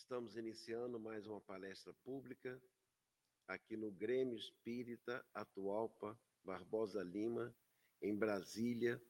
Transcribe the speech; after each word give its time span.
Estamos 0.00 0.34
iniciando 0.34 0.98
mais 0.98 1.26
uma 1.26 1.42
palestra 1.42 1.92
pública 2.02 2.60
aqui 3.46 3.76
no 3.76 3.92
Grêmio 3.92 4.34
Espírita 4.34 5.24
Atualpa 5.34 6.18
Barbosa 6.42 7.02
Lima, 7.02 7.54
em 8.00 8.16
Brasília, 8.16 9.00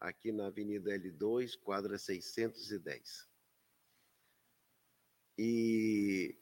aqui 0.00 0.32
na 0.32 0.46
Avenida 0.46 0.90
L2, 0.98 1.60
quadra 1.60 1.98
610. 1.98 3.28
E 5.38 6.36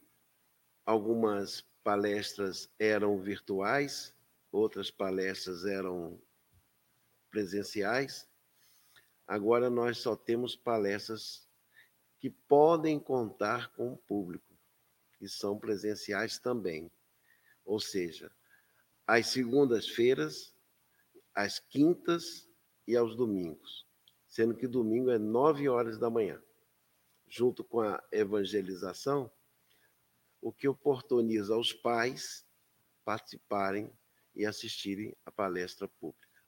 algumas 0.87 1.61
palestras 1.83 2.73
eram 2.79 3.21
virtuais, 3.21 4.15
outras 4.53 4.93
palestras 4.93 5.67
eram 5.67 6.23
presenciais. 7.31 8.31
Agora 9.27 9.69
nós 9.69 9.99
só 9.99 10.15
temos 10.15 10.55
palestras 10.55 11.52
que 12.23 12.31
podem 12.31 13.01
contar 13.01 13.73
com 13.73 13.95
o 13.95 13.97
público, 13.97 14.57
que 15.19 15.29
são 15.29 15.59
presenciais 15.59 16.39
também. 16.39 16.89
Ou 17.65 17.81
seja, 17.81 18.31
às 19.05 19.27
segundas-feiras, 19.27 20.55
às 21.35 21.59
quintas 21.59 22.49
e 22.87 22.97
aos 22.97 23.17
domingos, 23.17 23.89
sendo 24.29 24.55
que 24.55 24.69
domingo 24.69 25.11
é 25.11 25.19
nove 25.19 25.69
horas 25.69 25.99
da 25.99 26.09
manhã. 26.09 26.41
Junto 27.27 27.65
com 27.65 27.81
a 27.81 28.01
evangelização, 28.13 29.29
o 30.41 30.53
que 30.53 30.69
oportuniza 30.69 31.55
aos 31.55 31.73
pais 31.73 32.47
participarem 33.05 33.93
e 34.33 34.47
assistirem 34.47 35.17
à 35.27 35.33
palestra 35.33 35.89
pública. 35.89 36.41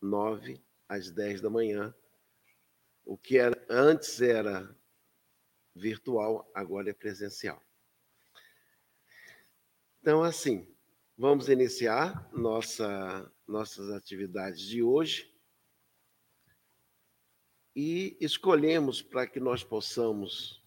Nove 0.00 0.64
às 0.88 1.10
dez 1.10 1.42
da 1.42 1.50
manhã, 1.50 1.94
o 3.10 3.18
que 3.18 3.38
era, 3.38 3.60
antes 3.68 4.20
era 4.20 4.72
virtual, 5.74 6.48
agora 6.54 6.90
é 6.90 6.92
presencial. 6.92 7.60
Então, 10.00 10.22
assim, 10.22 10.72
vamos 11.18 11.48
iniciar 11.48 12.30
nossa, 12.32 13.28
nossas 13.48 13.90
atividades 13.90 14.60
de 14.60 14.80
hoje 14.80 15.28
e 17.74 18.16
escolhemos 18.20 19.02
para 19.02 19.26
que 19.26 19.40
nós 19.40 19.64
possamos 19.64 20.64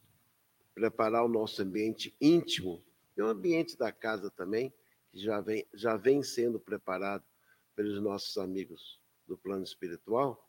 preparar 0.76 1.24
o 1.24 1.30
nosso 1.30 1.62
ambiente 1.62 2.14
íntimo 2.20 2.84
e 3.16 3.22
o 3.22 3.28
ambiente 3.28 3.78
da 3.78 3.90
casa 3.90 4.30
também, 4.30 4.74
que 5.14 5.18
já 5.18 5.40
vem, 5.40 5.66
já 5.74 5.96
vem 5.96 6.22
sendo 6.22 6.60
preparado 6.60 7.24
pelos 7.74 8.02
nossos 8.02 8.36
amigos 8.38 9.00
do 9.26 9.38
plano 9.38 9.64
espiritual 9.64 10.43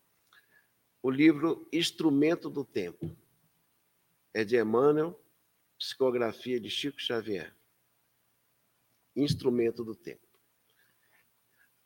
o 1.05 1.11
livro 1.11 1.69
Instrumento 1.71 2.49
do 2.49 2.65
Tempo. 2.65 3.15
É 4.33 4.43
de 4.43 4.57
Emmanuel, 4.57 5.23
psicografia 5.79 6.59
de 6.59 6.71
Chico 6.71 6.99
Xavier. 6.99 7.55
Instrumento 9.15 9.85
do 9.85 9.95
Tempo. 9.95 10.27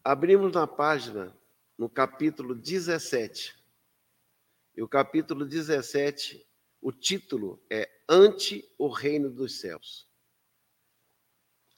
Abrimos 0.04 0.52
na 0.52 0.68
página, 0.68 1.36
no 1.76 1.90
capítulo 1.90 2.54
17. 2.54 3.60
E 4.76 4.82
o 4.84 4.88
capítulo 4.88 5.44
17, 5.44 6.46
o 6.80 6.92
título 6.92 7.60
é 7.68 7.90
Ante 8.08 8.72
o 8.78 8.86
Reino 8.86 9.28
dos 9.28 9.58
Céus. 9.58 10.08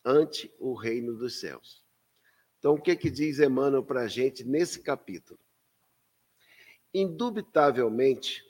Ante 0.04 0.54
o 0.58 0.74
Reino 0.74 1.16
dos 1.16 1.40
Céus. 1.40 1.82
Então, 2.58 2.74
o 2.74 2.82
que, 2.82 2.94
que 2.94 3.10
diz 3.10 3.38
Emmanuel 3.38 3.82
para 3.82 4.02
a 4.02 4.08
gente 4.08 4.44
nesse 4.44 4.82
capítulo? 4.82 5.40
Indubitavelmente, 6.92 8.44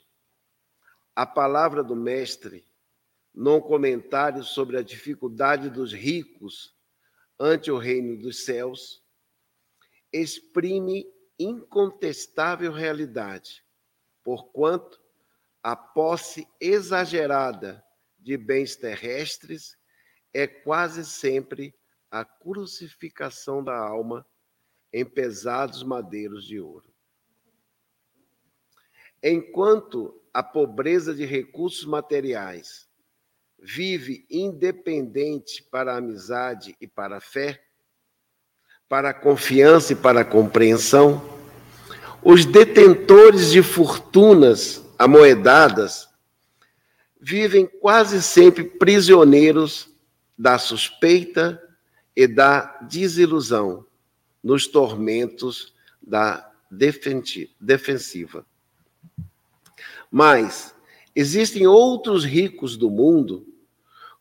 a 1.15 1.25
palavra 1.25 1.83
do 1.83 1.95
Mestre, 1.95 2.67
num 3.33 3.61
comentário 3.61 4.43
sobre 4.43 4.77
a 4.77 4.81
dificuldade 4.81 5.69
dos 5.69 5.93
ricos 5.93 6.75
ante 7.39 7.71
o 7.71 7.77
reino 7.77 8.17
dos 8.17 8.43
céus, 8.43 9.03
exprime 10.11 11.05
incontestável 11.37 12.71
realidade, 12.71 13.63
porquanto 14.23 14.99
a 15.61 15.75
posse 15.75 16.47
exagerada 16.59 17.83
de 18.17 18.37
bens 18.37 18.75
terrestres 18.75 19.77
é 20.33 20.47
quase 20.47 21.05
sempre 21.05 21.75
a 22.09 22.25
crucificação 22.25 23.63
da 23.63 23.77
alma 23.77 24.25
em 24.91 25.05
pesados 25.05 25.83
madeiros 25.83 26.45
de 26.45 26.59
ouro. 26.59 26.90
Enquanto 29.23 30.19
a 30.33 30.41
pobreza 30.41 31.13
de 31.13 31.25
recursos 31.25 31.85
materiais 31.85 32.87
vive 33.61 34.25
independente 34.29 35.63
para 35.63 35.93
a 35.93 35.97
amizade 35.97 36.75
e 36.81 36.87
para 36.87 37.17
a 37.17 37.21
fé, 37.21 37.61
para 38.89 39.09
a 39.09 39.13
confiança 39.13 39.93
e 39.93 39.95
para 39.95 40.21
a 40.21 40.25
compreensão, 40.25 41.21
os 42.23 42.45
detentores 42.45 43.51
de 43.51 43.61
fortunas 43.61 44.83
amoedadas 44.97 46.09
vivem 47.19 47.67
quase 47.67 48.21
sempre 48.21 48.63
prisioneiros 48.63 49.89
da 50.37 50.57
suspeita 50.57 51.61
e 52.15 52.25
da 52.25 52.79
desilusão 52.81 53.85
nos 54.43 54.65
tormentos 54.65 55.73
da 56.01 56.51
defensiva. 56.71 58.45
Mas 60.11 60.75
existem 61.15 61.65
outros 61.65 62.25
ricos 62.25 62.75
do 62.75 62.89
mundo 62.89 63.47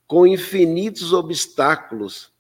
com 0.07 0.25
infinitos 0.25 1.13
obstáculos 1.13 2.33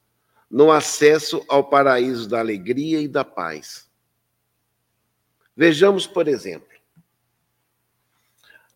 no 0.49 0.71
acesso 0.71 1.45
ao 1.49 1.69
paraíso 1.69 2.29
da 2.29 2.39
alegria 2.39 3.01
e 3.01 3.09
da 3.09 3.25
paz. 3.25 3.89
Vejamos, 5.57 6.07
por 6.07 6.27
exemplo, 6.27 6.69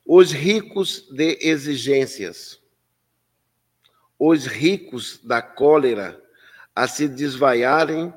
os 0.04 0.32
ricos 0.32 1.08
de 1.10 1.38
exigências, 1.40 2.60
os 4.18 4.46
ricos 4.46 5.18
da 5.24 5.40
cólera 5.40 6.22
a 6.74 6.86
se 6.86 7.08
desvaiarem 7.08 8.12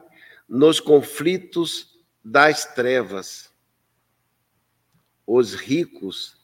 nos 0.50 0.80
conflitos 0.80 1.98
das 2.24 2.66
trevas, 2.74 3.52
os 5.26 5.54
ricos 5.54 6.37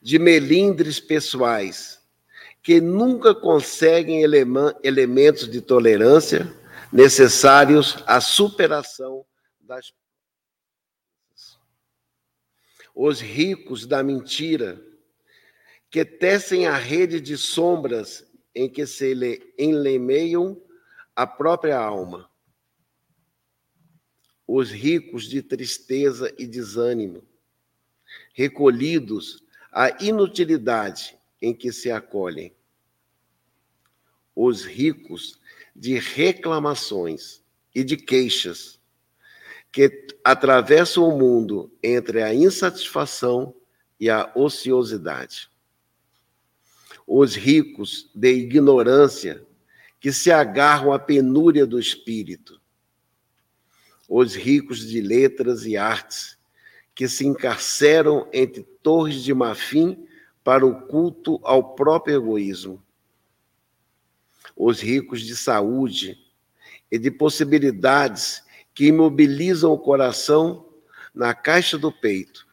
de 0.00 0.18
melindres 0.18 0.98
pessoais, 0.98 2.00
que 2.62 2.80
nunca 2.80 3.34
conseguem 3.34 4.22
elementos 4.22 5.48
de 5.48 5.60
tolerância 5.60 6.52
necessários 6.92 8.02
à 8.06 8.20
superação 8.20 9.24
das 9.60 9.92
os 13.02 13.20
ricos 13.20 13.86
da 13.86 14.02
mentira, 14.02 14.78
que 15.90 16.04
tecem 16.04 16.66
a 16.66 16.76
rede 16.76 17.18
de 17.18 17.36
sombras 17.36 18.26
em 18.54 18.68
que 18.68 18.86
se 18.86 19.14
enlemeiam 19.58 20.60
a 21.16 21.26
própria 21.26 21.78
alma. 21.78 22.30
Os 24.46 24.70
ricos 24.70 25.24
de 25.24 25.42
tristeza 25.42 26.30
e 26.38 26.46
desânimo, 26.46 27.26
recolhidos 28.34 29.42
a 29.72 30.02
inutilidade 30.02 31.18
em 31.40 31.54
que 31.54 31.72
se 31.72 31.90
acolhem. 31.90 32.54
Os 34.34 34.64
ricos 34.64 35.38
de 35.74 35.98
reclamações 35.98 37.42
e 37.74 37.84
de 37.84 37.96
queixas, 37.96 38.80
que 39.72 40.08
atravessam 40.24 41.08
o 41.08 41.16
mundo 41.16 41.72
entre 41.82 42.22
a 42.22 42.34
insatisfação 42.34 43.54
e 43.98 44.10
a 44.10 44.32
ociosidade. 44.34 45.48
Os 47.06 47.34
ricos 47.34 48.10
de 48.14 48.32
ignorância, 48.32 49.46
que 50.00 50.12
se 50.12 50.32
agarram 50.32 50.92
à 50.92 50.98
penúria 50.98 51.66
do 51.66 51.78
espírito. 51.78 52.60
Os 54.08 54.34
ricos 54.34 54.80
de 54.80 55.00
letras 55.00 55.64
e 55.66 55.76
artes, 55.76 56.39
que 57.00 57.08
se 57.08 57.26
encarceram 57.26 58.28
entre 58.30 58.62
torres 58.62 59.22
de 59.22 59.32
marfim 59.32 60.06
para 60.44 60.66
o 60.66 60.82
culto 60.82 61.40
ao 61.42 61.74
próprio 61.74 62.16
egoísmo. 62.16 62.84
Os 64.54 64.82
ricos 64.82 65.22
de 65.22 65.34
saúde 65.34 66.18
e 66.92 66.98
de 66.98 67.10
possibilidades 67.10 68.42
que 68.74 68.88
imobilizam 68.88 69.72
o 69.72 69.78
coração 69.78 70.66
na 71.14 71.32
caixa 71.32 71.78
do 71.78 71.90
peito, 71.90 72.46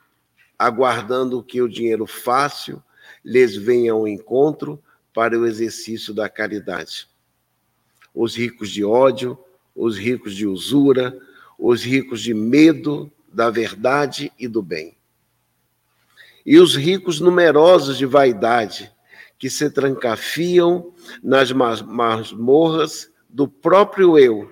aguardando 0.58 1.44
que 1.44 1.62
o 1.62 1.68
dinheiro 1.68 2.08
fácil 2.08 2.82
lhes 3.26 3.54
venha 3.54 3.92
ao 3.92 4.08
encontro 4.08 4.82
para 5.14 5.38
o 5.38 5.46
exercício 5.46 6.14
da 6.14 6.30
caridade. 6.30 7.10
Os 8.16 8.34
ricos 8.34 8.72
de 8.72 8.86
ódio, 8.86 9.38
os 9.76 9.98
ricos 9.98 10.34
de 10.34 10.48
usura, 10.48 11.20
os 11.60 11.84
ricos 11.84 12.22
de 12.22 12.34
medo 12.34 13.12
da 13.38 13.52
verdade 13.52 14.34
e 14.40 14.48
do 14.48 14.64
bem. 14.64 14.98
E 16.44 16.58
os 16.58 16.76
ricos 16.76 17.20
numerosos 17.20 17.96
de 17.96 18.06
vaidade, 18.08 18.92
que 19.38 19.48
se 19.48 19.70
trancafiam 19.70 20.92
nas 21.22 21.52
masmorras 21.52 23.12
do 23.30 23.48
próprio 23.48 24.18
eu, 24.18 24.52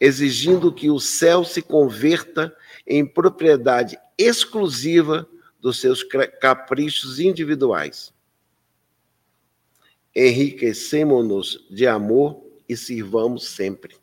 exigindo 0.00 0.72
que 0.72 0.90
o 0.90 0.98
céu 0.98 1.44
se 1.44 1.62
converta 1.62 2.52
em 2.84 3.06
propriedade 3.06 3.96
exclusiva 4.18 5.24
dos 5.60 5.78
seus 5.78 6.02
caprichos 6.40 7.20
individuais. 7.20 8.12
Enriquecemos-nos 10.12 11.68
de 11.70 11.86
amor 11.86 12.42
e 12.68 12.76
sirvamos 12.76 13.46
sempre. 13.46 13.94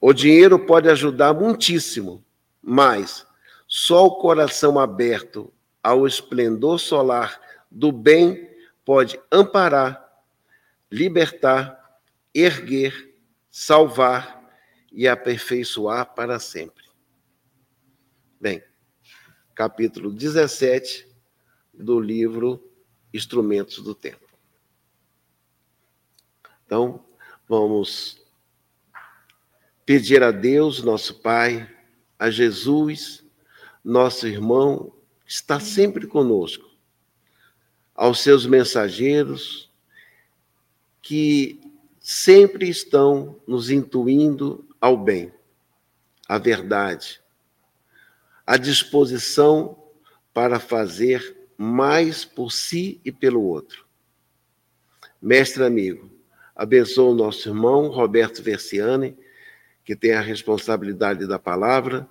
O 0.00 0.12
dinheiro 0.12 0.56
pode 0.56 0.88
ajudar 0.88 1.34
muitíssimo, 1.34 2.24
mas 2.62 3.26
só 3.66 4.06
o 4.06 4.16
coração 4.16 4.78
aberto 4.78 5.52
ao 5.82 6.06
esplendor 6.06 6.78
solar 6.78 7.40
do 7.70 7.92
bem 7.92 8.50
pode 8.84 9.20
amparar, 9.30 10.10
libertar, 10.90 12.00
erguer, 12.34 13.14
salvar 13.50 14.40
e 14.92 15.06
aperfeiçoar 15.06 16.14
para 16.14 16.38
sempre. 16.38 16.84
Bem, 18.40 18.62
capítulo 19.54 20.10
17 20.12 21.08
do 21.72 22.00
livro 22.00 22.62
Instrumentos 23.12 23.82
do 23.82 23.94
Tempo. 23.94 24.28
Então, 26.66 27.04
vamos 27.48 28.24
pedir 29.84 30.22
a 30.22 30.30
Deus, 30.30 30.82
nosso 30.82 31.20
Pai, 31.20 31.68
a 32.20 32.30
Jesus, 32.30 33.24
nosso 33.82 34.26
irmão, 34.26 34.92
está 35.26 35.58
sempre 35.58 36.06
conosco, 36.06 36.68
aos 37.94 38.20
seus 38.20 38.44
mensageiros, 38.44 39.70
que 41.00 41.58
sempre 41.98 42.68
estão 42.68 43.40
nos 43.46 43.70
intuindo 43.70 44.68
ao 44.78 44.98
bem, 44.98 45.32
à 46.28 46.36
verdade, 46.36 47.22
à 48.46 48.58
disposição 48.58 49.82
para 50.34 50.60
fazer 50.60 51.48
mais 51.56 52.22
por 52.22 52.52
si 52.52 53.00
e 53.02 53.10
pelo 53.10 53.42
outro. 53.42 53.86
Mestre 55.22 55.64
amigo, 55.64 56.10
abençoa 56.54 57.12
o 57.12 57.14
nosso 57.14 57.48
irmão 57.48 57.88
Roberto 57.88 58.42
Versiani, 58.42 59.16
que 59.90 59.96
tem 59.96 60.12
a 60.12 60.20
responsabilidade 60.20 61.26
da 61.26 61.36
palavra, 61.36 62.08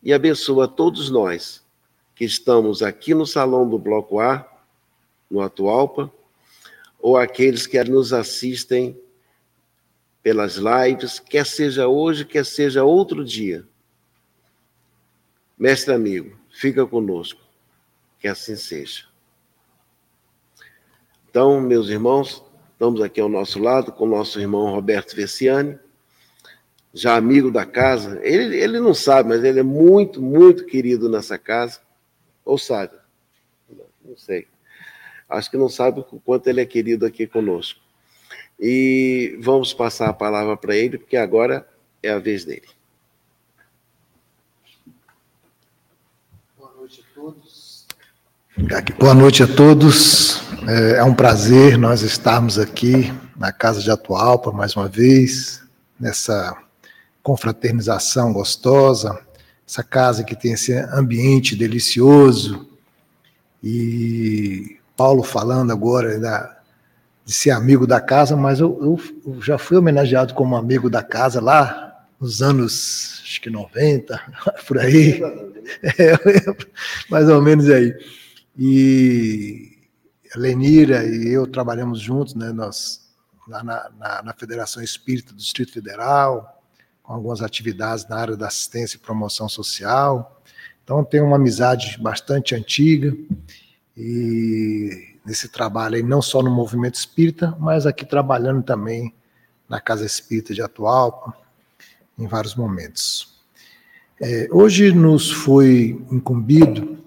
e 0.00 0.12
abençoa 0.12 0.68
todos 0.68 1.10
nós 1.10 1.60
que 2.14 2.24
estamos 2.24 2.80
aqui 2.80 3.12
no 3.12 3.26
salão 3.26 3.68
do 3.68 3.76
Bloco 3.76 4.20
A, 4.20 4.48
no 5.28 5.40
Atualpa, 5.40 6.12
ou 7.00 7.16
aqueles 7.16 7.66
que 7.66 7.82
nos 7.82 8.12
assistem 8.12 8.96
pelas 10.22 10.54
lives, 10.58 11.18
quer 11.18 11.44
seja 11.44 11.88
hoje, 11.88 12.24
quer 12.24 12.46
seja 12.46 12.84
outro 12.84 13.24
dia. 13.24 13.66
Mestre 15.58 15.92
amigo, 15.94 16.38
fica 16.52 16.86
conosco, 16.86 17.40
que 18.20 18.28
assim 18.28 18.54
seja. 18.54 19.06
Então, 21.28 21.60
meus 21.60 21.88
irmãos, 21.88 22.44
estamos 22.74 23.00
aqui 23.00 23.20
ao 23.20 23.28
nosso 23.28 23.58
lado 23.58 23.90
com 23.90 24.04
o 24.04 24.08
nosso 24.08 24.38
irmão 24.38 24.70
Roberto 24.70 25.16
Vessiani, 25.16 25.80
já 26.92 27.16
amigo 27.16 27.50
da 27.50 27.64
casa. 27.64 28.20
Ele, 28.22 28.56
ele 28.56 28.78
não 28.80 28.94
sabe, 28.94 29.30
mas 29.30 29.42
ele 29.44 29.60
é 29.60 29.64
muito, 29.64 30.20
muito 30.20 30.66
querido 30.66 31.08
nessa 31.08 31.38
casa. 31.38 31.80
Ou 32.44 32.58
sabe? 32.58 32.92
Não 34.04 34.16
sei. 34.16 34.46
Acho 35.28 35.50
que 35.50 35.56
não 35.56 35.68
sabe 35.68 36.00
o 36.00 36.20
quanto 36.20 36.46
ele 36.48 36.60
é 36.60 36.66
querido 36.66 37.06
aqui 37.06 37.26
conosco. 37.26 37.80
E 38.60 39.38
vamos 39.40 39.72
passar 39.72 40.08
a 40.08 40.12
palavra 40.12 40.56
para 40.56 40.76
ele, 40.76 40.98
porque 40.98 41.16
agora 41.16 41.66
é 42.02 42.10
a 42.10 42.18
vez 42.18 42.44
dele. 42.44 42.68
Boa 46.58 46.72
noite 46.76 47.00
a 47.00 47.14
todos. 47.14 47.86
Boa 48.98 49.14
noite 49.14 49.42
a 49.42 49.46
todos. 49.46 50.42
É, 50.68 50.98
é 50.98 51.04
um 51.04 51.14
prazer 51.14 51.78
nós 51.78 52.02
estarmos 52.02 52.58
aqui 52.58 53.12
na 53.36 53.50
Casa 53.50 53.80
de 53.80 53.90
Atualpa 53.90 54.52
mais 54.52 54.76
uma 54.76 54.88
vez, 54.88 55.62
nessa 55.98 56.61
confraternização 57.22 58.32
gostosa, 58.32 59.18
essa 59.66 59.82
casa 59.82 60.24
que 60.24 60.34
tem 60.34 60.52
esse 60.52 60.72
ambiente 60.72 61.56
delicioso. 61.56 62.68
E 63.62 64.76
Paulo 64.96 65.22
falando 65.22 65.70
agora 65.72 66.18
da, 66.18 66.58
de 67.24 67.32
ser 67.32 67.50
amigo 67.50 67.86
da 67.86 68.00
casa, 68.00 68.36
mas 68.36 68.60
eu, 68.60 68.78
eu, 68.82 69.00
eu, 69.26 69.40
já 69.40 69.56
fui 69.56 69.76
homenageado 69.76 70.34
como 70.34 70.56
amigo 70.56 70.90
da 70.90 71.02
casa 71.02 71.40
lá 71.40 72.06
nos 72.20 72.42
anos, 72.42 73.20
acho 73.24 73.40
que 73.40 73.50
90, 73.50 74.20
por 74.66 74.78
aí. 74.78 75.20
É, 75.82 76.16
mais 77.08 77.28
ou 77.28 77.40
menos 77.40 77.68
aí. 77.70 77.96
E 78.58 79.78
a 80.34 80.38
Lenira 80.38 81.04
e 81.04 81.28
eu 81.28 81.46
trabalhamos 81.46 82.00
juntos, 82.00 82.34
né, 82.34 82.52
nós, 82.52 83.00
lá 83.48 83.62
na, 83.62 83.90
na, 83.98 84.22
na 84.22 84.34
Federação 84.34 84.82
Espírita 84.82 85.32
do 85.32 85.38
Distrito 85.38 85.72
Federal, 85.72 86.61
com 87.02 87.12
algumas 87.12 87.42
atividades 87.42 88.06
na 88.08 88.16
área 88.16 88.36
da 88.36 88.46
assistência 88.46 88.96
e 88.96 89.00
promoção 89.00 89.48
social. 89.48 90.40
Então, 90.84 91.04
tem 91.04 91.20
uma 91.20 91.36
amizade 91.36 91.98
bastante 92.00 92.54
antiga 92.54 93.16
e 93.96 95.12
nesse 95.24 95.48
trabalho 95.48 95.96
aí, 95.96 96.02
não 96.02 96.20
só 96.20 96.42
no 96.42 96.50
movimento 96.50 96.94
espírita, 96.94 97.56
mas 97.58 97.86
aqui 97.86 98.04
trabalhando 98.04 98.62
também 98.62 99.14
na 99.68 99.80
Casa 99.80 100.04
Espírita 100.04 100.52
de 100.52 100.62
Atualpa, 100.62 101.34
em 102.18 102.26
vários 102.26 102.54
momentos. 102.54 103.40
É, 104.20 104.48
hoje 104.50 104.92
nos 104.92 105.30
foi 105.30 106.04
incumbido, 106.10 106.98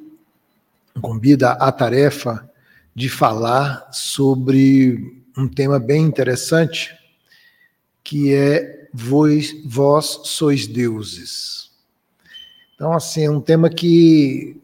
incumbida 0.95 1.51
a 1.51 1.71
tarefa 1.71 2.50
de 2.94 3.09
falar 3.09 3.88
sobre 3.91 5.24
um 5.38 5.48
tema 5.48 5.80
bem 5.80 6.03
interessante, 6.03 6.98
que 8.03 8.33
é 8.33 8.85
vós, 8.97 9.53
vós 9.65 10.21
sois 10.24 10.65
deuses. 10.65 11.69
Então, 12.75 12.94
assim, 12.94 13.25
é 13.25 13.30
um 13.30 13.42
tema 13.42 13.69
que 13.69 14.62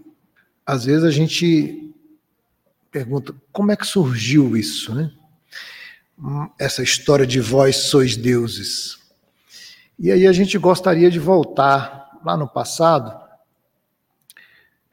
às 0.66 0.86
vezes 0.86 1.04
a 1.04 1.12
gente 1.12 1.94
pergunta 2.90 3.36
como 3.52 3.72
é 3.72 3.76
que 3.76 3.86
surgiu 3.86 4.56
isso, 4.56 4.96
né? 4.96 5.12
Essa 6.58 6.82
história 6.82 7.28
de 7.28 7.42
vós 7.42 7.76
sois 7.76 8.16
deuses. 8.16 9.00
E 10.00 10.12
aí 10.12 10.26
a 10.26 10.32
gente 10.32 10.58
gostaria 10.58 11.12
de 11.12 11.20
voltar 11.20 12.20
lá 12.24 12.38
no 12.38 12.48
passado, 12.48 13.20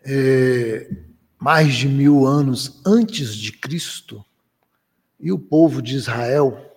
é, 0.04 0.90
mais 1.38 1.74
de 1.74 1.88
mil 1.88 2.26
anos 2.26 2.80
antes 2.84 3.34
de 3.34 3.52
Cristo, 3.52 4.24
e 5.20 5.30
o 5.30 5.38
povo 5.38 5.80
de 5.80 5.96
Israel 5.96 6.67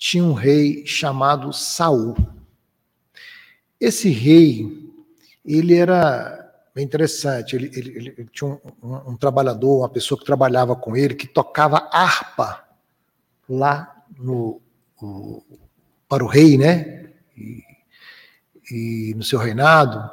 tinha 0.00 0.24
um 0.24 0.32
rei 0.32 0.86
chamado 0.86 1.52
Saul. 1.52 2.16
Esse 3.78 4.08
rei, 4.08 4.90
ele 5.44 5.76
era 5.76 6.38
interessante. 6.74 7.54
Ele, 7.54 7.70
ele, 7.74 8.14
ele 8.16 8.28
tinha 8.32 8.50
um, 8.50 8.58
um, 8.82 9.10
um, 9.10 9.16
trabalhador, 9.16 9.80
uma 9.80 9.90
pessoa 9.90 10.18
que 10.18 10.24
trabalhava 10.24 10.74
com 10.74 10.96
ele, 10.96 11.14
que 11.14 11.28
tocava 11.28 11.86
harpa 11.92 12.64
lá 13.46 13.94
no, 14.18 14.62
o, 15.02 15.44
para 16.08 16.24
o 16.24 16.28
rei, 16.28 16.56
né? 16.56 17.10
E, 17.36 17.62
e, 18.72 19.14
no 19.14 19.22
seu 19.22 19.38
reinado, 19.38 20.10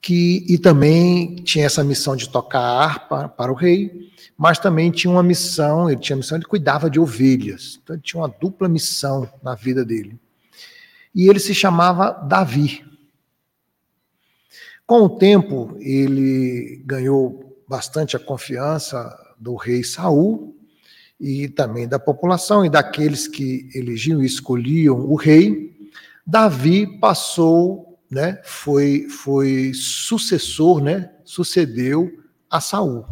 que 0.00 0.44
e 0.48 0.58
também 0.58 1.36
tinha 1.36 1.66
essa 1.66 1.84
missão 1.84 2.16
de 2.16 2.28
tocar 2.28 2.60
harpa 2.60 3.28
para 3.28 3.52
o 3.52 3.54
rei, 3.54 4.10
mas 4.36 4.58
também 4.58 4.90
tinha 4.90 5.10
uma 5.10 5.22
missão, 5.22 5.90
ele 5.90 6.00
tinha 6.00 6.16
missão, 6.16 6.38
ele 6.38 6.46
cuidava 6.46 6.88
de 6.88 6.98
ovelhas. 6.98 7.78
Então 7.82 7.94
ele 7.94 8.02
tinha 8.02 8.20
uma 8.20 8.28
dupla 8.28 8.68
missão 8.68 9.28
na 9.42 9.54
vida 9.54 9.84
dele. 9.84 10.18
E 11.14 11.28
ele 11.28 11.38
se 11.38 11.54
chamava 11.54 12.12
Davi. 12.12 12.84
Com 14.86 15.02
o 15.02 15.10
tempo, 15.10 15.76
ele 15.80 16.82
ganhou 16.84 17.62
bastante 17.68 18.16
a 18.16 18.18
confiança 18.18 19.16
do 19.38 19.54
rei 19.54 19.84
Saul 19.84 20.56
e 21.20 21.48
também 21.48 21.86
da 21.86 21.98
população 21.98 22.64
e 22.64 22.70
daqueles 22.70 23.28
que 23.28 23.68
elegiam 23.74 24.22
e 24.22 24.26
escolhiam 24.26 24.98
o 24.98 25.14
rei. 25.14 25.70
Davi 26.26 26.86
passou, 26.98 27.89
né, 28.10 28.40
foi 28.44 29.08
foi 29.08 29.72
sucessor, 29.74 30.82
né, 30.82 31.10
sucedeu 31.24 32.10
a 32.50 32.60
Saul 32.60 33.06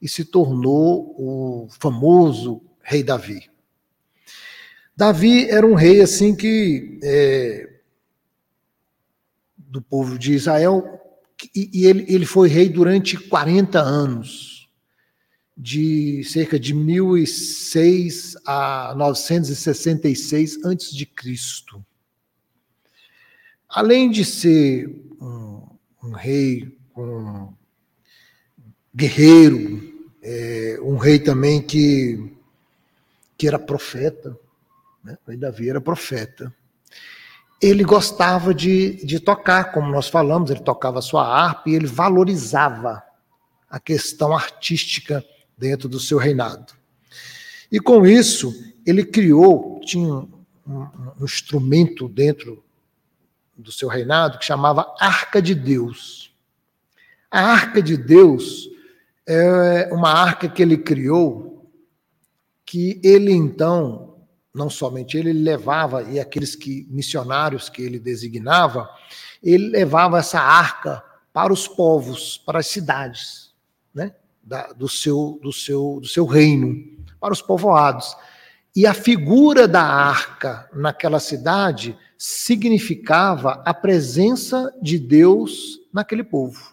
e 0.00 0.08
se 0.08 0.24
tornou 0.24 1.14
o 1.18 1.68
famoso 1.78 2.62
rei 2.82 3.02
Davi. 3.02 3.50
Davi 4.96 5.48
era 5.48 5.66
um 5.66 5.74
rei 5.74 6.00
assim 6.00 6.34
que 6.34 6.98
é, 7.02 7.68
do 9.56 9.80
povo 9.80 10.18
de 10.18 10.32
Israel 10.32 11.00
e, 11.54 11.86
ele, 11.86 12.04
ele 12.08 12.26
foi 12.26 12.48
rei 12.48 12.68
durante 12.68 13.16
40 13.16 13.80
anos. 13.80 14.50
de 15.56 16.24
cerca 16.24 16.58
de 16.58 16.72
1006 16.74 18.36
a 18.44 18.94
966 18.96 20.64
antes 20.64 20.92
de 20.92 21.04
Cristo. 21.06 21.84
Além 23.74 24.10
de 24.10 24.22
ser 24.22 24.86
um, 25.18 25.62
um 26.04 26.10
rei 26.10 26.76
um 26.94 27.48
guerreiro, 28.94 29.80
é, 30.22 30.78
um 30.82 30.98
rei 30.98 31.18
também 31.18 31.62
que, 31.62 32.36
que 33.38 33.48
era 33.48 33.58
profeta, 33.58 34.38
né? 35.02 35.16
o 35.26 35.30
rei 35.30 35.38
Davi 35.38 35.70
era 35.70 35.80
profeta. 35.80 36.54
Ele 37.62 37.82
gostava 37.82 38.52
de, 38.52 39.02
de 39.06 39.18
tocar, 39.18 39.72
como 39.72 39.90
nós 39.90 40.06
falamos, 40.06 40.50
ele 40.50 40.60
tocava 40.60 41.00
sua 41.00 41.26
harpa 41.26 41.70
e 41.70 41.74
ele 41.74 41.86
valorizava 41.86 43.02
a 43.70 43.80
questão 43.80 44.34
artística 44.34 45.24
dentro 45.56 45.88
do 45.88 45.98
seu 45.98 46.18
reinado. 46.18 46.74
E 47.70 47.80
com 47.80 48.06
isso, 48.06 48.52
ele 48.84 49.02
criou, 49.02 49.80
tinha 49.80 50.12
um, 50.12 50.28
um 50.66 51.24
instrumento 51.24 52.06
dentro 52.06 52.62
do 53.56 53.72
seu 53.72 53.88
reinado 53.88 54.38
que 54.38 54.44
chamava 54.44 54.94
Arca 54.98 55.40
de 55.40 55.54
Deus. 55.54 56.32
A 57.30 57.40
Arca 57.40 57.82
de 57.82 57.96
Deus 57.96 58.68
é 59.26 59.88
uma 59.92 60.10
arca 60.10 60.48
que 60.48 60.62
ele 60.62 60.76
criou, 60.76 61.70
que 62.64 63.00
ele 63.04 63.32
então, 63.32 64.16
não 64.52 64.68
somente 64.68 65.16
ele, 65.16 65.30
ele 65.30 65.42
levava, 65.42 66.02
e 66.02 66.18
aqueles 66.18 66.56
que 66.56 66.86
missionários 66.90 67.68
que 67.68 67.82
ele 67.82 67.98
designava, 67.98 68.88
ele 69.42 69.68
levava 69.68 70.18
essa 70.18 70.40
arca 70.40 71.02
para 71.32 71.52
os 71.52 71.66
povos, 71.66 72.38
para 72.38 72.58
as 72.58 72.66
cidades, 72.66 73.52
né? 73.94 74.14
Da, 74.42 74.72
do, 74.72 74.88
seu, 74.88 75.38
do, 75.40 75.52
seu, 75.52 75.98
do 76.00 76.08
seu 76.08 76.26
reino, 76.26 76.74
para 77.20 77.32
os 77.32 77.40
povoados. 77.40 78.16
E 78.74 78.86
a 78.86 78.92
figura 78.92 79.68
da 79.68 79.82
arca 79.82 80.68
naquela 80.72 81.20
cidade 81.20 81.96
significava 82.24 83.60
a 83.66 83.74
presença 83.74 84.72
de 84.80 84.96
Deus 84.96 85.80
naquele 85.92 86.22
povo. 86.22 86.72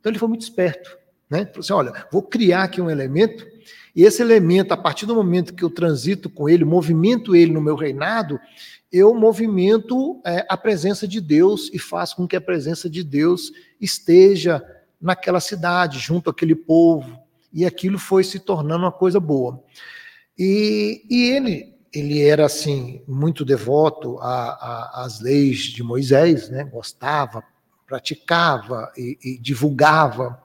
Então 0.00 0.10
ele 0.10 0.18
foi 0.18 0.26
muito 0.26 0.42
esperto. 0.42 0.98
Né? 1.30 1.46
Falou 1.46 1.60
assim: 1.60 1.72
olha, 1.72 2.06
vou 2.10 2.20
criar 2.20 2.64
aqui 2.64 2.80
um 2.80 2.90
elemento, 2.90 3.46
e 3.94 4.02
esse 4.02 4.20
elemento, 4.20 4.72
a 4.72 4.76
partir 4.76 5.06
do 5.06 5.14
momento 5.14 5.54
que 5.54 5.62
eu 5.62 5.70
transito 5.70 6.28
com 6.28 6.48
ele, 6.48 6.64
movimento 6.64 7.36
ele 7.36 7.52
no 7.52 7.60
meu 7.60 7.76
reinado, 7.76 8.40
eu 8.90 9.14
movimento 9.14 10.20
é, 10.26 10.44
a 10.48 10.56
presença 10.56 11.06
de 11.06 11.20
Deus 11.20 11.70
e 11.72 11.78
faço 11.78 12.16
com 12.16 12.26
que 12.26 12.34
a 12.34 12.40
presença 12.40 12.90
de 12.90 13.04
Deus 13.04 13.52
esteja 13.80 14.60
naquela 15.00 15.38
cidade, 15.38 16.00
junto 16.00 16.28
àquele 16.28 16.56
povo, 16.56 17.16
e 17.52 17.64
aquilo 17.64 18.00
foi 18.00 18.24
se 18.24 18.40
tornando 18.40 18.82
uma 18.82 18.92
coisa 18.92 19.20
boa. 19.20 19.62
E, 20.36 21.06
e 21.08 21.30
ele, 21.30 21.75
ele 21.98 22.22
era 22.22 22.46
assim 22.46 23.02
muito 23.06 23.44
devoto 23.44 24.18
às 24.20 25.20
leis 25.20 25.58
de 25.58 25.82
Moisés, 25.82 26.48
né? 26.50 26.64
gostava, 26.64 27.42
praticava 27.86 28.92
e, 28.96 29.18
e 29.22 29.38
divulgava 29.38 30.40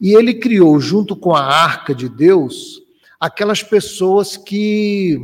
e 0.00 0.14
ele 0.14 0.34
criou, 0.34 0.78
junto 0.78 1.16
com 1.16 1.34
a 1.34 1.42
arca 1.42 1.94
de 1.94 2.08
Deus, 2.08 2.82
aquelas 3.18 3.62
pessoas 3.62 4.36
que, 4.36 5.18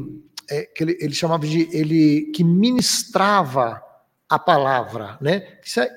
é, 0.51 0.63
que 0.63 0.83
ele, 0.83 0.99
ele, 1.01 1.15
chamava 1.15 1.47
de 1.47 1.69
ele 1.73 2.33
que 2.35 2.43
ministrava 2.43 3.83
a 4.29 4.39
palavra, 4.39 5.19
né? 5.21 5.41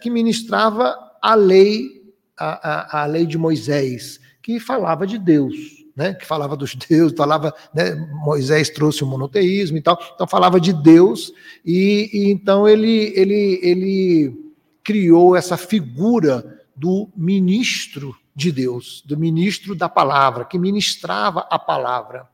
Que 0.01 0.10
ministrava 0.10 0.93
a 1.22 1.36
lei, 1.36 2.13
a, 2.38 3.00
a, 3.00 3.03
a 3.03 3.05
lei 3.05 3.25
de 3.25 3.38
Moisés, 3.38 4.19
que 4.41 4.60
falava 4.60 5.07
de 5.07 5.17
Deus, 5.17 5.84
né? 5.95 6.13
Que 6.13 6.25
falava 6.25 6.55
dos 6.55 6.75
deuses, 6.89 7.15
falava, 7.17 7.53
né? 7.73 7.95
Moisés 8.23 8.69
trouxe 8.69 9.03
o 9.03 9.07
monoteísmo 9.07 9.77
e 9.77 9.81
tal, 9.81 9.97
então 10.13 10.27
falava 10.27 10.59
de 10.59 10.73
Deus 10.73 11.31
e, 11.65 12.09
e 12.13 12.31
então 12.31 12.67
ele 12.67 13.13
ele 13.15 13.59
ele 13.63 14.45
criou 14.83 15.35
essa 15.35 15.57
figura 15.57 16.61
do 16.75 17.09
ministro 17.15 18.15
de 18.35 18.51
Deus, 18.51 19.01
do 19.05 19.17
ministro 19.17 19.73
da 19.73 19.87
palavra, 19.87 20.43
que 20.43 20.59
ministrava 20.59 21.47
a 21.49 21.57
palavra. 21.57 22.27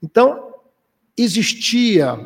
Então, 0.00 0.54
existia, 1.16 2.16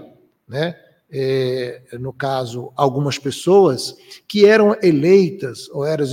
né, 0.47 0.79
é, 1.11 1.83
no 2.01 2.13
caso, 2.13 2.73
algumas 2.75 3.19
pessoas 3.19 3.97
que 4.27 4.45
eram 4.45 4.77
eleitas 4.83 5.69
ou 5.71 5.85
eram 5.85 6.05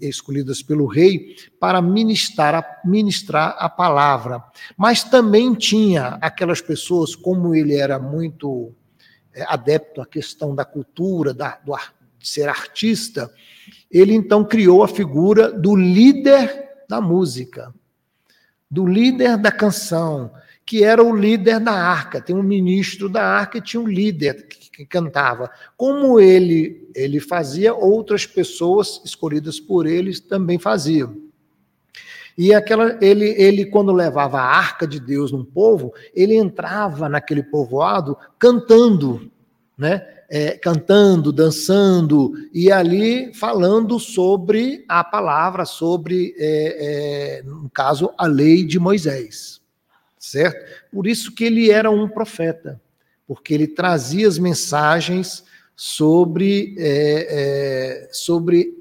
escolhidas 0.00 0.62
pelo 0.62 0.86
rei 0.86 1.36
para 1.58 1.82
ministrar 1.82 2.80
ministrar 2.84 3.56
a 3.58 3.68
palavra. 3.68 4.42
Mas 4.76 5.04
também 5.04 5.54
tinha 5.54 6.18
aquelas 6.20 6.60
pessoas, 6.60 7.14
como 7.14 7.54
ele 7.54 7.74
era 7.74 7.98
muito 7.98 8.72
é, 9.34 9.44
adepto 9.46 10.00
à 10.00 10.06
questão 10.06 10.54
da 10.54 10.64
cultura, 10.64 11.34
da, 11.34 11.58
do, 11.64 11.76
de 12.18 12.28
ser 12.28 12.48
artista, 12.48 13.30
ele 13.90 14.14
então 14.14 14.44
criou 14.44 14.82
a 14.82 14.88
figura 14.88 15.52
do 15.52 15.76
líder 15.76 16.68
da 16.88 17.00
música, 17.00 17.74
do 18.70 18.86
líder 18.86 19.36
da 19.36 19.52
canção, 19.52 20.32
que 20.70 20.84
era 20.84 21.02
o 21.02 21.16
líder 21.16 21.58
da 21.58 21.72
arca. 21.72 22.20
Tem 22.20 22.36
um 22.36 22.44
ministro 22.44 23.08
da 23.08 23.24
arca 23.24 23.58
e 23.58 23.60
tinha 23.60 23.80
um 23.80 23.88
líder 23.88 24.46
que, 24.46 24.70
que 24.70 24.86
cantava. 24.86 25.50
Como 25.76 26.20
ele 26.20 26.88
ele 26.94 27.18
fazia, 27.18 27.74
outras 27.74 28.24
pessoas 28.24 29.02
escolhidas 29.04 29.58
por 29.58 29.84
eles 29.84 30.20
também 30.20 30.60
faziam. 30.60 31.16
E 32.38 32.54
aquela, 32.54 32.96
ele, 33.02 33.34
ele, 33.36 33.66
quando 33.66 33.90
levava 33.92 34.38
a 34.38 34.44
arca 34.44 34.86
de 34.86 35.00
Deus 35.00 35.32
num 35.32 35.44
povo, 35.44 35.92
ele 36.14 36.36
entrava 36.36 37.08
naquele 37.08 37.42
povoado 37.42 38.16
cantando, 38.38 39.28
né? 39.76 40.06
é, 40.28 40.52
cantando, 40.52 41.32
dançando, 41.32 42.32
e 42.54 42.70
ali 42.70 43.34
falando 43.34 43.98
sobre 43.98 44.84
a 44.88 45.02
palavra, 45.02 45.64
sobre, 45.64 46.32
é, 46.38 47.40
é, 47.40 47.42
no 47.42 47.68
caso, 47.70 48.12
a 48.16 48.28
lei 48.28 48.64
de 48.64 48.78
Moisés. 48.78 49.59
Certo? 50.20 50.62
Por 50.92 51.06
isso 51.06 51.34
que 51.34 51.44
ele 51.44 51.70
era 51.70 51.90
um 51.90 52.06
profeta, 52.06 52.78
porque 53.26 53.54
ele 53.54 53.66
trazia 53.66 54.28
as 54.28 54.38
mensagens 54.38 55.42
sobre, 55.74 56.74
é, 56.78 58.04
é, 58.04 58.08
sobre 58.12 58.76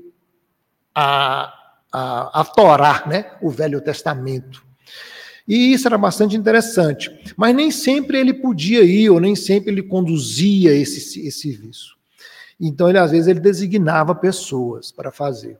a, 0.93 1.53
a, 1.89 2.41
a 2.41 2.43
Torá, 2.43 3.05
né? 3.07 3.31
o 3.41 3.49
Velho 3.49 3.79
Testamento. 3.79 4.61
E 5.47 5.71
isso 5.71 5.87
era 5.87 5.97
bastante 5.97 6.35
interessante. 6.35 7.09
Mas 7.37 7.55
nem 7.55 7.71
sempre 7.71 8.19
ele 8.19 8.33
podia 8.33 8.83
ir, 8.83 9.09
ou 9.09 9.21
nem 9.21 9.33
sempre 9.33 9.71
ele 9.71 9.81
conduzia 9.81 10.73
esse, 10.73 11.25
esse 11.25 11.31
serviço. 11.31 11.97
Então, 12.59 12.89
ele, 12.89 12.99
às 12.99 13.11
vezes, 13.11 13.27
ele 13.27 13.39
designava 13.39 14.13
pessoas 14.13 14.91
para 14.91 15.09
fazer. 15.09 15.57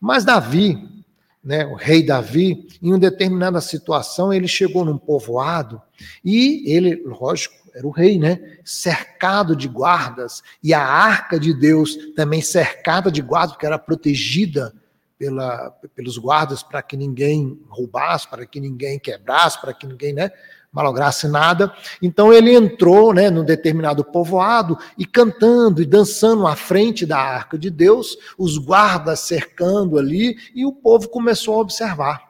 Mas 0.00 0.24
Davi, 0.24 1.04
né, 1.46 1.64
o 1.64 1.76
rei 1.76 2.02
Davi, 2.02 2.66
em 2.82 2.88
uma 2.88 2.98
determinada 2.98 3.60
situação, 3.60 4.32
ele 4.32 4.48
chegou 4.48 4.84
num 4.84 4.98
povoado 4.98 5.80
e 6.24 6.64
ele, 6.66 7.00
lógico, 7.04 7.54
era 7.72 7.86
o 7.86 7.90
rei, 7.90 8.18
né? 8.18 8.58
Cercado 8.64 9.54
de 9.54 9.68
guardas, 9.68 10.42
e 10.60 10.74
a 10.74 10.82
arca 10.82 11.38
de 11.38 11.54
Deus 11.54 11.94
também 12.16 12.42
cercada 12.42 13.12
de 13.12 13.22
guardas, 13.22 13.52
porque 13.52 13.66
era 13.66 13.78
protegida 13.78 14.74
pela, 15.16 15.70
pelos 15.94 16.18
guardas 16.18 16.64
para 16.64 16.82
que 16.82 16.96
ninguém 16.96 17.60
roubasse, 17.68 18.28
para 18.28 18.44
que 18.44 18.58
ninguém 18.58 18.98
quebrasse, 18.98 19.60
para 19.60 19.72
que 19.72 19.86
ninguém 19.86 20.12
né, 20.12 20.32
malograsse 20.72 21.28
nada. 21.28 21.72
Então 22.00 22.32
ele 22.32 22.54
entrou 22.54 23.12
né, 23.12 23.30
num 23.30 23.44
determinado 23.44 24.04
povoado 24.04 24.78
e 24.98 25.06
cantando 25.06 25.82
e 25.82 25.86
dançando 25.86 26.46
à 26.46 26.54
frente 26.54 27.06
da 27.06 27.18
arca 27.18 27.58
de 27.58 27.70
Deus, 27.70 28.16
os 28.36 28.58
guardas 28.58 29.20
cercando 29.20 29.98
ali, 29.98 30.36
e 30.54 30.64
o 30.66 30.72
povo 30.72 31.08
começou 31.08 31.54
a 31.54 31.60
observar. 31.60 32.26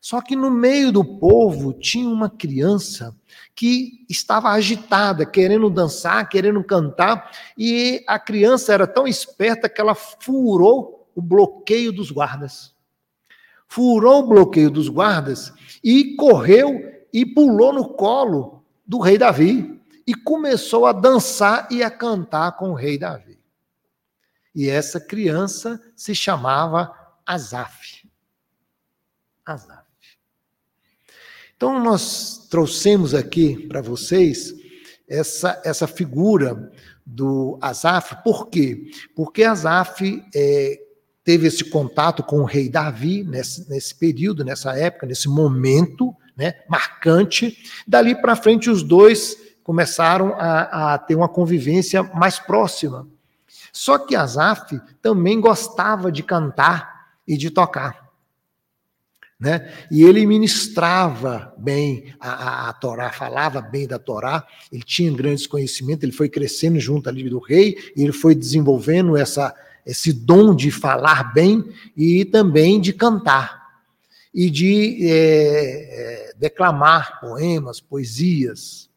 Só 0.00 0.22
que 0.22 0.34
no 0.34 0.50
meio 0.50 0.90
do 0.90 1.04
povo 1.04 1.74
tinha 1.74 2.08
uma 2.08 2.30
criança 2.30 3.14
que 3.54 4.06
estava 4.08 4.48
agitada, 4.48 5.26
querendo 5.26 5.68
dançar, 5.68 6.26
querendo 6.26 6.64
cantar, 6.64 7.30
e 7.56 8.02
a 8.06 8.18
criança 8.18 8.72
era 8.72 8.86
tão 8.86 9.06
esperta 9.06 9.68
que 9.68 9.78
ela 9.78 9.94
furou 9.94 11.06
o 11.14 11.20
bloqueio 11.20 11.92
dos 11.92 12.10
guardas. 12.10 12.74
Furou 13.68 14.20
o 14.20 14.26
bloqueio 14.26 14.70
dos 14.70 14.88
guardas 14.88 15.52
e 15.84 16.16
correu 16.16 16.80
e 17.12 17.24
pulou 17.26 17.72
no 17.72 17.88
colo 17.94 18.64
do 18.86 18.98
rei 18.98 19.18
Davi 19.18 19.80
e 20.06 20.14
começou 20.14 20.86
a 20.86 20.92
dançar 20.92 21.68
e 21.70 21.82
a 21.82 21.90
cantar 21.90 22.56
com 22.56 22.70
o 22.70 22.74
rei 22.74 22.98
Davi. 22.98 23.38
E 24.54 24.68
essa 24.68 25.00
criança 25.00 25.80
se 25.94 26.14
chamava 26.14 26.92
Azaf. 27.24 28.08
Azaf. 29.46 29.86
Então 31.56 31.82
nós 31.82 32.48
trouxemos 32.50 33.14
aqui 33.14 33.68
para 33.68 33.80
vocês 33.80 34.54
essa, 35.08 35.60
essa 35.64 35.86
figura 35.86 36.72
do 37.04 37.58
Azaf, 37.60 38.22
por 38.22 38.48
quê? 38.48 38.90
Porque 39.14 39.42
Azaf 39.42 40.24
é, 40.34 40.80
teve 41.24 41.48
esse 41.48 41.64
contato 41.64 42.22
com 42.22 42.40
o 42.40 42.44
rei 42.44 42.68
Davi 42.68 43.24
nesse, 43.24 43.68
nesse 43.68 43.94
período, 43.94 44.44
nessa 44.44 44.76
época, 44.76 45.06
nesse 45.06 45.28
momento 45.28 46.14
né, 46.40 46.54
marcante. 46.66 47.58
Dali 47.86 48.14
para 48.14 48.34
frente, 48.34 48.70
os 48.70 48.82
dois 48.82 49.36
começaram 49.62 50.34
a, 50.38 50.94
a 50.94 50.98
ter 50.98 51.14
uma 51.14 51.28
convivência 51.28 52.02
mais 52.02 52.38
próxima. 52.38 53.06
Só 53.70 53.98
que 53.98 54.16
Asaf 54.16 54.80
também 55.02 55.38
gostava 55.38 56.10
de 56.10 56.22
cantar 56.22 57.10
e 57.28 57.36
de 57.36 57.50
tocar. 57.50 58.08
Né? 59.38 59.70
E 59.90 60.02
ele 60.02 60.26
ministrava 60.26 61.54
bem 61.58 62.14
a, 62.18 62.30
a, 62.30 62.68
a, 62.70 62.72
Torá, 62.72 63.12
falava 63.12 63.60
bem 63.60 63.86
da 63.86 63.98
Torá, 63.98 64.46
ele 64.72 64.82
tinha 64.82 65.12
grandes 65.12 65.46
conhecimentos, 65.46 66.02
ele 66.02 66.12
foi 66.12 66.30
crescendo 66.30 66.80
junto 66.80 67.08
ali 67.08 67.28
do 67.28 67.38
rei, 67.38 67.76
e 67.94 68.02
ele 68.02 68.12
foi 68.12 68.34
desenvolvendo 68.34 69.14
essa, 69.14 69.54
esse 69.84 70.10
dom 70.10 70.54
de 70.54 70.70
falar 70.70 71.34
bem 71.34 71.64
e 71.94 72.24
também 72.24 72.80
de 72.80 72.94
cantar, 72.94 73.59
e 74.32 74.48
de 74.48 75.08
é, 75.08 76.30
é, 76.30 76.34
declamar 76.36 77.20
poemas, 77.20 77.80
poesias. 77.80 78.88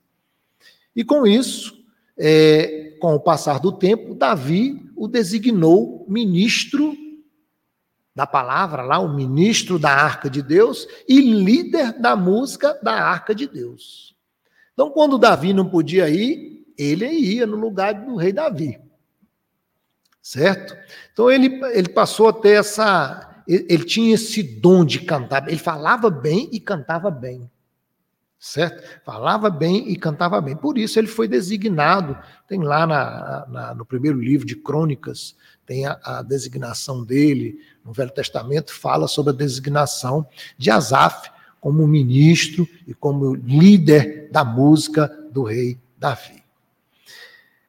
E 0.95 1.03
com 1.03 1.25
isso, 1.25 1.83
é, 2.17 2.95
com 2.99 3.15
o 3.15 3.19
passar 3.19 3.59
do 3.59 3.71
tempo, 3.71 4.13
Davi 4.13 4.89
o 4.95 5.07
designou 5.07 6.05
ministro 6.07 6.95
da 8.15 8.27
palavra 8.27 8.83
lá, 8.83 8.99
o 8.99 9.13
ministro 9.13 9.79
da 9.79 9.89
arca 9.89 10.29
de 10.29 10.41
Deus 10.41 10.87
e 11.07 11.19
líder 11.19 11.93
da 11.99 12.15
música 12.15 12.77
da 12.81 12.93
arca 12.93 13.33
de 13.33 13.47
Deus. 13.47 14.15
Então, 14.73 14.89
quando 14.89 15.17
Davi 15.17 15.53
não 15.53 15.67
podia 15.67 16.09
ir, 16.09 16.63
ele 16.77 17.07
ia 17.07 17.45
no 17.45 17.55
lugar 17.55 17.93
do 17.93 18.15
rei 18.15 18.31
Davi. 18.31 18.79
Certo? 20.21 20.75
Então, 21.11 21.29
ele, 21.29 21.59
ele 21.73 21.89
passou 21.89 22.27
a 22.29 22.33
ter 22.33 22.59
essa. 22.59 23.29
Ele, 23.47 23.83
tinha 23.83 24.15
esse 24.15 24.41
dom 24.41 24.85
de 24.85 24.99
cantar. 24.99 25.47
Ele 25.47 25.57
falava 25.57 26.09
bem 26.09 26.49
e 26.51 26.59
cantava 26.59 27.09
bem 27.11 27.49
certo? 28.43 28.83
Falava 29.05 29.49
bem 29.49 29.89
e 29.89 29.95
cantava 29.95 30.41
bem. 30.41 30.53
Por 30.53 30.77
isso 30.77 30.99
ele 30.99 31.07
foi 31.07 31.29
designado. 31.29 32.17
Tem 32.45 32.61
lá 32.61 32.85
na, 32.85 33.45
na, 33.47 33.73
no 33.73 33.85
primeiro 33.85 34.19
livro 34.19 34.45
de 34.45 34.53
Crônicas, 34.53 35.33
tem 35.65 35.85
a, 35.85 35.97
a, 36.03 36.21
designação 36.21 37.05
dele. 37.05 37.61
No 37.85 37.93
Velho 37.93 38.11
Testamento 38.11 38.73
fala 38.73 39.07
sobre 39.07 39.31
a 39.31 39.35
designação 39.35 40.27
de 40.57 40.69
Asaf 40.69 41.31
como 41.61 41.87
ministro 41.87 42.67
e 42.85 42.93
como 42.93 43.33
líder 43.33 44.27
da 44.29 44.43
música 44.43 45.07
do 45.31 45.43
rei 45.43 45.79
Davi. 45.97 46.43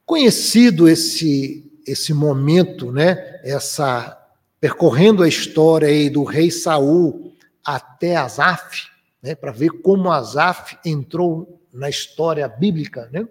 Conhecido 0.04 0.88
esse 0.88 1.71
esse 1.87 2.14
momento, 2.14 2.90
né? 2.90 3.40
Essa 3.45 4.24
percorrendo 4.64 5.23
a 5.23 5.28
história 5.28 5.87
aí 5.88 6.09
do 6.09 6.25
rei 6.25 6.50
Saul 6.50 7.37
até 7.62 8.16
Asaf, 8.16 8.88
né, 9.23 9.35
para 9.35 9.52
ver 9.52 9.68
como 9.83 10.11
Asaf 10.11 10.78
entrou 10.83 11.61
na 11.71 11.90
história 11.90 12.49
bíblica, 12.49 13.11
né? 13.12 13.28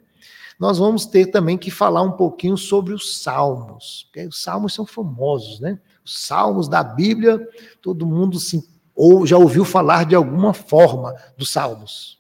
Nós 0.59 0.77
vamos 0.77 1.07
ter 1.07 1.31
também 1.31 1.57
que 1.57 1.71
falar 1.71 2.03
um 2.03 2.11
pouquinho 2.11 2.55
sobre 2.55 2.93
os 2.93 3.23
salmos. 3.23 4.07
Os 4.29 4.43
salmos 4.43 4.75
são 4.75 4.85
famosos, 4.85 5.59
né? 5.59 5.79
Os 6.05 6.23
salmos 6.23 6.67
da 6.67 6.83
Bíblia, 6.83 7.41
todo 7.81 8.05
mundo 8.05 8.39
se, 8.39 8.63
ou 8.93 9.25
já 9.25 9.35
ouviu 9.35 9.65
falar 9.65 10.05
de 10.05 10.13
alguma 10.13 10.53
forma 10.53 11.15
dos 11.35 11.49
salmos. 11.49 12.19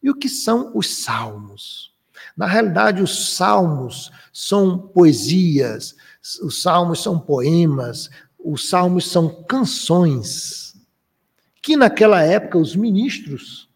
E 0.00 0.08
o 0.08 0.14
que 0.14 0.28
são 0.28 0.70
os 0.76 1.02
salmos? 1.02 1.92
Na 2.36 2.46
realidade, 2.46 3.02
os 3.02 3.34
salmos 3.34 4.12
são 4.32 4.78
poesias, 4.78 5.96
os 6.40 6.62
salmos 6.62 7.02
são 7.02 7.18
poemas, 7.18 8.10
os 8.44 8.68
salmos 8.68 9.10
são 9.10 9.42
canções 9.44 10.74
que 11.62 11.76
naquela 11.76 12.22
época 12.22 12.58
os 12.58 12.76
ministros, 12.76 13.70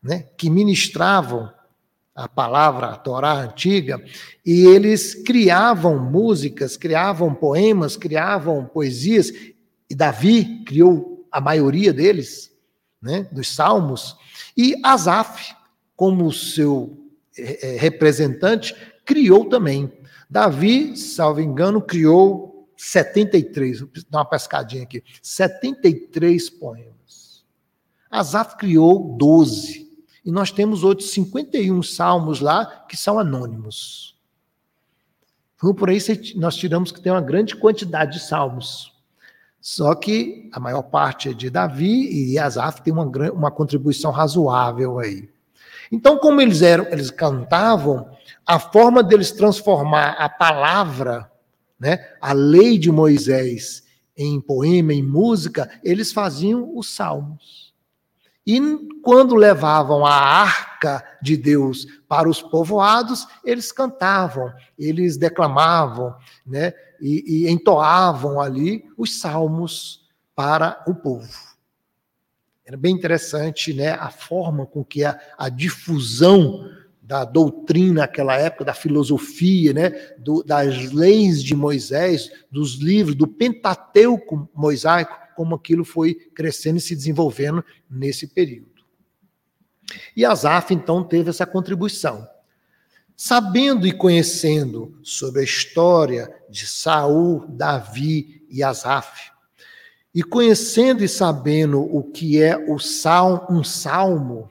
né, 0.00 0.24
que 0.36 0.48
ministravam 0.48 1.52
a 2.14 2.28
palavra, 2.28 2.86
a 2.88 2.96
Torá 2.96 3.32
antiga, 3.32 4.00
e 4.46 4.64
eles 4.66 5.14
criavam 5.14 5.98
músicas, 5.98 6.76
criavam 6.76 7.34
poemas, 7.34 7.96
criavam 7.96 8.64
poesias, 8.64 9.32
e 9.90 9.94
Davi 9.94 10.62
criou 10.64 11.26
a 11.30 11.40
maioria 11.40 11.92
deles, 11.92 12.52
né, 13.02 13.28
dos 13.32 13.52
salmos, 13.52 14.16
e 14.56 14.76
Asaf, 14.84 15.54
como 15.96 16.32
seu 16.32 16.96
é, 17.36 17.76
representante, 17.78 18.74
criou 19.04 19.44
também. 19.44 19.92
Davi, 20.30 20.96
salvo 20.96 21.40
engano, 21.40 21.80
criou 21.80 22.57
73, 22.78 23.80
vou 23.80 23.90
dar 24.08 24.18
uma 24.18 24.24
pescadinha 24.24 24.84
aqui, 24.84 25.02
73 25.20 26.48
poemas. 26.48 27.44
Asaf 28.08 28.56
criou 28.56 29.16
12. 29.18 29.88
E 30.24 30.30
nós 30.30 30.52
temos 30.52 30.84
outros 30.84 31.10
51 31.10 31.82
salmos 31.82 32.40
lá 32.40 32.84
que 32.88 32.96
são 32.96 33.18
anônimos. 33.18 34.16
Então, 35.56 35.74
por 35.74 35.90
aí 35.90 35.98
nós 36.36 36.54
tiramos 36.54 36.92
que 36.92 37.00
tem 37.00 37.10
uma 37.10 37.20
grande 37.20 37.56
quantidade 37.56 38.12
de 38.12 38.20
salmos. 38.20 38.96
Só 39.60 39.94
que 39.96 40.48
a 40.52 40.60
maior 40.60 40.82
parte 40.82 41.30
é 41.30 41.32
de 41.32 41.50
Davi 41.50 42.30
e 42.30 42.38
Asaf 42.38 42.80
tem 42.82 42.92
uma, 42.92 43.04
uma 43.32 43.50
contribuição 43.50 44.12
razoável 44.12 45.00
aí. 45.00 45.28
Então, 45.90 46.16
como 46.18 46.40
eles 46.40 46.62
eram, 46.62 46.86
eles 46.86 47.10
cantavam, 47.10 48.08
a 48.46 48.60
forma 48.60 49.02
deles 49.02 49.32
transformar 49.32 50.10
a 50.10 50.28
palavra, 50.28 51.30
né, 51.78 51.98
a 52.20 52.32
lei 52.32 52.78
de 52.78 52.90
Moisés, 52.90 53.84
em 54.16 54.40
poema, 54.40 54.92
em 54.92 55.02
música, 55.02 55.70
eles 55.84 56.12
faziam 56.12 56.76
os 56.76 56.90
salmos. 56.90 57.72
E 58.44 58.60
quando 59.02 59.34
levavam 59.34 60.06
a 60.06 60.14
arca 60.14 61.04
de 61.20 61.36
Deus 61.36 61.86
para 62.08 62.28
os 62.28 62.40
povoados, 62.40 63.26
eles 63.44 63.70
cantavam, 63.70 64.50
eles 64.78 65.18
declamavam, 65.18 66.16
né? 66.46 66.72
E, 66.98 67.44
e 67.44 67.50
entoavam 67.50 68.40
ali 68.40 68.84
os 68.96 69.20
salmos 69.20 70.08
para 70.34 70.82
o 70.86 70.94
povo. 70.94 71.28
Era 72.64 72.76
bem 72.76 72.94
interessante, 72.94 73.74
né? 73.74 73.90
A 73.90 74.10
forma 74.10 74.64
com 74.64 74.82
que 74.82 75.04
a, 75.04 75.20
a 75.36 75.50
difusão 75.50 76.70
da 77.08 77.24
doutrina 77.24 78.02
naquela 78.02 78.36
época, 78.36 78.66
da 78.66 78.74
filosofia, 78.74 79.72
né, 79.72 79.88
do, 80.18 80.42
das 80.42 80.92
leis 80.92 81.42
de 81.42 81.54
Moisés, 81.54 82.30
dos 82.52 82.74
livros, 82.74 83.14
do 83.14 83.26
Pentateuco 83.26 84.46
mosaico, 84.54 85.18
como 85.34 85.54
aquilo 85.54 85.86
foi 85.86 86.14
crescendo 86.14 86.76
e 86.76 86.82
se 86.82 86.94
desenvolvendo 86.94 87.64
nesse 87.90 88.26
período. 88.26 88.84
E 90.14 90.22
Asaf, 90.22 90.74
então, 90.74 91.02
teve 91.02 91.30
essa 91.30 91.46
contribuição. 91.46 92.28
Sabendo 93.16 93.86
e 93.86 93.92
conhecendo 93.92 94.98
sobre 95.02 95.40
a 95.40 95.44
história 95.44 96.30
de 96.50 96.66
Saul, 96.66 97.46
Davi 97.48 98.44
e 98.50 98.62
Asaf, 98.62 99.30
e 100.14 100.22
conhecendo 100.22 101.02
e 101.02 101.08
sabendo 101.08 101.80
o 101.80 102.02
que 102.02 102.42
é 102.42 102.54
o 102.70 102.78
salmo, 102.78 103.46
um 103.48 103.64
salmo, 103.64 104.50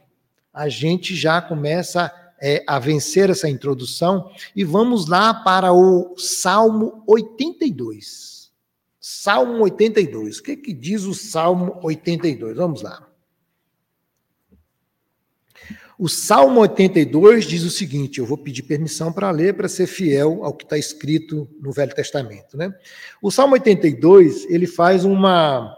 a 0.51 0.67
gente 0.67 1.15
já 1.15 1.39
começa 1.39 2.11
é, 2.41 2.63
a 2.67 2.79
vencer 2.79 3.29
essa 3.29 3.49
introdução 3.49 4.31
e 4.55 4.63
vamos 4.63 5.07
lá 5.07 5.33
para 5.33 5.73
o 5.73 6.15
Salmo 6.17 7.03
82. 7.07 8.51
Salmo 8.99 9.63
82. 9.63 10.39
O 10.39 10.43
que, 10.43 10.55
que 10.57 10.73
diz 10.73 11.03
o 11.03 11.13
Salmo 11.13 11.79
82? 11.81 12.57
Vamos 12.57 12.81
lá. 12.81 13.07
O 15.99 16.07
Salmo 16.07 16.59
82 16.59 17.45
diz 17.45 17.63
o 17.63 17.71
seguinte: 17.71 18.19
eu 18.19 18.25
vou 18.25 18.37
pedir 18.37 18.63
permissão 18.63 19.11
para 19.11 19.31
ler, 19.31 19.55
para 19.55 19.67
ser 19.67 19.87
fiel 19.87 20.43
ao 20.43 20.53
que 20.53 20.63
está 20.63 20.77
escrito 20.77 21.49
no 21.59 21.71
Velho 21.71 21.95
Testamento. 21.95 22.55
Né? 22.55 22.71
O 23.21 23.31
Salmo 23.31 23.53
82 23.53 24.45
ele 24.49 24.67
faz 24.67 25.03
uma, 25.03 25.75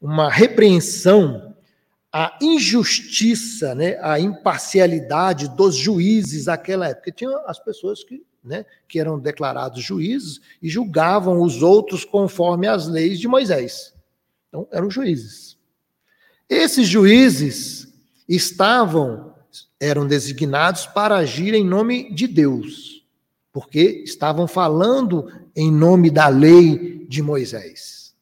uma 0.00 0.28
repreensão 0.28 1.51
à 2.12 2.38
injustiça, 2.42 3.74
né, 3.74 3.98
à 4.02 4.20
imparcialidade 4.20 5.48
dos 5.56 5.74
juízes 5.74 6.44
daquela 6.44 6.88
época. 6.88 7.10
Tinha 7.10 7.36
as 7.46 7.58
pessoas 7.58 8.04
que 8.04 8.22
né, 8.42 8.66
que 8.88 8.98
eram 8.98 9.18
declarados 9.18 9.82
juízes 9.82 10.40
e 10.60 10.68
julgavam 10.68 11.40
os 11.42 11.62
outros 11.62 12.04
conforme 12.04 12.66
as 12.66 12.88
leis 12.88 13.20
de 13.20 13.28
Moisés. 13.28 13.94
Então, 14.48 14.66
eram 14.72 14.90
juízes. 14.90 15.56
Esses 16.48 16.88
juízes 16.88 17.88
estavam, 18.28 19.34
eram 19.78 20.06
designados 20.06 20.86
para 20.86 21.16
agir 21.16 21.54
em 21.54 21.64
nome 21.64 22.12
de 22.12 22.26
Deus, 22.26 23.06
porque 23.52 24.02
estavam 24.04 24.48
falando 24.48 25.30
em 25.54 25.70
nome 25.70 26.10
da 26.10 26.28
lei 26.28 27.06
de 27.08 27.22
Moisés, 27.22 28.14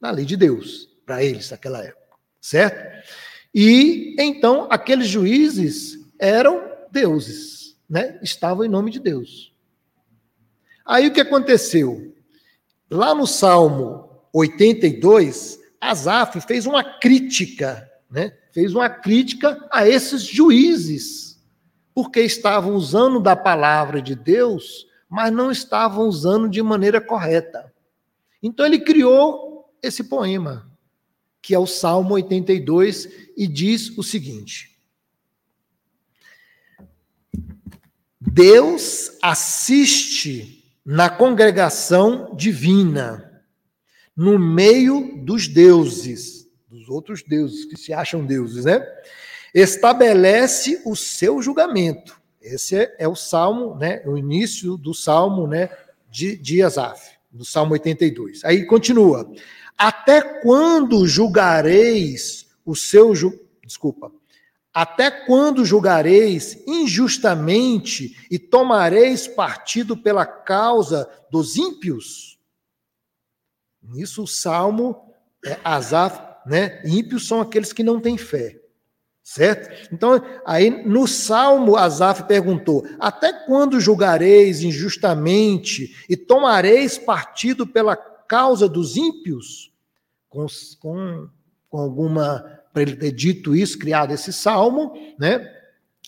da 0.00 0.10
lei 0.10 0.24
de 0.24 0.36
Deus, 0.36 0.88
para 1.06 1.22
eles 1.22 1.50
naquela 1.50 1.82
época, 1.82 2.03
certo? 2.44 3.08
E 3.54 4.14
então 4.18 4.68
aqueles 4.70 5.08
juízes 5.08 5.98
eram 6.18 6.62
deuses 6.92 7.74
né, 7.88 8.18
estavam 8.22 8.64
em 8.64 8.68
nome 8.68 8.90
de 8.90 9.00
Deus. 9.00 9.52
Aí 10.84 11.06
o 11.06 11.12
que 11.12 11.22
aconteceu? 11.22 12.14
Lá 12.90 13.14
no 13.14 13.26
Salmo 13.26 14.10
82, 14.32 15.58
Asaf 15.80 16.38
fez 16.42 16.66
uma 16.66 16.84
crítica, 16.98 17.90
né? 18.10 18.36
Fez 18.52 18.74
uma 18.74 18.90
crítica 18.90 19.66
a 19.72 19.88
esses 19.88 20.22
juízes, 20.22 21.42
porque 21.94 22.20
estavam 22.20 22.74
usando 22.74 23.20
da 23.20 23.34
palavra 23.34 24.02
de 24.02 24.14
Deus, 24.14 24.86
mas 25.08 25.32
não 25.32 25.50
estavam 25.50 26.06
usando 26.06 26.48
de 26.48 26.62
maneira 26.62 27.00
correta. 27.00 27.72
Então 28.42 28.66
ele 28.66 28.80
criou 28.80 29.72
esse 29.82 30.04
poema, 30.04 30.70
que 31.44 31.54
é 31.54 31.58
o 31.58 31.66
Salmo 31.66 32.14
82, 32.14 33.06
e 33.36 33.46
diz 33.46 33.90
o 33.98 34.02
seguinte: 34.02 34.78
Deus 38.18 39.18
assiste 39.20 40.64
na 40.82 41.10
congregação 41.10 42.34
divina 42.34 43.42
no 44.16 44.38
meio 44.38 45.22
dos 45.22 45.46
deuses, 45.46 46.48
dos 46.66 46.88
outros 46.88 47.22
deuses 47.22 47.66
que 47.66 47.76
se 47.76 47.92
acham 47.92 48.24
deuses, 48.24 48.64
né? 48.64 48.82
Estabelece 49.52 50.80
o 50.86 50.96
seu 50.96 51.42
julgamento. 51.42 52.18
Esse 52.40 52.90
é, 52.98 53.06
o 53.06 53.14
salmo, 53.14 53.74
né? 53.74 54.02
O 54.06 54.16
início 54.16 54.78
do 54.78 54.94
salmo, 54.94 55.46
né? 55.46 55.68
De, 56.10 56.38
de 56.38 56.62
Asaf, 56.62 57.18
do 57.30 57.44
salmo 57.44 57.74
82. 57.74 58.42
Aí 58.46 58.64
continua. 58.64 59.30
Até 59.76 60.40
quando 60.40 61.06
julgareis 61.06 62.46
o 62.64 62.74
seu 62.74 63.14
ju... 63.14 63.38
desculpa? 63.64 64.10
Até 64.72 65.10
quando 65.10 65.64
julgareis 65.64 66.60
injustamente 66.66 68.26
e 68.28 68.38
tomareis 68.38 69.28
partido 69.28 69.96
pela 69.96 70.26
causa 70.26 71.08
dos 71.30 71.56
ímpios? 71.56 72.38
Nisso 73.80 74.24
o 74.24 74.26
salmo, 74.26 75.14
é, 75.44 75.58
Asaf, 75.62 76.18
né? 76.46 76.82
Ímpios 76.84 77.28
são 77.28 77.40
aqueles 77.40 77.72
que 77.72 77.84
não 77.84 78.00
têm 78.00 78.18
fé. 78.18 78.60
Certo? 79.22 79.88
Então, 79.92 80.22
aí 80.44 80.68
no 80.84 81.06
salmo, 81.08 81.76
Asaf 81.76 82.24
perguntou: 82.24 82.86
Até 82.98 83.32
quando 83.32 83.80
julgareis 83.80 84.62
injustamente 84.62 85.96
e 86.08 86.16
tomareis 86.16 86.98
partido 86.98 87.66
pela 87.66 87.96
causa 88.28 88.68
dos 88.68 88.96
ímpios? 88.96 89.72
Com, 90.28 90.46
com, 90.80 91.28
com 91.68 91.78
alguma. 91.78 92.60
Para 92.72 92.82
ele 92.82 92.96
ter 92.96 93.12
dito 93.12 93.54
isso, 93.54 93.78
criado 93.78 94.12
esse 94.12 94.32
salmo, 94.32 94.92
né? 95.18 95.48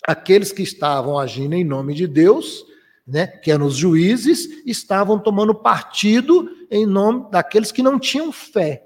Aqueles 0.05 0.51
que 0.51 0.61
estavam 0.61 1.17
agindo 1.17 1.53
em 1.53 1.63
nome 1.63 1.93
de 1.93 2.05
Deus 2.05 2.65
né, 3.07 3.25
que 3.25 3.49
eram 3.49 3.67
os 3.67 3.77
juízes, 3.77 4.49
estavam 4.65 5.17
tomando 5.17 5.55
partido 5.55 6.49
em 6.69 6.85
nome 6.85 7.31
daqueles 7.31 7.71
que 7.71 7.81
não 7.81 7.97
tinham 7.97 8.33
fé, 8.33 8.83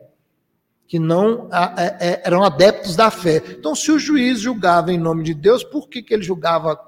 que 0.88 1.00
não 1.00 1.50
é, 1.52 1.98
é, 2.00 2.22
eram 2.24 2.44
adeptos 2.44 2.96
da 2.96 3.10
fé. 3.10 3.42
Então, 3.58 3.74
se 3.74 3.92
o 3.92 3.98
juiz 3.98 4.40
julgava 4.40 4.94
em 4.94 4.98
nome 5.00 5.24
de 5.24 5.34
Deus, 5.34 5.64
por 5.64 5.90
que, 5.90 6.04
que 6.04 6.14
ele 6.14 6.22
julgava 6.22 6.80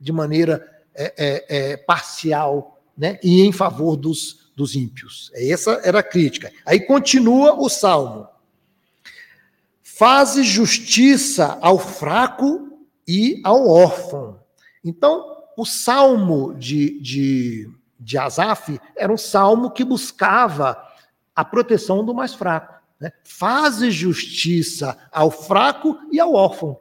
de 0.00 0.12
maneira 0.12 0.66
é, 0.94 1.12
é, 1.18 1.72
é 1.72 1.76
parcial 1.76 2.82
né, 2.96 3.18
e 3.22 3.42
em 3.42 3.52
favor 3.52 3.94
dos, 3.94 4.41
dos 4.54 4.74
ímpios? 4.74 5.30
Essa 5.34 5.80
era 5.84 6.00
a 6.00 6.02
crítica. 6.02 6.52
Aí 6.64 6.80
continua 6.80 7.54
o 7.54 7.68
salmo. 7.68 8.28
Faze 9.82 10.42
justiça 10.42 11.58
ao 11.60 11.78
fraco 11.78 12.78
e 13.06 13.40
ao 13.44 13.68
órfão. 13.68 14.40
Então, 14.84 15.42
o 15.56 15.64
salmo 15.64 16.54
de, 16.54 17.00
de, 17.00 17.70
de 17.98 18.18
Asaf 18.18 18.80
era 18.96 19.12
um 19.12 19.18
salmo 19.18 19.70
que 19.70 19.84
buscava 19.84 20.76
a 21.34 21.44
proteção 21.44 22.04
do 22.04 22.14
mais 22.14 22.34
fraco. 22.34 22.74
Né? 23.00 23.12
Faze 23.24 23.90
justiça 23.90 24.96
ao 25.10 25.30
fraco 25.30 25.98
e 26.10 26.20
ao 26.20 26.34
órfão. 26.34 26.78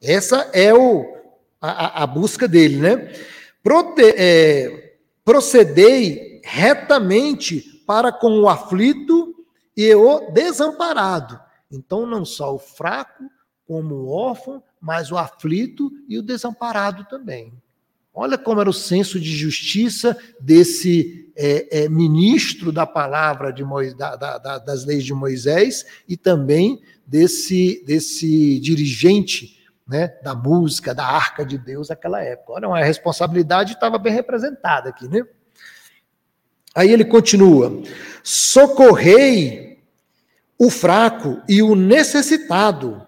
Essa 0.00 0.50
é 0.52 0.72
o, 0.74 1.16
a, 1.60 2.02
a 2.02 2.06
busca 2.06 2.46
dele, 2.46 2.76
né? 2.76 3.12
Prote, 3.62 4.02
é, 4.16 4.96
procedei 5.24 6.33
retamente 6.44 7.82
para 7.86 8.12
com 8.12 8.40
o 8.40 8.48
aflito 8.48 9.34
e 9.76 9.94
o 9.94 10.30
desamparado. 10.30 11.40
Então, 11.70 12.06
não 12.06 12.24
só 12.24 12.54
o 12.54 12.58
fraco, 12.58 13.24
como 13.66 13.94
o 13.94 14.08
órfão, 14.10 14.62
mas 14.80 15.10
o 15.10 15.16
aflito 15.16 15.90
e 16.06 16.18
o 16.18 16.22
desamparado 16.22 17.06
também. 17.08 17.52
Olha 18.12 18.38
como 18.38 18.60
era 18.60 18.70
o 18.70 18.74
senso 18.74 19.18
de 19.18 19.34
justiça 19.34 20.16
desse 20.38 21.32
é, 21.34 21.84
é, 21.84 21.88
ministro 21.88 22.70
da 22.70 22.86
palavra 22.86 23.52
de 23.52 23.64
da, 23.96 24.14
da, 24.14 24.58
das 24.58 24.84
leis 24.84 25.02
de 25.02 25.12
Moisés 25.12 25.84
e 26.06 26.16
também 26.16 26.80
desse, 27.06 27.82
desse 27.84 28.60
dirigente 28.60 29.58
né, 29.86 30.08
da 30.22 30.34
música, 30.34 30.94
da 30.94 31.04
arca 31.04 31.44
de 31.44 31.58
Deus 31.58 31.88
naquela 31.88 32.22
época. 32.22 32.52
Olha, 32.52 32.68
uma 32.68 32.84
responsabilidade 32.84 33.72
estava 33.72 33.98
bem 33.98 34.12
representada 34.12 34.90
aqui, 34.90 35.08
né? 35.08 35.26
Aí 36.74 36.90
ele 36.90 37.04
continua: 37.04 37.82
socorrei 38.22 39.78
o 40.58 40.70
fraco 40.70 41.42
e 41.48 41.62
o 41.62 41.74
necessitado, 41.74 43.06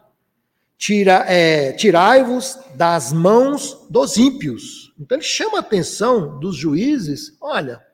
tira, 0.79 1.25
é, 1.29 1.73
tirai-vos 1.73 2.59
das 2.75 3.13
mãos 3.13 3.87
dos 3.91 4.17
ímpios 4.17 4.87
então 4.99 5.19
ele 5.19 5.25
chama 5.25 5.59
a 5.59 5.61
atenção 5.61 6.39
dos 6.39 6.57
juízes: 6.57 7.37
olha, 7.41 7.85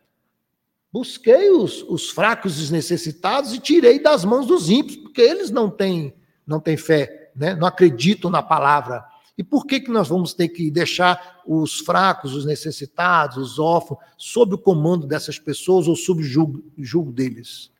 busquei 0.92 1.50
os, 1.50 1.82
os 1.82 2.10
fracos 2.10 2.58
e 2.58 2.62
os 2.62 2.70
necessitados 2.70 3.52
e 3.52 3.58
tirei 3.58 4.00
das 4.00 4.24
mãos 4.24 4.46
dos 4.46 4.70
ímpios, 4.70 4.96
porque 4.96 5.20
eles 5.20 5.50
não 5.50 5.68
têm, 5.68 6.14
não 6.46 6.60
têm 6.60 6.76
fé, 6.76 7.32
né? 7.34 7.54
não 7.54 7.66
acreditam 7.66 8.30
na 8.30 8.42
palavra. 8.42 9.04
E 9.42 9.44
por 9.44 9.66
que, 9.66 9.80
que 9.80 9.90
nós 9.90 10.08
vamos 10.08 10.32
ter 10.32 10.46
que 10.46 10.70
deixar 10.70 11.42
os 11.44 11.80
fracos, 11.80 12.32
os 12.32 12.44
necessitados, 12.44 13.36
os 13.36 13.58
órfãos, 13.58 13.98
sob 14.16 14.54
o 14.54 14.58
comando 14.58 15.04
dessas 15.04 15.36
pessoas 15.36 15.88
ou 15.88 15.96
sob 15.96 16.20
o 16.20 16.24
julgo, 16.24 16.62
julgo 16.78 17.10
deles? 17.10 17.72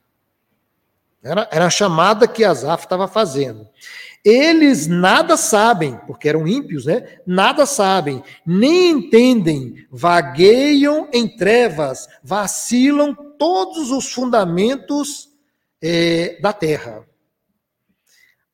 Era, 1.23 1.49
era 1.53 1.67
a 1.67 1.71
chamada 1.71 2.27
que 2.27 2.43
Asaf 2.43 2.83
estava 2.83 3.07
fazendo. 3.07 3.69
Eles 4.25 4.89
nada 4.89 5.37
sabem, 5.37 5.97
porque 6.05 6.29
eram 6.29 6.49
ímpios, 6.49 6.87
né? 6.87 7.21
Nada 7.25 7.65
sabem, 7.65 8.25
nem 8.45 8.91
entendem, 8.91 9.87
vagueiam 9.89 11.09
em 11.13 11.29
trevas, 11.29 12.09
vacilam 12.25 13.15
todos 13.39 13.93
os 13.93 14.13
fundamentos 14.13 15.31
é, 15.81 16.41
da 16.41 16.53
terra. 16.53 17.07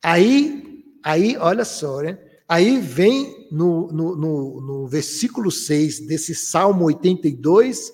Aí, 0.02 0.84
aí, 1.02 1.38
olha 1.38 1.64
só, 1.64 2.02
né? 2.02 2.18
Aí 2.48 2.80
vem 2.80 3.46
no, 3.52 3.92
no, 3.92 4.16
no, 4.16 4.60
no 4.62 4.88
versículo 4.88 5.50
6 5.50 6.06
desse 6.06 6.34
Salmo 6.34 6.86
82, 6.86 7.92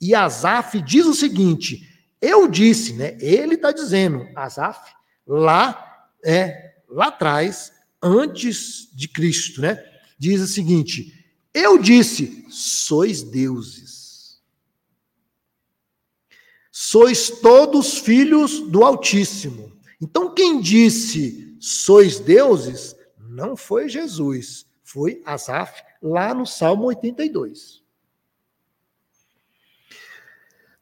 e 0.00 0.14
Asaf 0.14 0.82
diz 0.82 1.06
o 1.06 1.14
seguinte: 1.14 1.88
Eu 2.20 2.48
disse, 2.48 2.94
né? 2.94 3.16
Ele 3.20 3.54
está 3.54 3.70
dizendo, 3.70 4.26
Asaf, 4.34 4.92
lá 5.24 6.10
é 6.24 6.74
lá 6.88 7.06
atrás, 7.06 7.72
antes 8.02 8.88
de 8.92 9.06
Cristo, 9.06 9.60
né? 9.60 9.80
Diz 10.18 10.40
o 10.40 10.48
seguinte: 10.48 11.24
Eu 11.54 11.78
disse, 11.78 12.44
sois 12.50 13.22
deuses. 13.22 14.40
Sois 16.72 17.30
todos 17.30 17.98
filhos 17.98 18.58
do 18.68 18.84
Altíssimo. 18.84 19.72
Então, 20.00 20.34
quem 20.34 20.60
disse 20.60 21.56
sois 21.60 22.18
deuses 22.18 22.96
não 23.34 23.56
foi 23.56 23.88
Jesus, 23.88 24.64
foi 24.84 25.20
Asaf, 25.26 25.82
lá 26.00 26.32
no 26.32 26.46
Salmo 26.46 26.84
82. 26.84 27.82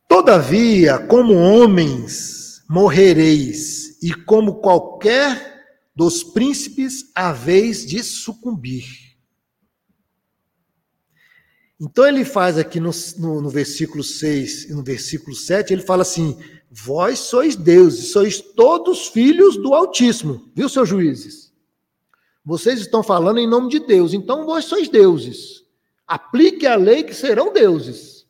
Todavia, 0.07 0.99
como 0.99 1.35
homens 1.35 2.63
morrereis, 2.69 4.03
e 4.03 4.13
como 4.13 4.57
qualquer 4.57 5.63
dos 5.95 6.23
príncipes 6.23 7.11
a 7.15 7.33
vez 7.33 7.87
de 7.87 8.03
sucumbir. 8.03 8.85
Então 11.81 12.07
ele 12.07 12.25
faz 12.25 12.59
aqui 12.59 12.79
no, 12.79 12.91
no, 13.19 13.41
no, 13.41 13.49
versículo 13.49 14.05
6 14.05 14.65
e 14.65 14.75
no 14.75 14.83
versículo 14.83 15.35
7, 15.35 15.73
ele 15.73 15.83
fala 15.83 16.03
assim: 16.03 16.39
Vós 16.71 17.19
sois 17.19 17.57
deuses, 17.57 18.13
sois 18.13 18.41
todos 18.41 19.09
filhos 19.09 19.57
do 19.57 19.75
Altíssimo, 19.75 20.51
viu, 20.55 20.69
seus 20.69 20.89
juízes? 20.89 21.52
Vocês 22.45 22.81
estão 22.81 23.03
falando 23.03 23.39
em 23.39 23.47
nome 23.47 23.69
de 23.71 23.79
Deus, 23.79 24.13
então 24.13 24.45
vós 24.45 24.65
sois 24.65 24.89
deuses. 24.89 25.65
Aplique 26.07 26.67
a 26.67 26.75
lei 26.75 27.05
que 27.05 27.15
serão 27.15 27.53
deuses. 27.53 28.27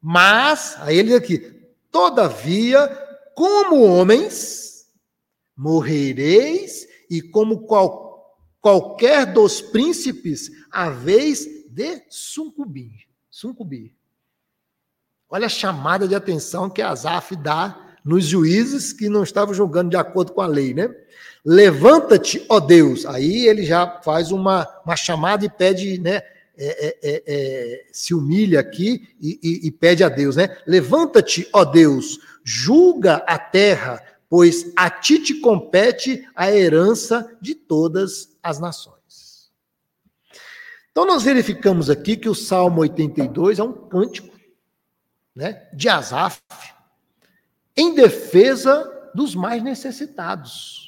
Mas, 0.00 0.76
aí 0.80 0.98
ele 0.98 1.14
aqui, 1.14 1.38
todavia, 1.90 2.88
como 3.34 3.82
homens, 3.82 4.88
morrereis, 5.56 6.88
e 7.10 7.20
como 7.20 7.66
qual, 7.66 8.36
qualquer 8.60 9.26
dos 9.26 9.60
príncipes, 9.60 10.50
a 10.70 10.88
vez 10.90 11.44
de 11.68 12.02
sucumbir. 12.08 13.08
sucumbir. 13.28 13.94
Olha 15.28 15.46
a 15.46 15.50
chamada 15.50 16.06
de 16.08 16.14
atenção 16.14 16.70
que 16.70 16.82
Asaf 16.82 17.36
dá 17.36 17.96
nos 18.04 18.24
juízes 18.24 18.92
que 18.92 19.08
não 19.08 19.22
estavam 19.22 19.54
julgando 19.54 19.90
de 19.90 19.96
acordo 19.96 20.32
com 20.32 20.40
a 20.40 20.46
lei, 20.46 20.72
né? 20.72 20.88
Levanta-te, 21.44 22.44
ó 22.48 22.60
Deus. 22.60 23.06
Aí 23.06 23.46
ele 23.46 23.64
já 23.64 24.00
faz 24.02 24.30
uma, 24.30 24.66
uma 24.84 24.96
chamada 24.96 25.44
e 25.44 25.50
pede, 25.50 25.98
né? 25.98 26.22
É, 26.62 26.86
é, 26.86 26.98
é, 27.02 27.22
é 27.26 27.86
se 27.90 28.12
humilha 28.12 28.60
aqui 28.60 29.08
e, 29.18 29.40
e, 29.42 29.68
e 29.68 29.70
pede 29.70 30.04
a 30.04 30.10
Deus, 30.10 30.36
né? 30.36 30.58
Levanta-te, 30.66 31.48
ó 31.54 31.64
Deus, 31.64 32.18
julga 32.44 33.16
a 33.26 33.38
terra, 33.38 34.02
pois 34.28 34.70
a 34.76 34.90
ti 34.90 35.18
te 35.18 35.40
compete 35.40 36.28
a 36.34 36.52
herança 36.52 37.34
de 37.40 37.54
todas 37.54 38.36
as 38.42 38.60
nações. 38.60 39.00
Então, 40.90 41.06
nós 41.06 41.22
verificamos 41.22 41.88
aqui 41.88 42.16
que 42.16 42.28
o 42.28 42.34
Salmo 42.34 42.80
82 42.80 43.58
é 43.58 43.62
um 43.62 43.72
cântico 43.72 44.38
né, 45.34 45.68
de 45.72 45.88
Asaf 45.88 46.40
em 47.76 47.94
defesa 47.94 49.10
dos 49.14 49.34
mais 49.34 49.62
necessitados, 49.62 50.79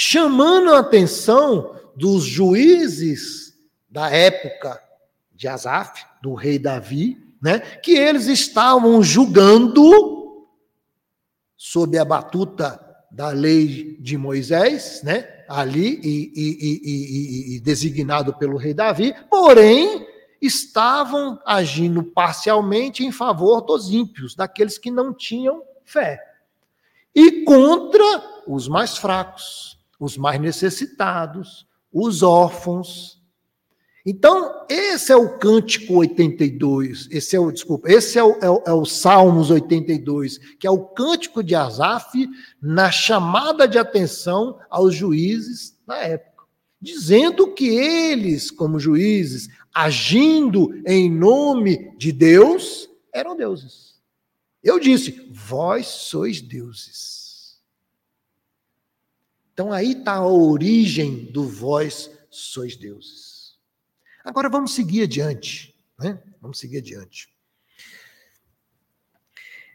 chamando 0.00 0.72
a 0.72 0.78
atenção 0.78 1.74
dos 1.96 2.22
juízes 2.22 3.58
da 3.90 4.08
época 4.08 4.80
de 5.34 5.48
Asaf, 5.48 6.06
do 6.22 6.34
rei 6.34 6.56
Davi, 6.56 7.18
né, 7.42 7.58
que 7.58 7.96
eles 7.96 8.26
estavam 8.26 9.02
julgando 9.02 10.46
sob 11.56 11.98
a 11.98 12.04
batuta 12.04 12.80
da 13.10 13.30
lei 13.30 13.96
de 13.98 14.16
Moisés, 14.16 15.02
né, 15.02 15.44
ali 15.48 16.00
e, 16.00 16.32
e, 16.32 16.58
e, 16.62 17.56
e, 17.56 17.60
designado 17.60 18.32
pelo 18.34 18.56
rei 18.56 18.72
Davi, 18.72 19.12
porém 19.28 20.06
estavam 20.40 21.40
agindo 21.44 22.04
parcialmente 22.04 23.04
em 23.04 23.10
favor 23.10 23.62
dos 23.62 23.90
ímpios, 23.90 24.36
daqueles 24.36 24.78
que 24.78 24.92
não 24.92 25.12
tinham 25.12 25.60
fé, 25.84 26.20
e 27.12 27.42
contra 27.42 28.44
os 28.46 28.68
mais 28.68 28.96
fracos, 28.96 29.77
os 29.98 30.16
mais 30.16 30.40
necessitados, 30.40 31.66
os 31.92 32.22
órfãos, 32.22 33.18
então, 34.10 34.64
esse 34.70 35.12
é 35.12 35.16
o 35.16 35.38
Cântico 35.38 35.96
82, 35.96 37.08
esse 37.10 37.36
é 37.36 37.38
o, 37.38 37.52
desculpa, 37.52 37.92
esse 37.92 38.18
é 38.18 38.24
o, 38.24 38.38
é 38.40 38.48
o, 38.48 38.62
é 38.68 38.72
o 38.72 38.86
Salmos 38.86 39.50
82, 39.50 40.38
que 40.58 40.66
é 40.66 40.70
o 40.70 40.86
cântico 40.86 41.42
de 41.42 41.54
Asaf 41.54 42.26
na 42.58 42.90
chamada 42.90 43.68
de 43.68 43.76
atenção 43.76 44.58
aos 44.70 44.94
juízes 44.94 45.76
na 45.86 45.98
época, 45.98 46.44
dizendo 46.80 47.52
que 47.52 47.68
eles, 47.68 48.50
como 48.50 48.80
juízes, 48.80 49.50
agindo 49.74 50.72
em 50.86 51.10
nome 51.10 51.94
de 51.98 52.10
Deus, 52.10 52.88
eram 53.12 53.36
deuses. 53.36 53.96
Eu 54.64 54.80
disse, 54.80 55.28
vós 55.30 55.86
sois 55.86 56.40
deuses. 56.40 57.17
Então 59.58 59.72
aí 59.72 59.90
está 59.90 60.14
a 60.14 60.24
origem 60.24 61.24
do 61.32 61.42
vós 61.42 62.08
sois 62.30 62.76
deuses. 62.76 63.58
Agora 64.24 64.48
vamos 64.48 64.72
seguir 64.72 65.02
adiante. 65.02 65.74
Né? 65.98 66.16
Vamos 66.40 66.60
seguir 66.60 66.78
adiante. 66.78 67.28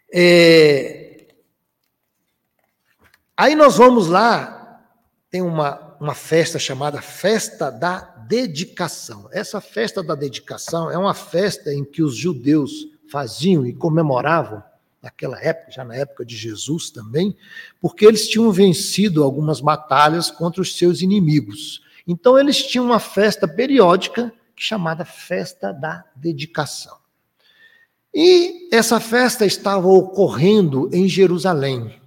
É... 0.09 1.27
Aí 3.35 3.55
nós 3.55 3.75
vamos 3.75 4.07
lá, 4.07 4.87
tem 5.29 5.41
uma, 5.41 5.97
uma 5.99 6.15
festa 6.15 6.57
chamada 6.57 7.01
Festa 7.01 7.69
da 7.69 7.99
Dedicação. 8.25 9.27
Essa 9.33 9.59
festa 9.59 10.01
da 10.01 10.15
dedicação 10.15 10.89
é 10.89 10.97
uma 10.97 11.13
festa 11.13 11.73
em 11.73 11.83
que 11.83 12.01
os 12.01 12.15
judeus 12.15 12.71
faziam 13.11 13.65
e 13.65 13.73
comemoravam 13.73 14.63
naquela 15.03 15.37
época, 15.39 15.69
já 15.69 15.83
na 15.83 15.95
época 15.95 16.25
de 16.25 16.37
Jesus 16.37 16.89
também, 16.89 17.35
porque 17.81 18.05
eles 18.05 18.29
tinham 18.29 18.49
vencido 18.53 19.21
algumas 19.21 19.59
batalhas 19.59 20.31
contra 20.31 20.61
os 20.61 20.77
seus 20.77 21.01
inimigos. 21.01 21.83
Então 22.07 22.39
eles 22.39 22.65
tinham 22.65 22.85
uma 22.85 22.99
festa 22.99 23.45
periódica 23.45 24.33
chamada 24.55 25.03
Festa 25.03 25.73
da 25.73 26.05
Dedicação. 26.15 26.97
E 28.15 28.69
essa 28.71 28.99
festa 28.99 29.45
estava 29.45 29.87
ocorrendo 29.87 30.89
em 30.93 31.09
Jerusalém, 31.09 31.99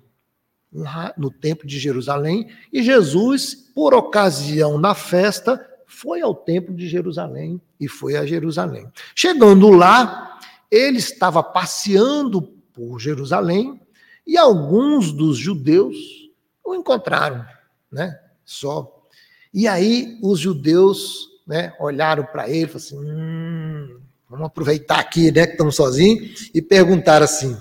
lá 0.73 1.13
no 1.19 1.31
Templo 1.31 1.67
de 1.67 1.79
Jerusalém, 1.79 2.49
e 2.73 2.83
Jesus, 2.83 3.55
por 3.75 3.93
ocasião 3.93 4.81
da 4.81 4.95
festa, 4.95 5.61
foi 5.87 6.23
ao 6.23 6.35
Templo 6.35 6.75
de 6.75 6.89
Jerusalém 6.89 7.61
e 7.79 7.89
foi 7.89 8.17
a 8.17 8.25
Jerusalém. 8.25 8.89
Chegando 9.15 9.71
lá, 9.71 10.39
ele 10.71 10.99
estava 10.99 11.43
passeando 11.43 12.56
por 12.77 13.01
Jerusalém 13.01 13.81
e 14.27 14.37
alguns 14.37 15.11
dos 15.11 15.39
judeus 15.39 15.97
o 16.63 16.75
encontraram, 16.75 17.45
né? 17.91 18.19
Só. 18.45 18.93
E 19.53 19.67
aí 19.67 20.19
os 20.23 20.39
judeus 20.39 21.29
né, 21.47 21.73
olharam 21.81 22.25
para 22.25 22.49
ele 22.51 22.67
falaram 22.67 22.87
assim: 22.87 22.99
hum, 22.99 24.01
vamos 24.29 24.47
aproveitar 24.47 24.99
aqui, 24.99 25.33
né, 25.33 25.47
que 25.47 25.53
estamos 25.53 25.75
sozinhos, 25.75 26.51
e 26.53 26.61
perguntaram 26.61 27.25
assim. 27.25 27.57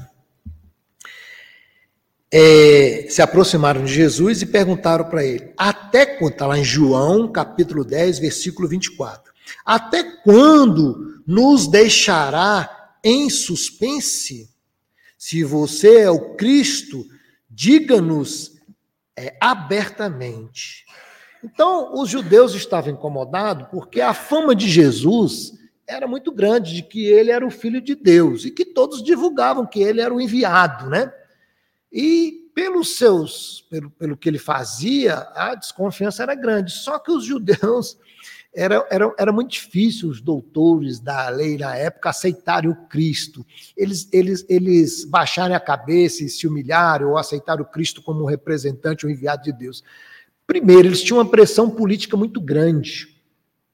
É, 2.37 3.05
se 3.09 3.21
aproximaram 3.21 3.85
de 3.85 3.93
Jesus 3.93 4.41
e 4.41 4.45
perguntaram 4.45 5.05
para 5.05 5.23
ele, 5.23 5.53
até 5.55 6.05
quando, 6.05 6.33
está 6.33 6.45
lá 6.45 6.57
em 6.57 6.65
João, 6.65 7.31
capítulo 7.31 7.85
10, 7.85 8.19
versículo 8.19 8.67
24, 8.67 9.31
até 9.63 10.03
quando 10.03 11.21
nos 11.25 11.67
deixará 11.67 12.97
em 13.01 13.29
suspense? 13.29 14.53
Se 15.25 15.43
você 15.43 16.01
é 16.01 16.11
o 16.11 16.35
Cristo, 16.35 17.03
diga-nos 17.49 18.61
é, 19.17 19.35
abertamente. 19.41 20.85
Então, 21.43 21.99
os 21.99 22.11
judeus 22.11 22.53
estavam 22.53 22.93
incomodados 22.93 23.67
porque 23.71 24.01
a 24.01 24.13
fama 24.13 24.53
de 24.53 24.69
Jesus 24.69 25.53
era 25.87 26.07
muito 26.07 26.31
grande, 26.31 26.75
de 26.75 26.83
que 26.83 27.07
ele 27.07 27.31
era 27.31 27.43
o 27.43 27.49
filho 27.49 27.81
de 27.81 27.95
Deus, 27.95 28.45
e 28.45 28.51
que 28.51 28.63
todos 28.63 29.01
divulgavam 29.01 29.65
que 29.65 29.81
ele 29.81 29.99
era 29.99 30.13
o 30.13 30.21
enviado, 30.21 30.91
né? 30.91 31.11
E 31.91 32.51
pelos 32.53 32.95
seus, 32.95 33.65
pelo, 33.67 33.89
pelo 33.89 34.15
que 34.15 34.29
ele 34.29 34.37
fazia, 34.37 35.27
a 35.33 35.55
desconfiança 35.55 36.21
era 36.21 36.35
grande. 36.35 36.71
Só 36.71 36.99
que 36.99 37.11
os 37.11 37.25
judeus 37.25 37.97
era, 38.55 38.87
era, 38.89 39.13
era 39.17 39.31
muito 39.33 39.51
difícil 39.51 40.09
os 40.09 40.21
doutores 40.21 40.99
da 40.99 41.27
lei 41.27 41.57
na 41.57 41.75
época 41.75 42.09
aceitarem 42.09 42.69
o 42.69 42.87
Cristo. 42.87 43.45
Eles, 43.75 44.07
eles, 44.13 44.45
eles 44.47 45.03
baixarem 45.03 45.55
a 45.55 45.59
cabeça 45.59 46.23
e 46.23 46.29
se 46.29 46.47
humilharem 46.47 47.05
ou 47.05 47.17
aceitar 47.17 47.59
o 47.59 47.65
Cristo 47.65 48.01
como 48.01 48.25
representante 48.25 49.05
ou 49.05 49.11
enviado 49.11 49.43
de 49.43 49.51
Deus. 49.51 49.83
Primeiro, 50.47 50.87
eles 50.87 51.03
tinham 51.03 51.17
uma 51.17 51.29
pressão 51.29 51.69
política 51.69 52.15
muito 52.15 52.39
grande. 52.39 53.13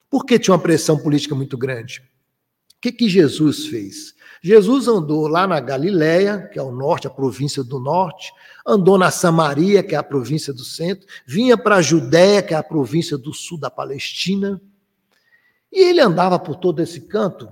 Por 0.09 0.25
que 0.25 0.39
tinha 0.39 0.53
uma 0.53 0.61
pressão 0.61 0.97
política 0.97 1.35
muito 1.35 1.57
grande? 1.57 2.01
O 2.75 2.81
que, 2.81 2.91
que 2.91 3.07
Jesus 3.07 3.67
fez? 3.67 4.15
Jesus 4.41 4.87
andou 4.87 5.27
lá 5.27 5.45
na 5.45 5.59
Galiléia, 5.59 6.49
que 6.51 6.57
é 6.57 6.63
o 6.63 6.71
norte, 6.71 7.05
a 7.05 7.11
província 7.11 7.63
do 7.63 7.79
norte, 7.79 8.33
andou 8.65 8.97
na 8.97 9.11
Samaria, 9.11 9.83
que 9.83 9.93
é 9.93 9.97
a 9.97 10.03
província 10.03 10.51
do 10.51 10.63
centro, 10.63 11.05
vinha 11.27 11.55
para 11.55 11.75
a 11.75 11.81
Judéia, 11.81 12.41
que 12.41 12.55
é 12.55 12.57
a 12.57 12.63
província 12.63 13.19
do 13.19 13.31
sul 13.35 13.59
da 13.59 13.69
Palestina, 13.69 14.59
e 15.71 15.79
ele 15.79 16.01
andava 16.01 16.37
por 16.37 16.55
todo 16.55 16.81
esse 16.81 17.01
canto 17.01 17.49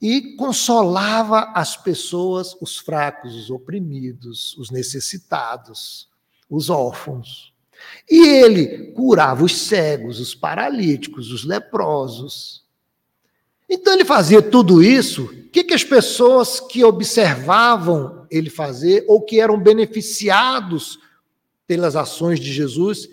e 0.00 0.34
consolava 0.36 1.52
as 1.54 1.76
pessoas, 1.76 2.56
os 2.60 2.76
fracos, 2.76 3.36
os 3.36 3.50
oprimidos, 3.50 4.56
os 4.58 4.70
necessitados, 4.70 6.08
os 6.50 6.68
órfãos. 6.68 7.52
E 8.10 8.26
ele 8.26 8.92
curava 8.92 9.44
os 9.44 9.56
cegos, 9.56 10.18
os 10.18 10.34
paralíticos, 10.34 11.30
os 11.30 11.44
leprosos. 11.44 12.64
Então 13.68 13.92
ele 13.94 14.04
fazia 14.04 14.42
tudo 14.42 14.82
isso. 14.82 15.24
O 15.24 15.48
que, 15.50 15.62
que 15.62 15.74
as 15.74 15.84
pessoas 15.84 16.58
que 16.58 16.82
observavam 16.82 18.26
ele 18.30 18.50
fazer, 18.50 19.04
ou 19.06 19.22
que 19.22 19.40
eram 19.40 19.58
beneficiados 19.58 20.98
pelas 21.66 21.94
ações 21.94 22.40
de 22.40 22.52
Jesus, 22.52 23.04
o 23.04 23.10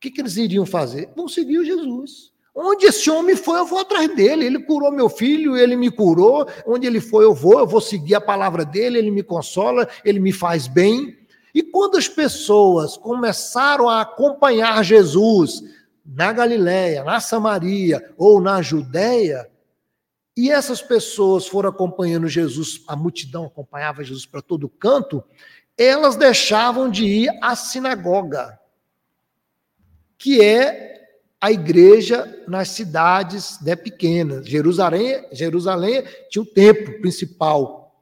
que, 0.00 0.10
que 0.10 0.20
eles 0.20 0.36
iriam 0.36 0.66
fazer? 0.66 1.10
Vão 1.14 1.28
seguir 1.28 1.58
o 1.58 1.64
Jesus. 1.64 2.33
Onde 2.54 2.86
esse 2.86 3.10
homem 3.10 3.34
foi, 3.34 3.58
eu 3.58 3.66
vou 3.66 3.80
atrás 3.80 4.14
dele. 4.14 4.46
Ele 4.46 4.62
curou 4.62 4.92
meu 4.92 5.08
filho, 5.08 5.56
ele 5.56 5.74
me 5.74 5.90
curou. 5.90 6.46
Onde 6.64 6.86
ele 6.86 7.00
foi, 7.00 7.24
eu 7.24 7.34
vou, 7.34 7.58
eu 7.58 7.66
vou 7.66 7.80
seguir 7.80 8.14
a 8.14 8.20
palavra 8.20 8.64
dele, 8.64 8.98
ele 8.98 9.10
me 9.10 9.24
consola, 9.24 9.88
ele 10.04 10.20
me 10.20 10.32
faz 10.32 10.68
bem. 10.68 11.18
E 11.52 11.62
quando 11.62 11.96
as 11.96 12.08
pessoas 12.08 12.96
começaram 12.96 13.88
a 13.88 14.02
acompanhar 14.02 14.84
Jesus 14.84 15.62
na 16.06 16.32
Galiléia, 16.32 17.02
na 17.02 17.18
Samaria 17.18 18.12
ou 18.16 18.40
na 18.40 18.62
Judéia, 18.62 19.50
e 20.36 20.50
essas 20.50 20.82
pessoas 20.82 21.46
foram 21.46 21.70
acompanhando 21.70 22.28
Jesus, 22.28 22.82
a 22.86 22.94
multidão 22.94 23.46
acompanhava 23.46 24.02
Jesus 24.04 24.26
para 24.26 24.42
todo 24.42 24.68
canto, 24.68 25.22
elas 25.78 26.16
deixavam 26.16 26.88
de 26.88 27.04
ir 27.04 27.38
à 27.40 27.54
sinagoga, 27.56 28.58
que 30.18 30.42
é 30.42 30.93
a 31.44 31.52
igreja 31.52 32.42
nas 32.48 32.70
cidades 32.70 33.58
né, 33.60 33.76
pequenas. 33.76 34.48
Jerusalém, 34.48 35.26
Jerusalém 35.30 36.02
tinha 36.30 36.40
o 36.40 36.46
templo 36.46 36.98
principal, 37.02 37.94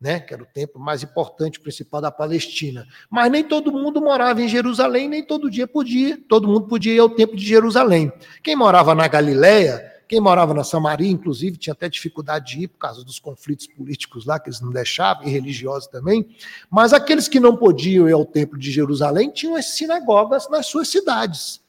né, 0.00 0.18
que 0.18 0.32
era 0.32 0.42
o 0.42 0.46
templo 0.46 0.80
mais 0.80 1.02
importante, 1.02 1.60
principal 1.60 2.00
da 2.00 2.10
Palestina. 2.10 2.86
Mas 3.10 3.30
nem 3.30 3.44
todo 3.44 3.70
mundo 3.70 4.00
morava 4.00 4.40
em 4.40 4.48
Jerusalém, 4.48 5.10
nem 5.10 5.22
todo 5.22 5.50
dia 5.50 5.66
podia, 5.66 6.18
todo 6.26 6.48
mundo 6.48 6.68
podia 6.68 6.94
ir 6.94 6.98
ao 6.98 7.10
templo 7.10 7.36
de 7.36 7.44
Jerusalém. 7.44 8.10
Quem 8.42 8.56
morava 8.56 8.94
na 8.94 9.06
Galiléia, 9.06 9.92
quem 10.08 10.18
morava 10.18 10.54
na 10.54 10.64
Samaria, 10.64 11.10
inclusive, 11.10 11.58
tinha 11.58 11.74
até 11.74 11.90
dificuldade 11.90 12.54
de 12.54 12.62
ir 12.62 12.68
por 12.68 12.78
causa 12.78 13.04
dos 13.04 13.18
conflitos 13.18 13.66
políticos 13.66 14.24
lá, 14.24 14.40
que 14.40 14.48
eles 14.48 14.62
não 14.62 14.70
deixavam, 14.70 15.26
e 15.26 15.30
religiosos 15.30 15.86
também. 15.88 16.34
Mas 16.70 16.94
aqueles 16.94 17.28
que 17.28 17.38
não 17.38 17.58
podiam 17.58 18.08
ir 18.08 18.12
ao 18.12 18.24
templo 18.24 18.58
de 18.58 18.70
Jerusalém 18.70 19.30
tinham 19.30 19.54
as 19.54 19.66
sinagogas 19.66 20.48
nas 20.48 20.64
suas 20.64 20.88
cidades, 20.88 21.60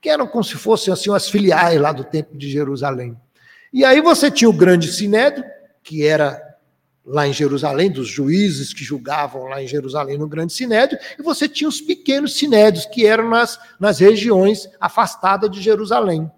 que 0.00 0.08
eram 0.08 0.26
como 0.26 0.42
se 0.42 0.54
fossem 0.54 0.92
assim, 0.92 1.12
as 1.12 1.28
filiais 1.28 1.80
lá 1.80 1.92
do 1.92 2.04
templo 2.04 2.36
de 2.36 2.50
Jerusalém. 2.50 3.16
E 3.72 3.84
aí 3.84 4.00
você 4.00 4.30
tinha 4.30 4.48
o 4.48 4.52
grande 4.52 4.90
sinédrio, 4.90 5.44
que 5.82 6.04
era 6.04 6.40
lá 7.04 7.26
em 7.26 7.32
Jerusalém, 7.32 7.90
dos 7.90 8.08
juízes 8.08 8.72
que 8.72 8.84
julgavam 8.84 9.44
lá 9.44 9.62
em 9.62 9.66
Jerusalém 9.66 10.16
no 10.16 10.28
grande 10.28 10.52
sinédrio, 10.52 10.98
e 11.18 11.22
você 11.22 11.48
tinha 11.48 11.68
os 11.68 11.80
pequenos 11.80 12.34
sinédrios, 12.36 12.86
que 12.86 13.06
eram 13.06 13.28
nas, 13.28 13.58
nas 13.78 13.98
regiões 13.98 14.68
afastadas 14.80 15.50
de 15.50 15.60
Jerusalém, 15.60 16.30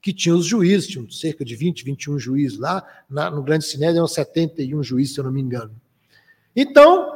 que 0.00 0.12
tinham 0.12 0.38
os 0.38 0.46
juízes, 0.46 0.88
tinham 0.88 1.08
cerca 1.10 1.44
de 1.44 1.56
20, 1.56 1.84
21 1.84 2.18
juízes 2.18 2.58
lá, 2.58 2.84
na, 3.08 3.30
no 3.30 3.42
grande 3.42 3.64
sinédrio 3.64 3.98
eram 3.98 4.08
71 4.08 4.82
juízes, 4.82 5.14
se 5.14 5.20
eu 5.20 5.24
não 5.24 5.32
me 5.32 5.40
engano. 5.40 5.74
Então, 6.54 7.12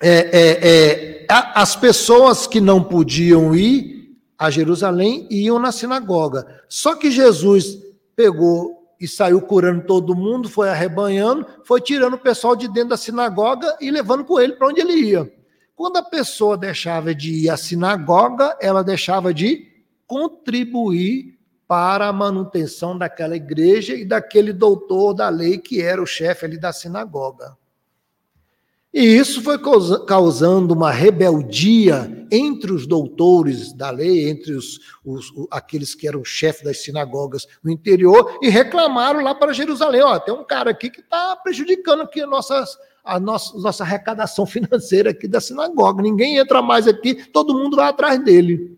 é, 0.00 0.08
é, 0.10 0.58
é, 0.62 1.26
as 1.28 1.76
pessoas 1.76 2.46
que 2.46 2.60
não 2.60 2.82
podiam 2.82 3.54
ir 3.54 3.99
a 4.40 4.48
Jerusalém 4.48 5.26
iam 5.30 5.58
na 5.58 5.70
sinagoga. 5.70 6.62
Só 6.66 6.96
que 6.96 7.10
Jesus 7.10 7.78
pegou 8.16 8.96
e 8.98 9.06
saiu 9.06 9.42
curando 9.42 9.84
todo 9.84 10.16
mundo, 10.16 10.48
foi 10.48 10.70
arrebanhando, 10.70 11.46
foi 11.62 11.78
tirando 11.78 12.14
o 12.14 12.18
pessoal 12.18 12.56
de 12.56 12.66
dentro 12.66 12.88
da 12.88 12.96
sinagoga 12.96 13.76
e 13.82 13.90
levando 13.90 14.24
com 14.24 14.40
ele 14.40 14.54
para 14.54 14.68
onde 14.68 14.80
ele 14.80 14.94
ia. 14.94 15.30
Quando 15.76 15.98
a 15.98 16.02
pessoa 16.02 16.56
deixava 16.56 17.14
de 17.14 17.44
ir 17.44 17.50
à 17.50 17.56
sinagoga, 17.58 18.56
ela 18.62 18.82
deixava 18.82 19.34
de 19.34 19.68
contribuir 20.06 21.38
para 21.68 22.08
a 22.08 22.12
manutenção 22.12 22.96
daquela 22.96 23.36
igreja 23.36 23.94
e 23.94 24.06
daquele 24.06 24.54
doutor 24.54 25.12
da 25.12 25.28
lei 25.28 25.58
que 25.58 25.82
era 25.82 26.02
o 26.02 26.06
chefe 26.06 26.46
ali 26.46 26.58
da 26.58 26.72
sinagoga. 26.72 27.58
E 28.92 29.04
isso 29.04 29.40
foi 29.42 29.56
causando 30.06 30.74
uma 30.74 30.90
rebeldia 30.90 32.26
entre 32.30 32.72
os 32.72 32.88
doutores 32.88 33.72
da 33.72 33.88
lei, 33.90 34.28
entre 34.28 34.52
os, 34.52 34.80
os 35.04 35.32
aqueles 35.48 35.94
que 35.94 36.08
eram 36.08 36.24
chefes 36.24 36.64
das 36.64 36.82
sinagogas 36.82 37.46
no 37.62 37.70
interior, 37.70 38.38
e 38.42 38.48
reclamaram 38.48 39.22
lá 39.22 39.32
para 39.32 39.52
Jerusalém: 39.52 40.02
ó, 40.02 40.18
tem 40.18 40.34
um 40.34 40.44
cara 40.44 40.72
aqui 40.72 40.90
que 40.90 41.00
está 41.00 41.36
prejudicando 41.36 42.02
aqui 42.02 42.20
a, 42.20 42.26
nossas, 42.26 42.76
a 43.04 43.20
nossa, 43.20 43.56
nossa 43.58 43.84
arrecadação 43.84 44.44
financeira 44.44 45.10
aqui 45.10 45.28
da 45.28 45.40
sinagoga. 45.40 46.02
Ninguém 46.02 46.38
entra 46.38 46.60
mais 46.60 46.88
aqui, 46.88 47.14
todo 47.14 47.54
mundo 47.54 47.76
vai 47.76 47.88
atrás 47.88 48.22
dele. 48.24 48.76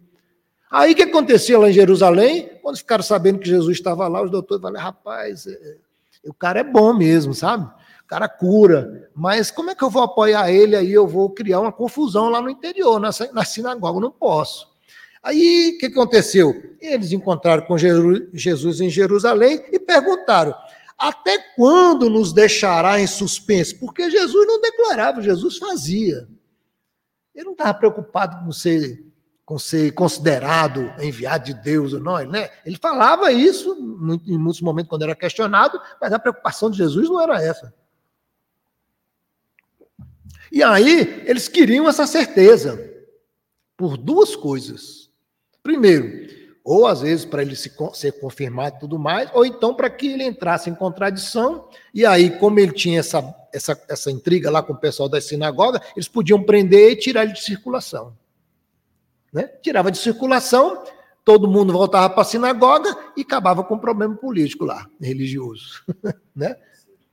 Aí 0.70 0.92
o 0.92 0.94
que 0.94 1.02
acontecia 1.02 1.58
lá 1.58 1.70
em 1.70 1.74
Jerusalém? 1.74 2.50
Quando 2.62 2.76
ficaram 2.76 3.02
sabendo 3.02 3.38
que 3.38 3.48
Jesus 3.48 3.78
estava 3.78 4.06
lá, 4.08 4.22
os 4.22 4.30
doutores 4.30 4.60
falaram: 4.60 4.84
rapaz, 4.84 5.46
é, 5.46 5.76
o 6.24 6.34
cara 6.34 6.60
é 6.60 6.64
bom 6.64 6.92
mesmo, 6.92 7.32
sabe? 7.32 7.70
Cara 8.12 8.28
cura, 8.28 9.08
mas 9.14 9.50
como 9.50 9.70
é 9.70 9.74
que 9.74 9.82
eu 9.82 9.88
vou 9.88 10.02
apoiar 10.02 10.52
ele 10.52 10.76
aí? 10.76 10.92
Eu 10.92 11.06
vou 11.06 11.30
criar 11.30 11.60
uma 11.60 11.72
confusão 11.72 12.28
lá 12.28 12.42
no 12.42 12.50
interior, 12.50 13.00
na, 13.00 13.08
na 13.32 13.42
sinagoga, 13.42 13.98
não 13.98 14.10
posso. 14.10 14.70
Aí 15.22 15.72
o 15.74 15.78
que 15.78 15.86
aconteceu? 15.86 16.52
Eles 16.78 17.10
encontraram 17.10 17.64
com 17.64 17.78
Jesus 17.78 18.82
em 18.82 18.90
Jerusalém 18.90 19.64
e 19.72 19.78
perguntaram: 19.78 20.54
até 20.98 21.38
quando 21.56 22.10
nos 22.10 22.34
deixará 22.34 23.00
em 23.00 23.06
suspense? 23.06 23.76
Porque 23.76 24.10
Jesus 24.10 24.46
não 24.46 24.60
declarava, 24.60 25.22
Jesus 25.22 25.56
fazia. 25.56 26.28
Ele 27.34 27.46
não 27.46 27.52
estava 27.52 27.72
preocupado 27.72 28.44
com 28.44 28.52
ser, 28.52 29.06
com 29.42 29.58
ser 29.58 29.92
considerado 29.92 30.92
enviado 31.00 31.46
de 31.46 31.54
Deus 31.54 31.94
ou 31.94 32.00
não, 32.00 32.18
né? 32.26 32.50
Ele 32.66 32.76
falava 32.76 33.32
isso 33.32 33.74
em 34.26 34.36
muitos 34.36 34.60
momentos 34.60 34.90
quando 34.90 35.04
era 35.04 35.16
questionado, 35.16 35.80
mas 35.98 36.12
a 36.12 36.18
preocupação 36.18 36.70
de 36.70 36.76
Jesus 36.76 37.08
não 37.08 37.18
era 37.18 37.42
essa. 37.42 37.72
E 40.52 40.62
aí, 40.62 41.24
eles 41.26 41.48
queriam 41.48 41.88
essa 41.88 42.06
certeza 42.06 42.78
por 43.74 43.96
duas 43.96 44.36
coisas. 44.36 45.10
Primeiro, 45.62 46.28
ou 46.62 46.86
às 46.86 47.00
vezes 47.00 47.24
para 47.24 47.40
ele 47.40 47.56
se, 47.56 47.72
ser 47.94 48.12
confirmado 48.20 48.76
e 48.76 48.80
tudo 48.80 48.98
mais, 48.98 49.30
ou 49.32 49.46
então 49.46 49.74
para 49.74 49.88
que 49.88 50.08
ele 50.08 50.24
entrasse 50.24 50.68
em 50.68 50.74
contradição, 50.74 51.68
e 51.94 52.04
aí, 52.04 52.38
como 52.38 52.60
ele 52.60 52.72
tinha 52.72 53.00
essa, 53.00 53.34
essa, 53.52 53.82
essa 53.88 54.10
intriga 54.10 54.50
lá 54.50 54.62
com 54.62 54.74
o 54.74 54.78
pessoal 54.78 55.08
da 55.08 55.22
sinagoga, 55.22 55.80
eles 55.96 56.06
podiam 56.06 56.42
prender 56.42 56.92
e 56.92 56.96
tirar 56.96 57.24
ele 57.24 57.32
de 57.32 57.42
circulação. 57.42 58.14
Né? 59.32 59.44
Tirava 59.62 59.90
de 59.90 59.96
circulação, 59.96 60.84
todo 61.24 61.48
mundo 61.48 61.72
voltava 61.72 62.10
para 62.10 62.20
a 62.20 62.26
sinagoga 62.26 62.94
e 63.16 63.22
acabava 63.22 63.64
com 63.64 63.76
um 63.76 63.80
problema 63.80 64.14
político 64.14 64.66
lá, 64.66 64.86
religioso. 65.00 65.82
né? 66.36 66.56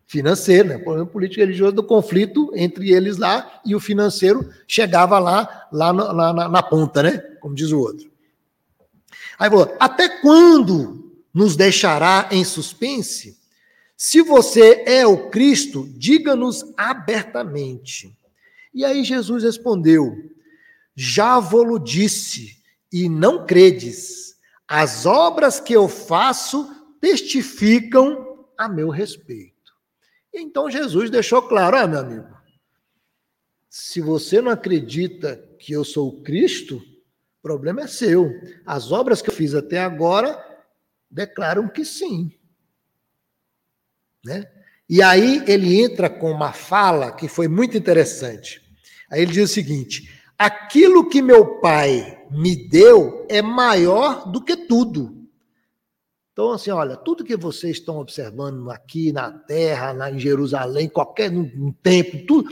Financeiro, 0.10 0.70
né? 0.70 0.76
o 0.78 0.84
problema 0.84 1.06
político 1.06 1.40
religioso 1.40 1.76
do 1.76 1.84
conflito 1.84 2.52
entre 2.56 2.92
eles 2.92 3.18
lá 3.18 3.62
e 3.64 3.76
o 3.76 3.80
financeiro 3.80 4.50
chegava 4.68 5.20
lá, 5.20 5.68
lá, 5.72 5.92
lá 5.92 6.34
na, 6.34 6.50
na, 6.50 6.64
ponta, 6.64 7.04
né? 7.04 7.20
Como 7.40 7.54
diz 7.54 7.72
o 7.72 7.80
outro. 7.80 8.10
Aí 9.38 9.50
falou: 9.52 9.78
até 9.80 10.10
quando 10.10 11.14
nos 11.32 11.56
deixará 11.56 12.28
em 12.32 12.44
suspense? 12.44 13.38
Se 13.96 14.24
você 14.24 14.84
é 14.88 15.06
o 15.06 15.30
Cristo, 15.30 15.88
diga-nos 15.96 16.66
abertamente. 16.76 18.12
E 18.74 18.84
aí 18.84 19.04
Jesus 19.04 19.44
respondeu: 19.44 20.12
Já 20.96 21.40
vou-lo 21.40 21.78
disse, 21.78 22.58
e 22.92 23.08
não 23.08 23.46
credes. 23.46 24.36
As 24.68 25.06
obras 25.06 25.60
que 25.60 25.74
eu 25.74 25.88
faço 25.88 26.68
testificam 27.00 28.48
a 28.58 28.68
meu 28.68 28.90
respeito. 28.90 29.49
Então 30.40 30.70
Jesus 30.70 31.10
deixou 31.10 31.42
claro: 31.42 31.78
ah, 31.78 31.88
meu 31.88 32.00
amigo, 32.00 32.38
se 33.70 34.02
você 34.02 34.42
não 34.42 34.52
acredita 34.52 35.38
que 35.60 35.74
eu 35.74 35.84
sou 35.84 36.10
o 36.10 36.24
Cristo, 36.24 36.78
o 36.78 37.42
problema 37.42 37.82
é 37.82 37.88
seu. 37.88 38.32
As 38.66 38.92
obras 38.92 39.22
que 39.22 39.30
eu 39.30 39.34
fiz 39.34 39.54
até 39.54 39.80
agora 39.80 40.44
declaram 41.10 41.68
que 41.68 41.86
sim. 41.86 42.32
Né? 44.24 44.46
E 44.90 45.02
aí 45.02 45.44
ele 45.48 45.82
entra 45.82 46.10
com 46.10 46.32
uma 46.32 46.52
fala 46.52 47.12
que 47.12 47.28
foi 47.28 47.48
muito 47.48 47.78
interessante. 47.78 48.62
Aí 49.10 49.22
ele 49.22 49.32
diz 49.32 49.50
o 49.50 49.54
seguinte: 49.54 50.22
aquilo 50.38 51.08
que 51.08 51.22
meu 51.22 51.60
pai 51.60 52.26
me 52.32 52.68
deu 52.68 53.26
é 53.30 53.42
maior 53.42 54.32
do 54.32 54.44
que 54.44 54.56
tudo. 54.56 55.19
Então, 56.40 56.54
assim, 56.54 56.72
olha, 56.72 56.96
tudo 56.96 57.26
que 57.26 57.36
vocês 57.36 57.76
estão 57.76 58.00
observando 58.00 58.72
aqui 58.72 59.12
na 59.12 59.30
terra, 59.30 59.92
lá 59.92 60.10
em 60.10 60.18
Jerusalém, 60.18 60.88
qualquer 60.88 61.30
um 61.30 61.74
templo, 61.84 62.26
tudo, 62.26 62.50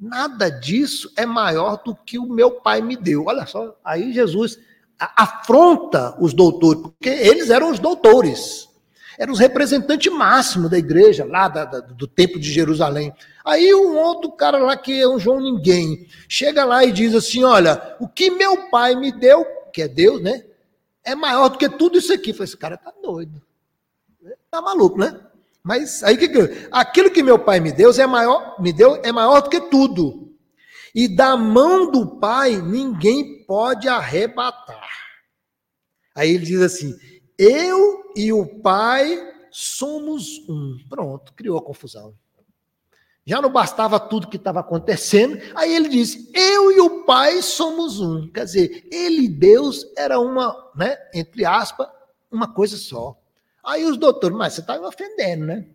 nada 0.00 0.48
disso 0.48 1.12
é 1.18 1.26
maior 1.26 1.82
do 1.84 1.94
que 1.94 2.18
o 2.18 2.24
meu 2.24 2.52
pai 2.52 2.80
me 2.80 2.96
deu. 2.96 3.26
Olha 3.26 3.44
só, 3.44 3.76
aí 3.84 4.10
Jesus 4.10 4.58
afronta 4.98 6.16
os 6.18 6.32
doutores, 6.32 6.80
porque 6.80 7.10
eles 7.10 7.50
eram 7.50 7.70
os 7.70 7.78
doutores, 7.78 8.70
eram 9.18 9.34
os 9.34 9.38
representantes 9.38 10.10
máximos 10.10 10.70
da 10.70 10.78
igreja, 10.78 11.26
lá 11.26 11.46
da, 11.46 11.66
da, 11.66 11.80
do 11.80 12.06
templo 12.06 12.40
de 12.40 12.50
Jerusalém. 12.50 13.12
Aí 13.44 13.74
um 13.74 13.98
outro 13.98 14.32
cara 14.32 14.56
lá 14.56 14.78
que 14.78 14.98
é 14.98 15.06
um 15.06 15.18
João 15.18 15.42
Ninguém, 15.42 16.06
chega 16.26 16.64
lá 16.64 16.86
e 16.86 16.90
diz 16.90 17.14
assim: 17.14 17.44
Olha, 17.44 17.96
o 18.00 18.08
que 18.08 18.30
meu 18.30 18.70
pai 18.70 18.96
me 18.96 19.12
deu, 19.12 19.44
que 19.74 19.82
é 19.82 19.88
Deus, 19.88 20.22
né? 20.22 20.42
É 21.06 21.14
maior 21.14 21.48
do 21.48 21.56
que 21.56 21.68
tudo 21.68 21.96
isso 21.96 22.12
aqui. 22.12 22.30
Eu 22.30 22.34
falei, 22.34 22.44
esse 22.44 22.56
cara 22.56 22.76
tá 22.76 22.92
doido. 23.00 23.40
Tá 24.50 24.60
maluco, 24.60 24.98
né? 24.98 25.18
Mas 25.62 26.02
aí 26.02 26.16
que, 26.16 26.28
que 26.28 26.68
aquilo 26.70 27.10
que 27.10 27.22
meu 27.22 27.38
pai 27.38 27.60
me 27.60 27.72
deu 27.72 27.90
é 27.90 28.06
maior, 28.06 28.60
me 28.60 28.72
deu 28.72 28.96
é 29.02 29.12
maior 29.12 29.40
do 29.40 29.50
que 29.50 29.60
tudo. 29.60 30.34
E 30.94 31.08
da 31.08 31.36
mão 31.36 31.90
do 31.90 32.18
pai 32.18 32.56
ninguém 32.60 33.44
pode 33.44 33.88
arrebatar. 33.88 34.88
Aí 36.14 36.30
ele 36.30 36.44
diz 36.44 36.60
assim: 36.60 36.96
Eu 37.38 38.12
e 38.16 38.32
o 38.32 38.60
pai 38.60 39.18
somos 39.50 40.38
um. 40.48 40.78
Pronto, 40.88 41.32
criou 41.34 41.58
a 41.58 41.62
confusão. 41.62 42.14
Já 43.26 43.42
não 43.42 43.50
bastava 43.50 43.98
tudo 43.98 44.28
que 44.28 44.36
estava 44.36 44.60
acontecendo. 44.60 45.42
Aí 45.56 45.74
ele 45.74 45.88
disse: 45.88 46.30
Eu 46.32 46.70
e 46.70 46.80
o 46.80 47.02
Pai 47.02 47.42
somos 47.42 48.00
um. 48.00 48.28
Quer 48.28 48.44
dizer, 48.44 48.88
ele 48.90 49.24
e 49.24 49.28
Deus 49.28 49.84
era 49.96 50.20
uma, 50.20 50.56
né, 50.76 50.96
entre 51.12 51.44
aspas, 51.44 51.88
uma 52.30 52.46
coisa 52.46 52.76
só. 52.76 53.18
Aí 53.64 53.84
os 53.84 53.96
doutores, 53.96 54.36
mas 54.36 54.52
você 54.52 54.60
está 54.60 54.78
me 54.78 54.86
ofendendo, 54.86 55.44
né? 55.44 55.66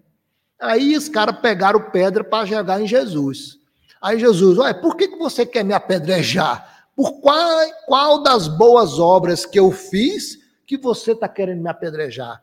Aí 0.58 0.96
os 0.96 1.10
caras 1.10 1.40
pegaram 1.42 1.92
pedra 1.92 2.24
para 2.24 2.46
jogar 2.46 2.80
em 2.82 2.88
Jesus. 2.88 3.60
Aí 4.02 4.18
Jesus, 4.18 4.58
olha, 4.58 4.74
por 4.74 4.96
que, 4.96 5.10
que 5.10 5.18
você 5.18 5.46
quer 5.46 5.66
me 5.66 5.74
apedrejar? 5.74 6.88
Por 6.96 7.20
qual, 7.20 7.70
qual 7.86 8.24
das 8.24 8.48
boas 8.48 8.98
obras 8.98 9.46
que 9.46 9.60
eu 9.60 9.72
fiz 9.72 10.38
que 10.66 10.78
você 10.78 11.12
está 11.12 11.28
querendo 11.28 11.62
me 11.62 11.70
apedrejar? 11.70 12.42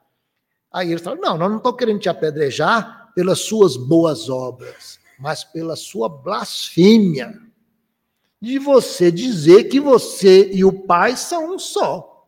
Aí 0.71 0.91
ele 0.91 1.01
falou: 1.01 1.19
Não, 1.19 1.39
nós 1.39 1.49
não 1.49 1.57
estamos 1.57 1.79
querendo 1.79 1.99
te 1.99 2.11
apedrejar 2.11 3.11
pelas 3.15 3.41
suas 3.41 3.77
boas 3.77 4.29
obras 4.29 4.98
mas 5.19 5.45
pela 5.45 5.77
sua 5.77 6.09
blasfêmia 6.09 7.39
de 8.41 8.59
você 8.59 9.11
dizer 9.11 9.65
que 9.65 9.81
você 9.81 10.51
e 10.53 10.65
o 10.65 10.73
Pai 10.73 11.17
são 11.17 11.55
um 11.55 11.59
só. 11.59 12.27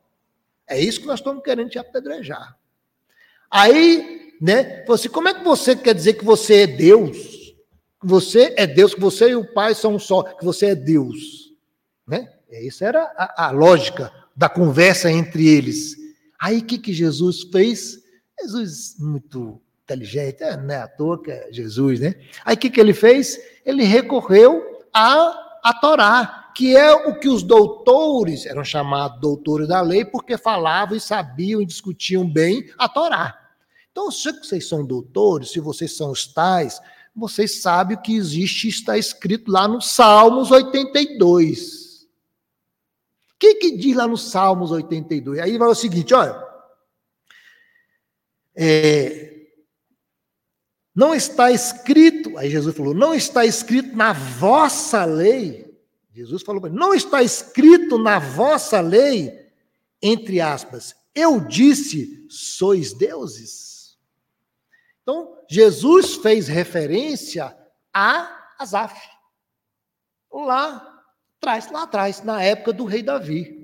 É 0.67 0.79
isso 0.79 1.01
que 1.01 1.07
nós 1.07 1.21
estamos 1.21 1.43
querendo 1.43 1.71
te 1.71 1.79
apedrejar. 1.79 2.57
Aí, 3.51 4.35
né, 4.41 4.85
você, 4.87 5.09
como 5.09 5.29
é 5.29 5.35
que 5.35 5.45
você 5.45 5.77
quer 5.77 5.95
dizer 5.95 6.15
que 6.15 6.25
você 6.25 6.63
é 6.63 6.67
Deus? 6.67 7.55
Que 8.01 8.07
você 8.07 8.55
é 8.57 8.67
Deus, 8.67 8.95
que 8.95 9.01
você 9.01 9.31
e 9.31 9.37
o 9.37 9.53
Pai 9.53 9.75
são 9.75 9.95
um 9.95 9.99
só, 9.99 10.23
que 10.23 10.45
você 10.45 10.67
é 10.67 10.75
Deus. 10.75 11.53
Né? 12.07 12.33
Essa 12.51 12.87
era 12.87 13.03
a, 13.17 13.47
a 13.47 13.51
lógica 13.51 14.13
da 14.35 14.49
conversa 14.49 15.11
entre 15.11 15.47
eles. 15.47 15.97
Aí 16.41 16.59
o 16.59 16.65
que, 16.65 16.79
que 16.79 16.93
Jesus 16.93 17.43
fez? 17.43 18.01
Jesus, 18.41 18.97
muito 18.99 19.61
inteligente, 19.91 20.43
é, 20.43 20.57
não 20.57 20.75
é 20.75 20.79
à 20.79 20.89
toa 20.89 21.21
que 21.21 21.31
é 21.31 21.49
Jesus, 21.51 21.99
né? 21.99 22.15
Aí 22.45 22.55
o 22.55 22.59
que, 22.59 22.71
que 22.71 22.81
ele 22.81 22.95
fez? 22.95 23.39
Ele 23.65 23.83
recorreu 23.83 24.85
a, 24.93 25.61
a 25.63 25.75
Torá, 25.75 26.53
que 26.55 26.77
é 26.77 26.93
o 26.93 27.19
que 27.19 27.29
os 27.29 27.43
doutores, 27.43 28.47
eram 28.47 28.65
chamados 28.65 29.21
doutores 29.21 29.69
da 29.69 29.81
lei, 29.81 30.05
porque 30.05 30.39
falavam 30.39 30.97
e 30.97 31.01
sabiam 31.01 31.61
e 31.61 31.67
discutiam 31.67 32.29
bem 32.29 32.71
a 32.79 32.89
Torá. 32.89 33.37
Então, 33.91 34.11
se 34.11 34.31
vocês 34.31 34.69
são 34.69 34.85
doutores, 34.85 35.51
se 35.51 35.59
vocês 35.61 35.97
são 35.97 36.11
os 36.13 36.27
tais, 36.27 36.81
vocês 37.15 37.61
sabem 37.61 38.01
que 38.01 38.15
existe, 38.15 38.69
está 38.69 38.97
escrito 38.97 39.51
lá 39.51 39.67
no 39.67 39.81
Salmos 39.81 40.51
82. 40.51 42.05
O 43.35 43.39
que, 43.41 43.55
que 43.57 43.77
diz 43.77 43.97
lá 43.97 44.07
no 44.07 44.17
Salmos 44.17 44.71
82? 44.71 45.41
Aí 45.41 45.59
vai 45.59 45.69
o 45.69 45.75
seguinte: 45.75 46.15
olha. 46.15 46.49
É, 48.55 49.30
não 50.95 51.15
está 51.15 51.51
escrito, 51.51 52.37
aí 52.37 52.51
Jesus 52.51 52.77
falou, 52.77 52.93
não 52.93 53.15
está 53.15 53.45
escrito 53.45 53.97
na 53.97 54.13
vossa 54.13 55.05
lei. 55.05 55.79
Jesus 56.13 56.43
falou, 56.43 56.69
não 56.69 56.93
está 56.93 57.23
escrito 57.23 57.97
na 57.97 58.19
vossa 58.19 58.81
lei, 58.81 59.49
entre 60.03 60.41
aspas, 60.41 60.95
eu 61.15 61.41
disse, 61.41 62.27
sois 62.29 62.93
deuses. 62.93 63.99
Então, 65.03 65.37
Jesus 65.49 66.17
fez 66.17 66.49
referência 66.49 67.57
a 67.93 68.55
Asaf. 68.59 69.01
Lá 70.33 71.03
atrás, 71.39 71.71
lá 71.71 71.83
atrás, 71.85 72.23
na 72.23 72.43
época 72.43 72.73
do 72.73 72.85
rei 72.85 73.03
Davi. 73.03 73.61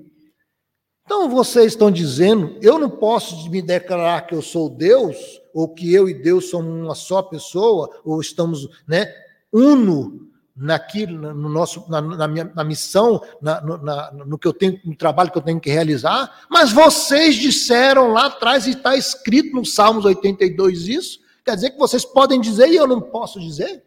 Então 1.05 1.29
vocês 1.29 1.67
estão 1.67 1.89
dizendo, 1.89 2.59
eu 2.61 2.77
não 2.77 2.89
posso 2.89 3.49
me 3.49 3.61
declarar 3.61 4.27
que 4.27 4.35
eu 4.35 4.41
sou 4.41 4.69
Deus, 4.69 5.15
ou 5.57 5.67
que 5.67 5.91
eu 5.91 6.07
e 6.07 6.13
Deus 6.13 6.51
somos 6.51 6.71
uma 6.71 6.93
só 6.93 7.23
pessoa, 7.23 7.89
ou 8.05 8.21
estamos, 8.21 8.69
né, 8.87 9.11
uno 9.51 10.29
naquilo, 10.55 11.33
no 11.33 11.49
nosso, 11.49 11.83
na, 11.89 11.99
na 11.99 12.27
minha 12.27 12.51
na 12.53 12.63
missão, 12.63 13.19
na, 13.41 13.59
na, 13.59 14.11
no 14.11 14.37
que 14.37 14.47
eu 14.47 14.53
tenho, 14.53 14.79
no 14.85 14.95
trabalho 14.95 15.31
que 15.31 15.37
eu 15.39 15.41
tenho 15.41 15.59
que 15.59 15.71
realizar. 15.71 16.45
Mas 16.47 16.71
vocês 16.71 17.35
disseram 17.37 18.11
lá 18.11 18.27
atrás 18.27 18.67
e 18.67 18.71
está 18.71 18.95
escrito 18.95 19.55
no 19.55 19.65
Salmos 19.65 20.05
82 20.05 20.87
isso. 20.87 21.21
Quer 21.43 21.55
dizer 21.55 21.71
que 21.71 21.79
vocês 21.79 22.05
podem 22.05 22.39
dizer 22.39 22.67
e 22.67 22.75
eu 22.75 22.85
não 22.85 23.01
posso 23.01 23.39
dizer? 23.39 23.83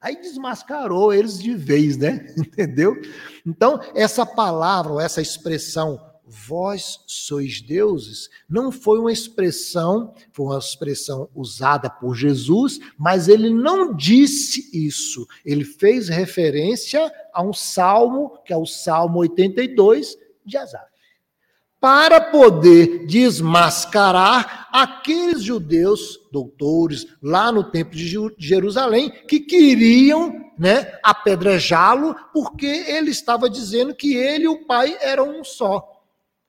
Aí 0.00 0.18
desmascarou 0.18 1.12
eles 1.12 1.38
de 1.38 1.54
vez, 1.54 1.98
né? 1.98 2.32
Entendeu? 2.38 2.96
Então, 3.44 3.78
essa 3.94 4.24
palavra, 4.24 4.94
ou 4.94 5.00
essa 5.00 5.20
expressão, 5.20 6.00
vós 6.26 7.00
sois 7.06 7.60
deuses, 7.60 8.30
não 8.48 8.72
foi 8.72 8.98
uma 8.98 9.12
expressão, 9.12 10.14
foi 10.32 10.46
uma 10.46 10.58
expressão 10.58 11.28
usada 11.34 11.90
por 11.90 12.14
Jesus, 12.14 12.78
mas 12.98 13.28
ele 13.28 13.50
não 13.50 13.94
disse 13.94 14.70
isso. 14.72 15.26
Ele 15.44 15.64
fez 15.64 16.08
referência 16.08 17.12
a 17.32 17.42
um 17.42 17.52
salmo, 17.52 18.38
que 18.44 18.52
é 18.52 18.56
o 18.56 18.66
Salmo 18.66 19.18
82 19.18 20.16
de 20.44 20.56
Asaf 20.56 20.94
para 21.84 22.18
poder 22.18 23.04
desmascarar 23.04 24.70
aqueles 24.72 25.42
judeus, 25.42 26.18
doutores, 26.32 27.06
lá 27.22 27.52
no 27.52 27.62
templo 27.62 27.94
de 27.94 28.10
Jerusalém, 28.38 29.10
que 29.28 29.38
queriam 29.38 30.50
né, 30.58 30.98
apedrejá-lo, 31.02 32.16
porque 32.32 32.64
ele 32.64 33.10
estava 33.10 33.50
dizendo 33.50 33.94
que 33.94 34.14
ele 34.16 34.44
e 34.44 34.48
o 34.48 34.64
pai 34.64 34.96
eram 34.98 35.38
um 35.38 35.44
só, 35.44 35.93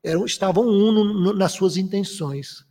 eram, 0.06 0.26
estavam 0.26 0.66
um 0.66 0.92
no, 0.92 1.04
no, 1.04 1.34
nas 1.34 1.52
suas 1.52 1.78
intenções. 1.78 2.66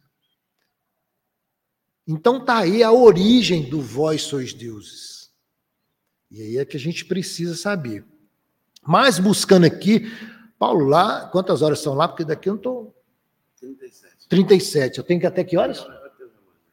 Então 2.06 2.38
está 2.38 2.58
aí 2.58 2.82
a 2.82 2.92
origem 2.92 3.68
do 3.68 3.80
vós 3.80 4.22
sois 4.22 4.52
deuses. 4.52 5.32
E 6.30 6.40
aí 6.40 6.58
é 6.58 6.64
que 6.64 6.76
a 6.76 6.80
gente 6.80 7.04
precisa 7.04 7.54
saber. 7.54 8.04
Mas 8.82 9.18
buscando 9.18 9.64
aqui 9.64 10.10
Paulo, 10.58 10.86
lá, 10.86 11.28
quantas 11.28 11.62
horas 11.62 11.80
são 11.80 11.94
lá? 11.94 12.08
Porque 12.08 12.24
daqui 12.24 12.48
eu 12.48 12.54
não 12.54 12.58
estou. 12.58 12.94
37. 13.60 14.28
37. 14.28 14.98
Eu 14.98 15.04
tenho 15.04 15.20
que 15.20 15.26
ir 15.26 15.28
até 15.28 15.44
que 15.44 15.56
horas? 15.56 15.86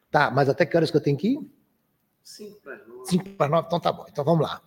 Tá, 0.09 0.31
mas 0.31 0.47
até 0.49 0.65
que 0.65 0.77
horas 0.77 0.91
que 0.91 0.97
eu 0.97 1.01
tenho 1.01 1.17
que 1.17 1.29
ir? 1.29 1.51
5 2.23 2.61
para 2.61 2.77
9. 2.85 3.09
5 3.09 3.29
para 3.31 3.49
9, 3.49 3.67
então 3.67 3.79
tá 3.79 3.91
bom. 3.91 4.05
Então 4.07 4.23
vamos 4.23 4.41
lá. 4.41 4.61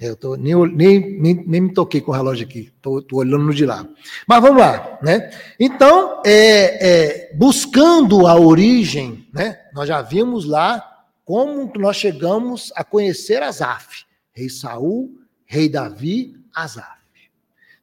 Eu 0.00 0.16
tô, 0.16 0.34
nem, 0.34 0.54
nem, 0.72 1.20
nem, 1.20 1.34
nem 1.46 1.60
me 1.60 1.74
toquei 1.74 2.00
com 2.00 2.10
o 2.10 2.14
relógio 2.14 2.46
aqui, 2.46 2.72
estou 2.74 3.04
olhando 3.12 3.44
no 3.44 3.52
de 3.52 3.66
lá. 3.66 3.86
Mas 4.26 4.40
vamos 4.40 4.58
lá, 4.58 4.98
né? 5.02 5.30
Então, 5.58 6.22
é, 6.24 6.88
é, 6.88 7.34
buscando 7.36 8.26
a 8.26 8.34
origem, 8.34 9.28
né? 9.30 9.60
Nós 9.74 9.86
já 9.86 10.00
vimos 10.00 10.46
lá 10.46 10.82
como 11.22 11.70
nós 11.76 11.96
chegamos 11.96 12.72
a 12.74 12.82
conhecer 12.82 13.42
Asaf, 13.42 14.06
rei 14.32 14.48
Saul, 14.48 15.20
rei 15.44 15.68
Davi, 15.68 16.34
Asaf. 16.54 16.98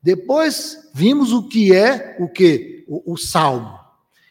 Depois 0.01 0.89
vimos 0.93 1.31
o 1.31 1.47
que 1.47 1.75
é 1.75 2.17
o 2.19 2.27
que? 2.27 2.83
O, 2.87 3.13
o, 3.13 3.17
Salmo. 3.17 3.77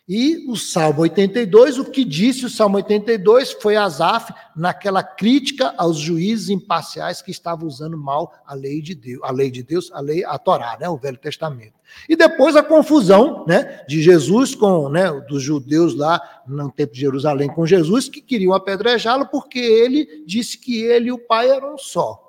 E 0.08 0.44
o 0.48 0.54
Salmo 0.54 1.00
82, 1.00 1.78
o 1.78 1.84
que 1.84 2.04
disse 2.04 2.46
o 2.46 2.50
Salmo 2.50 2.76
82 2.76 3.52
foi 3.60 3.74
Asaf 3.74 4.32
naquela 4.54 5.02
crítica 5.02 5.74
aos 5.76 5.98
juízes 5.98 6.48
imparciais 6.48 7.20
que 7.20 7.32
estavam 7.32 7.66
usando 7.66 7.98
mal 7.98 8.32
a 8.46 8.54
lei 8.54 8.80
de 8.80 8.94
Deus, 8.94 9.20
a 9.24 9.32
lei 9.32 9.50
de 9.50 9.64
Deus, 9.64 9.90
a 9.92 9.98
lei, 9.98 10.24
a 10.24 10.38
Torá, 10.38 10.78
né, 10.80 10.88
o 10.88 10.96
Velho 10.96 11.16
Testamento. 11.16 11.74
E 12.08 12.14
depois 12.14 12.54
a 12.54 12.62
confusão, 12.62 13.44
né, 13.48 13.84
de 13.88 14.00
Jesus 14.00 14.54
com, 14.54 14.88
né, 14.88 15.10
dos 15.28 15.42
judeus 15.42 15.96
lá 15.96 16.20
no 16.46 16.70
templo 16.70 16.94
de 16.94 17.00
Jerusalém 17.00 17.48
com 17.48 17.66
Jesus 17.66 18.08
que 18.08 18.20
queriam 18.20 18.54
apedrejá-lo 18.54 19.26
porque 19.26 19.58
ele 19.58 20.22
disse 20.24 20.56
que 20.56 20.82
ele 20.82 21.08
e 21.08 21.12
o 21.12 21.18
Pai 21.18 21.50
eram 21.50 21.76
só. 21.76 22.22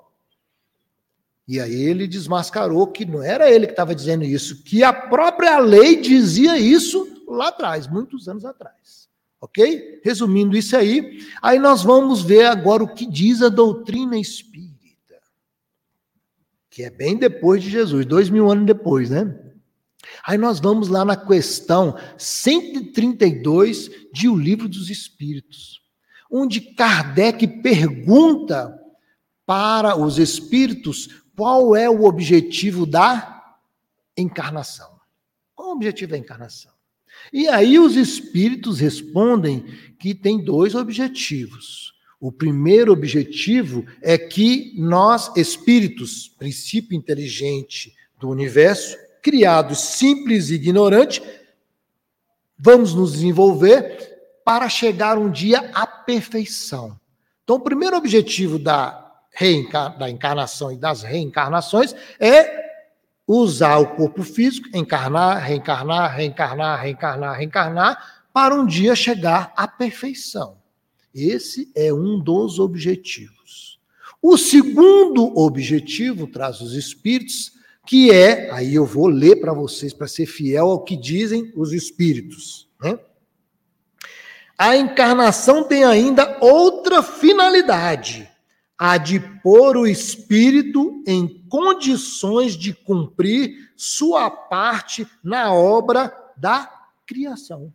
E 1.46 1.60
aí 1.60 1.80
ele 1.80 2.08
desmascarou 2.08 2.88
que 2.88 3.04
não 3.04 3.22
era 3.22 3.48
ele 3.48 3.66
que 3.66 3.72
estava 3.72 3.94
dizendo 3.94 4.24
isso, 4.24 4.64
que 4.64 4.82
a 4.82 4.92
própria 4.92 5.60
lei 5.60 6.00
dizia 6.00 6.58
isso 6.58 7.17
lá 7.28 7.48
atrás, 7.48 7.86
muitos 7.86 8.28
anos 8.28 8.44
atrás. 8.44 9.08
Ok? 9.40 10.00
Resumindo 10.02 10.56
isso 10.56 10.76
aí, 10.76 11.24
aí 11.40 11.58
nós 11.58 11.82
vamos 11.82 12.22
ver 12.22 12.46
agora 12.46 12.82
o 12.82 12.92
que 12.92 13.06
diz 13.06 13.40
a 13.40 13.48
doutrina 13.48 14.18
espírita, 14.18 15.20
que 16.68 16.82
é 16.82 16.90
bem 16.90 17.16
depois 17.16 17.62
de 17.62 17.70
Jesus, 17.70 18.04
dois 18.04 18.28
mil 18.30 18.50
anos 18.50 18.66
depois, 18.66 19.10
né? 19.10 19.44
Aí 20.26 20.38
nós 20.38 20.58
vamos 20.58 20.88
lá 20.88 21.04
na 21.04 21.16
questão 21.16 21.96
132 22.16 23.90
de 24.12 24.28
O 24.28 24.36
Livro 24.36 24.68
dos 24.68 24.90
Espíritos, 24.90 25.82
onde 26.30 26.60
Kardec 26.60 27.46
pergunta 27.62 28.76
para 29.46 29.96
os 29.96 30.18
espíritos 30.18 31.22
qual 31.36 31.76
é 31.76 31.88
o 31.88 32.04
objetivo 32.04 32.84
da 32.84 33.56
encarnação? 34.16 34.98
Qual 35.54 35.68
é 35.68 35.70
o 35.70 35.74
objetivo 35.74 36.10
da 36.10 36.18
encarnação? 36.18 36.72
E 37.32 37.48
aí 37.48 37.78
os 37.78 37.96
espíritos 37.96 38.80
respondem 38.80 39.64
que 39.98 40.14
tem 40.14 40.42
dois 40.42 40.74
objetivos. 40.74 41.94
O 42.20 42.32
primeiro 42.32 42.92
objetivo 42.92 43.84
é 44.02 44.18
que 44.18 44.72
nós, 44.76 45.30
espíritos, 45.36 46.28
princípio 46.28 46.96
inteligente 46.96 47.94
do 48.18 48.28
universo, 48.28 48.96
criados 49.22 49.78
simples 49.78 50.50
e 50.50 50.54
ignorantes, 50.54 51.22
vamos 52.58 52.94
nos 52.94 53.12
desenvolver 53.12 54.18
para 54.44 54.68
chegar 54.68 55.18
um 55.18 55.30
dia 55.30 55.70
à 55.74 55.86
perfeição. 55.86 56.98
Então, 57.44 57.56
o 57.56 57.60
primeiro 57.60 57.96
objetivo 57.96 58.58
da 58.58 59.04
da 59.98 60.10
encarnação 60.10 60.72
e 60.72 60.76
das 60.76 61.02
reencarnações 61.02 61.94
é 62.18 62.67
usar 63.28 63.76
o 63.76 63.94
corpo 63.94 64.22
físico, 64.22 64.68
encarnar, 64.74 65.44
reencarnar, 65.44 66.16
reencarnar, 66.16 66.80
reencarnar, 66.80 67.36
reencarnar, 67.36 68.22
para 68.32 68.54
um 68.54 68.64
dia 68.64 68.96
chegar 68.96 69.52
à 69.54 69.68
perfeição. 69.68 70.56
Esse 71.14 71.70
é 71.74 71.92
um 71.92 72.18
dos 72.18 72.58
objetivos. 72.58 73.78
O 74.22 74.38
segundo 74.38 75.36
objetivo 75.38 76.26
traz 76.26 76.60
os 76.60 76.72
espíritos, 76.74 77.52
que 77.86 78.10
é, 78.10 78.50
aí 78.50 78.74
eu 78.74 78.86
vou 78.86 79.06
ler 79.06 79.36
para 79.36 79.52
vocês 79.52 79.92
para 79.92 80.08
ser 80.08 80.26
fiel 80.26 80.70
ao 80.70 80.84
que 80.84 80.96
dizem 80.96 81.52
os 81.54 81.72
espíritos. 81.72 82.68
Né? 82.80 82.98
A 84.56 84.76
encarnação 84.76 85.64
tem 85.64 85.84
ainda 85.84 86.38
outra 86.40 87.02
finalidade, 87.02 88.27
a 88.78 88.96
de 88.96 89.18
pôr 89.42 89.76
o 89.76 89.86
espírito 89.86 91.02
em 91.04 91.42
condições 91.48 92.56
de 92.56 92.72
cumprir 92.72 93.72
sua 93.76 94.30
parte 94.30 95.06
na 95.22 95.52
obra 95.52 96.14
da 96.36 96.70
criação. 97.04 97.72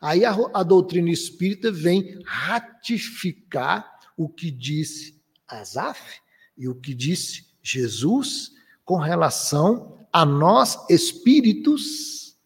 Aí 0.00 0.24
a, 0.24 0.36
a 0.52 0.62
doutrina 0.62 1.08
espírita 1.10 1.70
vem 1.70 2.20
ratificar 2.26 4.00
o 4.16 4.28
que 4.28 4.50
disse 4.50 5.18
Asaf 5.48 6.20
e 6.58 6.68
o 6.68 6.74
que 6.74 6.92
disse 6.92 7.46
Jesus 7.62 8.52
com 8.84 8.98
relação 8.98 9.98
a 10.12 10.26
nós, 10.26 10.78
espíritos, 10.90 12.36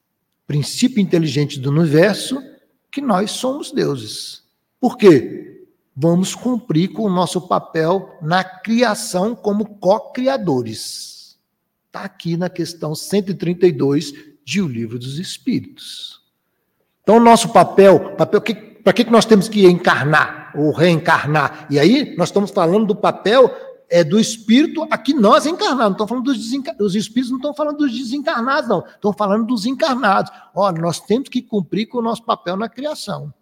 princípio 0.46 1.00
inteligente 1.00 1.58
do 1.58 1.70
universo, 1.70 2.40
que 2.92 3.00
nós 3.00 3.32
somos 3.32 3.72
deuses. 3.72 4.44
Por 4.80 4.96
quê? 4.96 5.47
Vamos 6.00 6.32
cumprir 6.32 6.92
com 6.92 7.02
o 7.02 7.10
nosso 7.10 7.48
papel 7.48 8.16
na 8.22 8.44
criação 8.44 9.34
como 9.34 9.66
co-criadores. 9.80 11.36
Está 11.86 12.02
aqui 12.02 12.36
na 12.36 12.48
questão 12.48 12.94
132 12.94 14.12
de 14.44 14.62
O 14.62 14.68
Livro 14.68 14.96
dos 14.96 15.18
Espíritos. 15.18 16.22
Então, 17.02 17.16
o 17.16 17.20
nosso 17.20 17.48
papel, 17.48 18.14
papel 18.14 18.40
para 18.84 18.92
que, 18.92 19.04
que 19.04 19.10
nós 19.10 19.24
temos 19.24 19.48
que 19.48 19.66
encarnar 19.66 20.52
ou 20.54 20.70
reencarnar? 20.70 21.66
E 21.68 21.80
aí, 21.80 22.14
nós 22.16 22.28
estamos 22.28 22.52
falando 22.52 22.86
do 22.86 22.94
papel 22.94 23.52
é, 23.90 24.04
do 24.04 24.20
espírito 24.20 24.86
aqui 24.92 25.12
nós 25.12 25.46
encarnados. 25.46 25.98
Não 25.98 26.06
falando 26.06 26.26
dos, 26.26 26.38
desencarnados. 26.38 26.86
Os 26.86 26.94
espíritos 26.94 27.30
não 27.30 27.38
estão 27.38 27.54
falando 27.54 27.78
dos 27.78 27.90
desencarnados, 27.90 28.70
não. 28.70 28.84
Estão 28.86 29.12
falando 29.12 29.46
dos 29.46 29.66
encarnados. 29.66 30.30
Olha, 30.54 30.80
nós 30.80 31.00
temos 31.00 31.28
que 31.28 31.42
cumprir 31.42 31.86
com 31.86 31.98
o 31.98 32.02
nosso 32.02 32.22
papel 32.22 32.56
na 32.56 32.68
criação. 32.68 33.34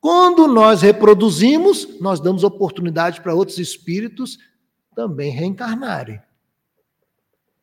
Quando 0.00 0.46
nós 0.46 0.82
reproduzimos, 0.82 2.00
nós 2.00 2.20
damos 2.20 2.44
oportunidade 2.44 3.20
para 3.20 3.34
outros 3.34 3.58
espíritos 3.58 4.38
também 4.94 5.30
reencarnarem. 5.30 6.20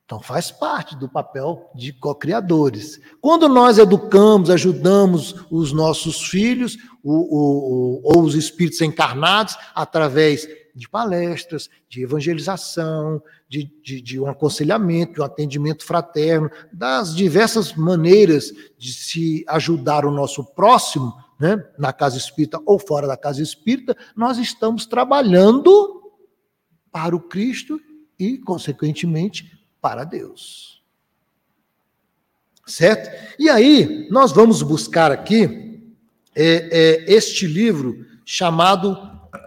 Então 0.05 0.21
faz 0.21 0.51
parte 0.51 0.95
do 0.95 1.09
papel 1.09 1.71
de 1.73 1.91
co-criadores. 1.91 2.99
Quando 3.19 3.49
nós 3.49 3.79
educamos, 3.79 4.51
ajudamos 4.51 5.36
os 5.49 5.71
nossos 5.71 6.27
filhos 6.27 6.77
o, 7.03 8.01
ou 8.03 8.23
os 8.23 8.36
espíritos 8.36 8.81
encarnados 8.81 9.57
através 9.73 10.47
de 10.75 10.89
palestras, 10.89 11.69
de 11.88 12.03
evangelização, 12.03 13.21
de, 13.47 13.71
de, 13.81 14.01
de, 14.01 14.19
um 14.19 14.27
aconselhamento, 14.27 15.13
de 15.13 15.21
um 15.21 15.23
atendimento 15.23 15.86
fraterno, 15.86 16.51
das 16.71 17.15
diversas 17.15 17.73
maneiras 17.73 18.51
de 18.77 18.93
se 18.93 19.45
ajudar 19.47 20.05
o 20.05 20.11
nosso 20.11 20.43
próximo, 20.43 21.13
né, 21.39 21.63
na 21.77 21.91
casa 21.91 22.17
espírita 22.17 22.59
ou 22.65 22.79
fora 22.79 23.07
da 23.07 23.17
casa 23.17 23.41
espírita, 23.41 23.95
nós 24.15 24.38
estamos 24.38 24.86
trabalhando 24.86 26.11
para 26.91 27.15
o 27.15 27.19
Cristo 27.19 27.79
e, 28.17 28.38
consequentemente, 28.38 29.59
para 29.81 30.03
Deus. 30.03 30.83
Certo? 32.65 33.09
E 33.38 33.49
aí, 33.49 34.07
nós 34.09 34.31
vamos 34.31 34.61
buscar 34.63 35.11
aqui 35.11 35.93
é, 36.33 37.05
é, 37.05 37.13
este 37.13 37.45
livro 37.45 38.05
chamado 38.25 38.97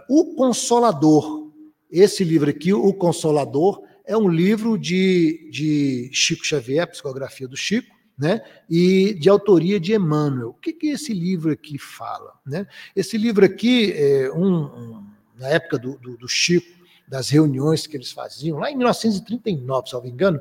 O 0.07 0.35
Consolador. 0.35 1.51
Esse 1.91 2.23
livro 2.23 2.49
aqui, 2.49 2.71
O 2.71 2.93
Consolador, 2.93 3.81
é 4.05 4.15
um 4.15 4.29
livro 4.29 4.77
de, 4.77 5.49
de 5.51 6.09
Chico 6.13 6.45
Xavier, 6.45 6.89
psicografia 6.89 7.47
do 7.47 7.57
Chico, 7.57 7.95
né? 8.19 8.41
e 8.69 9.13
de 9.13 9.29
autoria 9.29 9.79
de 9.79 9.93
Emmanuel. 9.93 10.49
O 10.49 10.53
que, 10.53 10.73
que 10.73 10.87
esse 10.87 11.13
livro 11.13 11.51
aqui 11.51 11.77
fala? 11.77 12.33
Né? 12.45 12.67
Esse 12.93 13.17
livro 13.17 13.45
aqui, 13.45 13.93
é 13.93 14.29
um, 14.31 14.65
um 14.65 15.03
na 15.37 15.47
época 15.47 15.79
do, 15.79 15.97
do, 15.97 16.17
do 16.17 16.27
Chico, 16.27 16.77
das 17.07 17.29
reuniões 17.29 17.87
que 17.87 17.97
eles 17.97 18.11
faziam, 18.11 18.59
lá 18.59 18.69
em 18.69 18.75
1939, 18.75 19.87
se 19.87 19.93
não 19.95 20.03
me 20.03 20.09
engano, 20.09 20.39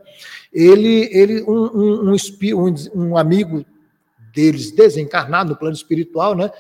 ele, 0.53 1.09
ele 1.11 1.43
um, 1.45 2.11
um, 2.13 2.15
um, 2.15 2.75
um 2.95 3.17
amigo 3.17 3.65
deles, 4.35 4.71
desencarnado 4.73 5.51
no 5.51 5.57
plano 5.57 5.75
espiritual, 5.75 6.35
né, 6.35 6.51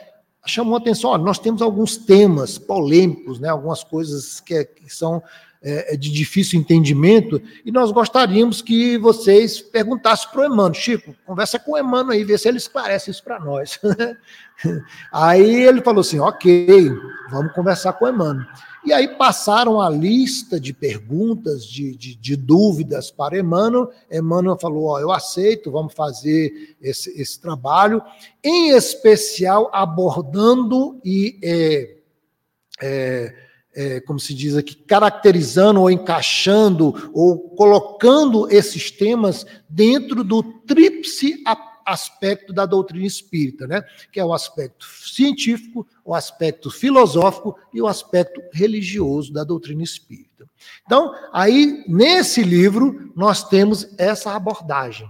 chamou 0.46 0.76
a 0.76 0.78
atenção, 0.78 1.10
olha, 1.10 1.22
nós 1.22 1.38
temos 1.38 1.60
alguns 1.60 1.98
temas 1.98 2.56
polêmicos, 2.56 3.38
né, 3.38 3.50
algumas 3.50 3.84
coisas 3.84 4.40
que, 4.40 4.54
é, 4.54 4.64
que 4.64 4.88
são 4.88 5.22
é, 5.62 5.94
é 5.94 5.96
de 5.96 6.10
difícil 6.10 6.58
entendimento, 6.58 7.40
e 7.64 7.70
nós 7.70 7.90
gostaríamos 7.90 8.62
que 8.62 8.96
vocês 8.98 9.60
perguntassem 9.60 10.30
para 10.30 10.42
o 10.42 10.44
Emmanuel, 10.44 10.74
Chico, 10.74 11.14
conversa 11.26 11.58
com 11.58 11.72
o 11.72 11.78
Emmanuel 11.78 12.18
aí, 12.18 12.24
vê 12.24 12.38
se 12.38 12.48
ele 12.48 12.58
esclarece 12.58 13.10
isso 13.10 13.22
para 13.22 13.40
nós. 13.40 13.80
aí 15.12 15.64
ele 15.64 15.82
falou 15.82 16.00
assim, 16.00 16.18
ok, 16.20 16.90
vamos 17.30 17.52
conversar 17.52 17.92
com 17.94 18.04
o 18.04 18.08
Emmanuel. 18.08 18.46
E 18.84 18.92
aí 18.92 19.08
passaram 19.08 19.80
a 19.80 19.90
lista 19.90 20.58
de 20.58 20.72
perguntas, 20.72 21.66
de, 21.66 21.94
de, 21.96 22.14
de 22.14 22.36
dúvidas 22.36 23.10
para 23.10 23.38
Emmanuel. 23.38 23.90
Emmanuel 24.10 24.56
falou: 24.58 24.86
Ó, 24.86 25.00
eu 25.00 25.10
aceito, 25.10 25.70
vamos 25.70 25.92
fazer 25.92 26.76
esse, 26.80 27.10
esse 27.20 27.38
trabalho, 27.38 28.00
em 28.42 28.70
especial 28.70 29.68
abordando 29.74 31.00
e, 31.04 31.38
é, 31.42 31.96
é, 32.80 33.47
é, 33.74 34.00
como 34.00 34.18
se 34.18 34.34
diz 34.34 34.56
aqui, 34.56 34.74
caracterizando 34.74 35.80
ou 35.80 35.90
encaixando 35.90 37.10
ou 37.12 37.50
colocando 37.50 38.50
esses 38.50 38.90
temas 38.90 39.46
dentro 39.68 40.24
do 40.24 40.42
tríplice 40.42 41.42
aspecto 41.84 42.52
da 42.52 42.66
doutrina 42.66 43.06
espírita, 43.06 43.66
né? 43.66 43.82
que 44.12 44.20
é 44.20 44.24
o 44.24 44.34
aspecto 44.34 44.84
científico, 44.86 45.86
o 46.04 46.14
aspecto 46.14 46.70
filosófico 46.70 47.56
e 47.72 47.80
o 47.80 47.86
aspecto 47.86 48.40
religioso 48.52 49.32
da 49.32 49.42
doutrina 49.42 49.82
espírita. 49.82 50.46
Então, 50.84 51.14
aí, 51.32 51.84
nesse 51.88 52.42
livro, 52.42 53.12
nós 53.16 53.48
temos 53.48 53.94
essa 53.96 54.34
abordagem. 54.34 55.08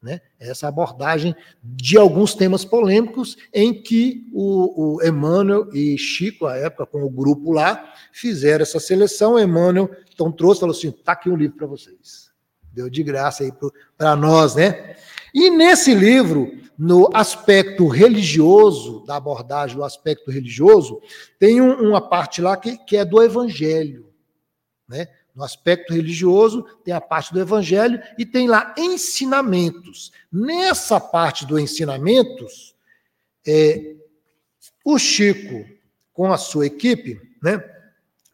Né? 0.00 0.20
Essa 0.38 0.68
abordagem 0.68 1.34
de 1.62 1.98
alguns 1.98 2.34
temas 2.34 2.64
polêmicos 2.64 3.36
em 3.52 3.82
que 3.82 4.28
o, 4.32 4.96
o 4.96 5.02
Emmanuel 5.02 5.68
e 5.74 5.98
Chico, 5.98 6.46
à 6.46 6.56
época, 6.56 6.86
com 6.86 7.02
o 7.02 7.10
grupo 7.10 7.52
lá, 7.52 7.92
fizeram 8.12 8.62
essa 8.62 8.78
seleção. 8.78 9.38
Emmanuel 9.38 9.90
então 10.12 10.30
trouxe, 10.30 10.60
falou 10.60 10.74
assim: 10.74 10.92
tá 10.92 11.12
aqui 11.12 11.28
um 11.28 11.36
livro 11.36 11.56
para 11.56 11.66
vocês. 11.66 12.30
Deu 12.72 12.88
de 12.88 13.02
graça 13.02 13.42
aí 13.42 13.52
para 13.96 14.14
nós, 14.14 14.54
né? 14.54 14.94
E 15.34 15.50
nesse 15.50 15.94
livro, 15.94 16.52
no 16.78 17.10
aspecto 17.12 17.88
religioso, 17.88 19.04
da 19.04 19.16
abordagem 19.16 19.76
do 19.76 19.82
aspecto 19.82 20.30
religioso, 20.30 21.00
tem 21.38 21.60
um, 21.60 21.72
uma 21.88 22.00
parte 22.00 22.40
lá 22.40 22.56
que, 22.56 22.78
que 22.78 22.96
é 22.96 23.04
do 23.04 23.20
Evangelho. 23.20 24.08
Né? 24.88 25.08
No 25.38 25.44
aspecto 25.44 25.94
religioso, 25.94 26.64
tem 26.82 26.92
a 26.92 27.00
parte 27.00 27.32
do 27.32 27.38
Evangelho 27.38 28.02
e 28.18 28.26
tem 28.26 28.48
lá 28.48 28.74
ensinamentos. 28.76 30.10
Nessa 30.32 30.98
parte 30.98 31.46
do 31.46 31.60
ensinamentos, 31.60 32.74
é, 33.46 33.94
o 34.84 34.98
Chico, 34.98 35.64
com 36.12 36.32
a 36.32 36.36
sua 36.36 36.66
equipe, 36.66 37.20
né, 37.40 37.62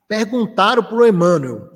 perguntaram 0.09 0.83
para 0.83 0.97
o 0.97 1.07
Emmanuel 1.07 1.75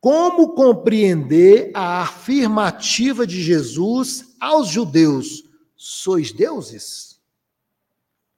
como 0.00 0.54
compreender 0.54 1.70
a 1.74 2.00
afirmativa 2.00 3.26
de 3.26 3.42
Jesus 3.42 4.34
aos 4.40 4.68
judeus: 4.68 5.44
sois 5.76 6.32
deuses? 6.32 7.20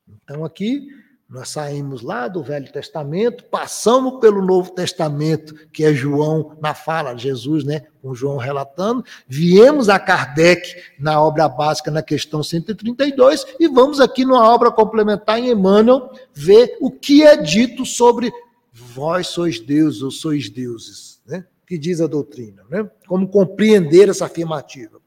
Então, 0.09 0.45
aqui, 0.45 0.88
nós 1.33 1.49
saímos 1.49 2.03
lá 2.03 2.28
do 2.28 2.43
Velho 2.43 2.70
Testamento, 2.70 3.45
passamos 3.45 4.20
pelo 4.20 4.45
Novo 4.45 4.70
Testamento, 4.72 5.55
que 5.72 5.83
é 5.83 5.95
João 5.95 6.59
na 6.61 6.74
fala, 6.74 7.16
Jesus, 7.16 7.64
né, 7.64 7.87
com 8.03 8.14
João 8.14 8.37
relatando, 8.37 9.03
viemos 9.26 9.89
a 9.89 9.99
Kardec 9.99 10.76
na 11.01 11.18
obra 11.22 11.49
básica, 11.49 11.91
na 11.91 12.03
questão 12.03 12.43
132, 12.43 13.47
e 13.59 13.66
vamos 13.66 13.99
aqui 13.99 14.26
numa 14.26 14.47
obra 14.47 14.70
complementar 14.70 15.39
em 15.39 15.49
Emmanuel 15.49 16.11
ver 16.35 16.76
o 16.83 16.91
que 16.91 17.22
é 17.22 17.35
dito 17.35 17.87
sobre 17.87 18.30
vós 18.70 19.28
sois 19.28 19.59
deuses 19.59 20.03
ou 20.03 20.11
sois 20.11 20.51
deuses, 20.51 21.18
né? 21.26 21.47
que 21.66 21.78
diz 21.78 22.03
a 22.03 22.07
doutrina, 22.07 22.62
né? 22.68 22.87
Como 23.07 23.26
compreender 23.26 24.11
essa 24.11 24.26
afirmativa. 24.26 25.01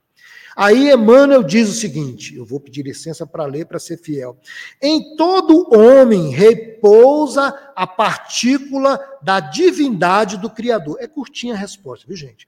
Aí 0.56 0.90
Emmanuel 0.92 1.44
diz 1.44 1.68
o 1.68 1.74
seguinte: 1.74 2.36
eu 2.36 2.46
vou 2.46 2.60
pedir 2.60 2.84
licença 2.84 3.28
para 3.28 3.46
ler 3.46 3.66
para 3.66 3.80
ser 3.80 3.98
fiel. 3.98 4.38
Em 4.82 5.16
todo 5.16 5.68
homem 5.76 6.30
repousa 6.30 7.48
a 7.76 7.86
partícula 7.86 9.00
da 9.22 9.40
divindade 9.40 10.38
do 10.38 10.50
Criador. 10.50 10.98
É 11.00 11.08
curtinha 11.08 11.54
a 11.54 11.58
resposta, 11.58 12.08
viu, 12.08 12.16
gente? 12.16 12.48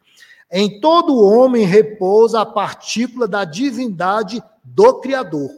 Em 0.49 0.79
todo 0.79 1.21
homem 1.21 1.65
repousa 1.65 2.41
a 2.41 2.45
partícula 2.45 3.27
da 3.27 3.43
divindade 3.43 4.41
do 4.63 5.01
Criador, 5.01 5.51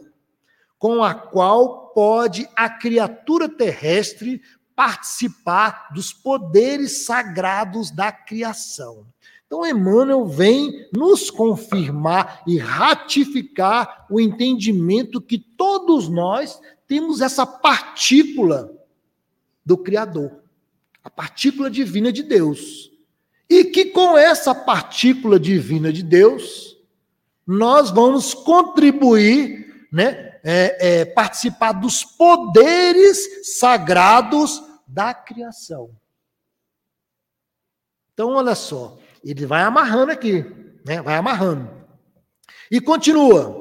com 0.76 1.04
a 1.04 1.14
qual 1.14 1.90
pode 1.94 2.48
a 2.56 2.68
criatura 2.68 3.48
terrestre 3.48 4.40
participar 4.74 5.90
dos 5.92 6.12
poderes 6.12 7.04
sagrados 7.04 7.90
da 7.90 8.10
criação. 8.10 9.06
Então, 9.50 9.66
Emmanuel 9.66 10.26
vem 10.26 10.88
nos 10.92 11.28
confirmar 11.28 12.40
e 12.46 12.56
ratificar 12.56 14.06
o 14.08 14.20
entendimento 14.20 15.20
que 15.20 15.36
todos 15.36 16.08
nós 16.08 16.60
temos 16.86 17.20
essa 17.20 17.44
partícula 17.44 18.72
do 19.66 19.76
Criador, 19.76 20.40
a 21.02 21.10
partícula 21.10 21.68
divina 21.68 22.12
de 22.12 22.22
Deus. 22.22 22.92
E 23.48 23.64
que 23.64 23.86
com 23.86 24.16
essa 24.16 24.54
partícula 24.54 25.40
divina 25.40 25.92
de 25.92 26.04
Deus, 26.04 26.76
nós 27.44 27.90
vamos 27.90 28.32
contribuir, 28.32 29.88
né, 29.90 30.38
é, 30.44 31.00
é, 31.00 31.04
participar 31.06 31.72
dos 31.72 32.04
poderes 32.04 33.58
sagrados 33.58 34.62
da 34.86 35.12
criação. 35.12 35.90
Então, 38.14 38.34
olha 38.34 38.54
só, 38.54 38.96
ele 39.24 39.46
vai 39.46 39.62
amarrando 39.62 40.12
aqui, 40.12 40.44
né? 40.86 41.02
Vai 41.02 41.16
amarrando. 41.16 41.70
E 42.70 42.80
continua. 42.80 43.60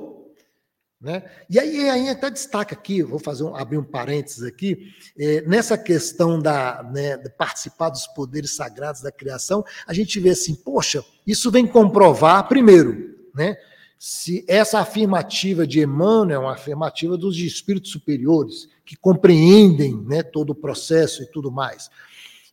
Né? 1.01 1.23
E 1.49 1.57
aí, 1.57 1.89
aí 1.89 2.09
até 2.09 2.29
destaca 2.29 2.75
aqui, 2.75 3.01
vou 3.01 3.19
fazer 3.19 3.45
um, 3.45 3.55
abrir 3.55 3.77
um 3.77 3.83
parênteses 3.83 4.43
aqui, 4.43 4.93
é, 5.17 5.41
nessa 5.43 5.77
questão 5.77 6.37
da, 6.41 6.83
né, 6.91 7.15
de 7.15 7.29
participar 7.29 7.89
dos 7.89 8.05
poderes 8.07 8.53
sagrados 8.53 9.01
da 9.01 9.09
criação, 9.09 9.63
a 9.87 9.93
gente 9.93 10.19
vê 10.19 10.31
assim, 10.31 10.53
poxa, 10.53 11.01
isso 11.25 11.49
vem 11.49 11.65
comprovar, 11.65 12.45
primeiro, 12.49 13.15
né, 13.33 13.55
se 13.97 14.43
essa 14.45 14.79
afirmativa 14.79 15.65
de 15.65 15.81
Emmanuel 15.81 16.41
é 16.41 16.43
uma 16.43 16.53
afirmativa 16.53 17.17
dos 17.17 17.37
espíritos 17.37 17.91
superiores, 17.91 18.67
que 18.85 18.97
compreendem 18.97 20.03
né, 20.05 20.21
todo 20.21 20.49
o 20.49 20.55
processo 20.55 21.23
e 21.23 21.27
tudo 21.27 21.51
mais. 21.51 21.89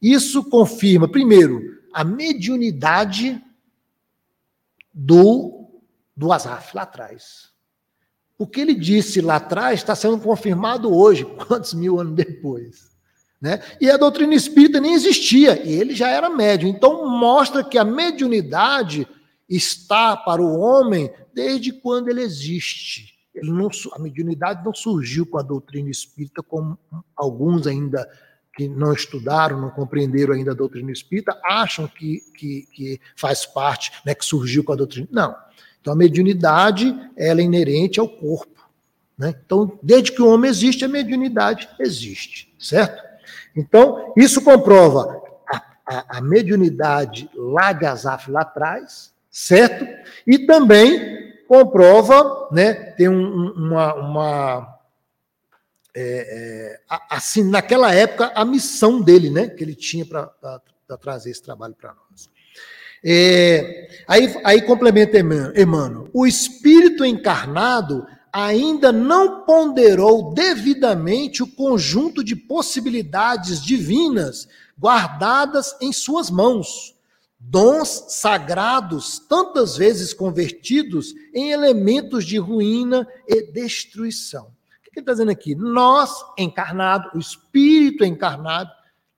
Isso 0.01 0.45
confirma, 0.45 1.09
primeiro, 1.09 1.61
a 1.93 2.05
mediunidade 2.05 3.43
do, 4.93 5.69
do 6.17 6.33
Azaf 6.33 6.75
lá 6.75 6.83
atrás. 6.83 7.51
O 8.39 8.47
que 8.47 8.61
ele 8.61 8.75
disse 8.75 9.21
lá 9.21 9.37
atrás 9.37 9.81
está 9.81 9.95
sendo 9.95 10.19
confirmado 10.19 10.95
hoje, 10.95 11.25
quantos 11.47 11.75
mil 11.75 11.99
anos 12.01 12.15
depois. 12.15 12.97
Né? 13.41 13.63
E 13.81 13.91
a 13.91 13.97
doutrina 13.97 14.35
espírita 14.35 14.81
nem 14.81 14.95
existia, 14.95 15.63
e 15.63 15.73
ele 15.73 15.95
já 15.95 16.09
era 16.09 16.31
médium. 16.31 16.71
Então, 16.71 17.09
mostra 17.09 17.63
que 17.63 17.79
a 17.79 17.85
mediunidade 17.85 19.07
está 19.49 20.17
para 20.17 20.43
o 20.43 20.59
homem 20.59 21.11
desde 21.35 21.73
quando 21.73 22.09
ele 22.09 22.23
existe. 22.23 23.15
Ele 23.35 23.51
não, 23.51 23.69
a 23.93 23.99
mediunidade 23.99 24.65
não 24.65 24.75
surgiu 24.75 25.27
com 25.27 25.39
a 25.39 25.43
doutrina 25.43 25.91
espírita, 25.91 26.43
como 26.43 26.79
alguns 27.15 27.67
ainda 27.67 28.09
que 28.57 28.67
não 28.69 28.93
estudaram, 28.93 29.61
não 29.61 29.71
compreenderam 29.71 30.33
ainda 30.33 30.53
a 30.53 30.55
doutrina 30.55 30.91
espírita, 30.91 31.39
acham 31.45 31.87
que, 31.87 32.23
que, 32.35 32.67
que 32.73 33.01
faz 33.15 33.45
parte, 33.45 33.93
né, 34.05 34.15
que 34.15 34.25
surgiu 34.25 34.65
com 34.65 34.73
a 34.73 34.77
doutrina. 34.77 35.07
Não. 35.11 35.37
Então, 35.81 35.93
a 35.93 35.97
mediunidade 35.97 36.93
ela 37.17 37.41
é 37.41 37.45
inerente 37.45 38.01
ao 38.01 38.09
corpo. 38.09 38.67
Né? 39.17 39.35
Então, 39.45 39.79
desde 39.83 40.13
que 40.13 40.23
o 40.23 40.29
homem 40.29 40.51
existe, 40.51 40.85
a 40.85 40.89
mediunidade 40.89 41.69
existe, 41.79 42.53
certo? 42.59 43.03
Então, 43.55 44.13
isso 44.17 44.43
comprova 44.43 45.23
a, 45.49 45.63
a, 45.87 46.19
a 46.19 46.21
mediunidade 46.21 47.31
lá 47.35 47.73
de 47.73 47.85
Azaf, 47.85 48.31
lá 48.31 48.41
atrás, 48.41 49.13
certo? 49.31 49.87
E 50.27 50.39
também 50.47 51.35
comprova, 51.47 52.49
né, 52.51 52.73
tem 52.73 53.09
um, 53.09 53.53
uma, 53.53 53.95
uma 53.95 54.76
é, 55.99 56.79
é, 56.79 56.81
assim, 57.09 57.43
naquela 57.43 57.95
época, 57.95 58.31
a 58.35 58.45
missão 58.45 59.01
dele, 59.01 59.31
né, 59.31 59.49
que 59.49 59.65
ele 59.65 59.75
tinha 59.75 60.05
para 60.05 60.61
trazer 61.01 61.31
esse 61.31 61.43
trabalho 61.43 61.75
para 61.75 61.95
nós. 61.95 62.29
É, 63.03 63.89
aí, 64.07 64.35
aí 64.45 64.63
complementa 64.63 65.19
Emmanuel: 65.19 66.11
o 66.13 66.27
espírito 66.27 67.03
encarnado 67.03 68.07
ainda 68.31 68.93
não 68.93 69.47
ponderou 69.47 70.35
devidamente 70.35 71.43
o 71.43 71.47
conjunto 71.47 72.23
de 72.23 72.37
possibilidades 72.37 73.65
divinas 73.65 74.47
guardadas 74.79 75.75
em 75.81 75.95
suas 75.95 76.29
mãos, 76.29 76.95
dons 77.41 78.05
sagrados 78.09 79.19
tantas 79.19 79.79
vezes 79.79 80.13
convertidos 80.13 81.15
em 81.33 81.53
elementos 81.53 82.27
de 82.27 82.37
ruína 82.37 83.09
e 83.27 83.51
destruição 83.51 84.56
ele 84.99 85.03
está 85.03 85.13
dizendo 85.13 85.31
aqui? 85.31 85.55
Nós, 85.55 86.25
encarnado, 86.39 87.11
o 87.15 87.19
espírito 87.19 88.05
encarnado, 88.05 88.71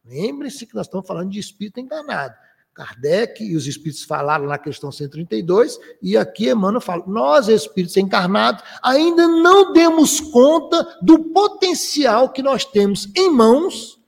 lembre-se 0.05 0.67
que 0.67 0.75
nós 0.75 0.87
estamos 0.87 1.07
falando 1.07 1.31
de 1.31 1.39
espírito 1.39 1.81
encarnado. 1.81 2.35
Kardec 2.79 3.43
e 3.43 3.57
os 3.57 3.67
espíritos 3.67 4.05
falaram 4.05 4.47
na 4.47 4.57
questão 4.57 4.93
132, 4.93 5.81
e 6.01 6.17
aqui 6.17 6.49
Emmanuel 6.49 6.81
fala: 6.81 7.05
nós, 7.09 7.49
espíritos 7.49 7.97
encarnados, 7.97 8.63
ainda 8.81 9.27
não 9.27 9.73
demos 9.73 10.21
conta 10.21 10.99
do 11.03 11.19
potencial 11.33 12.29
que 12.29 12.41
nós 12.41 12.65
temos 12.65 13.09
em 13.17 13.31
mãos 13.31 13.99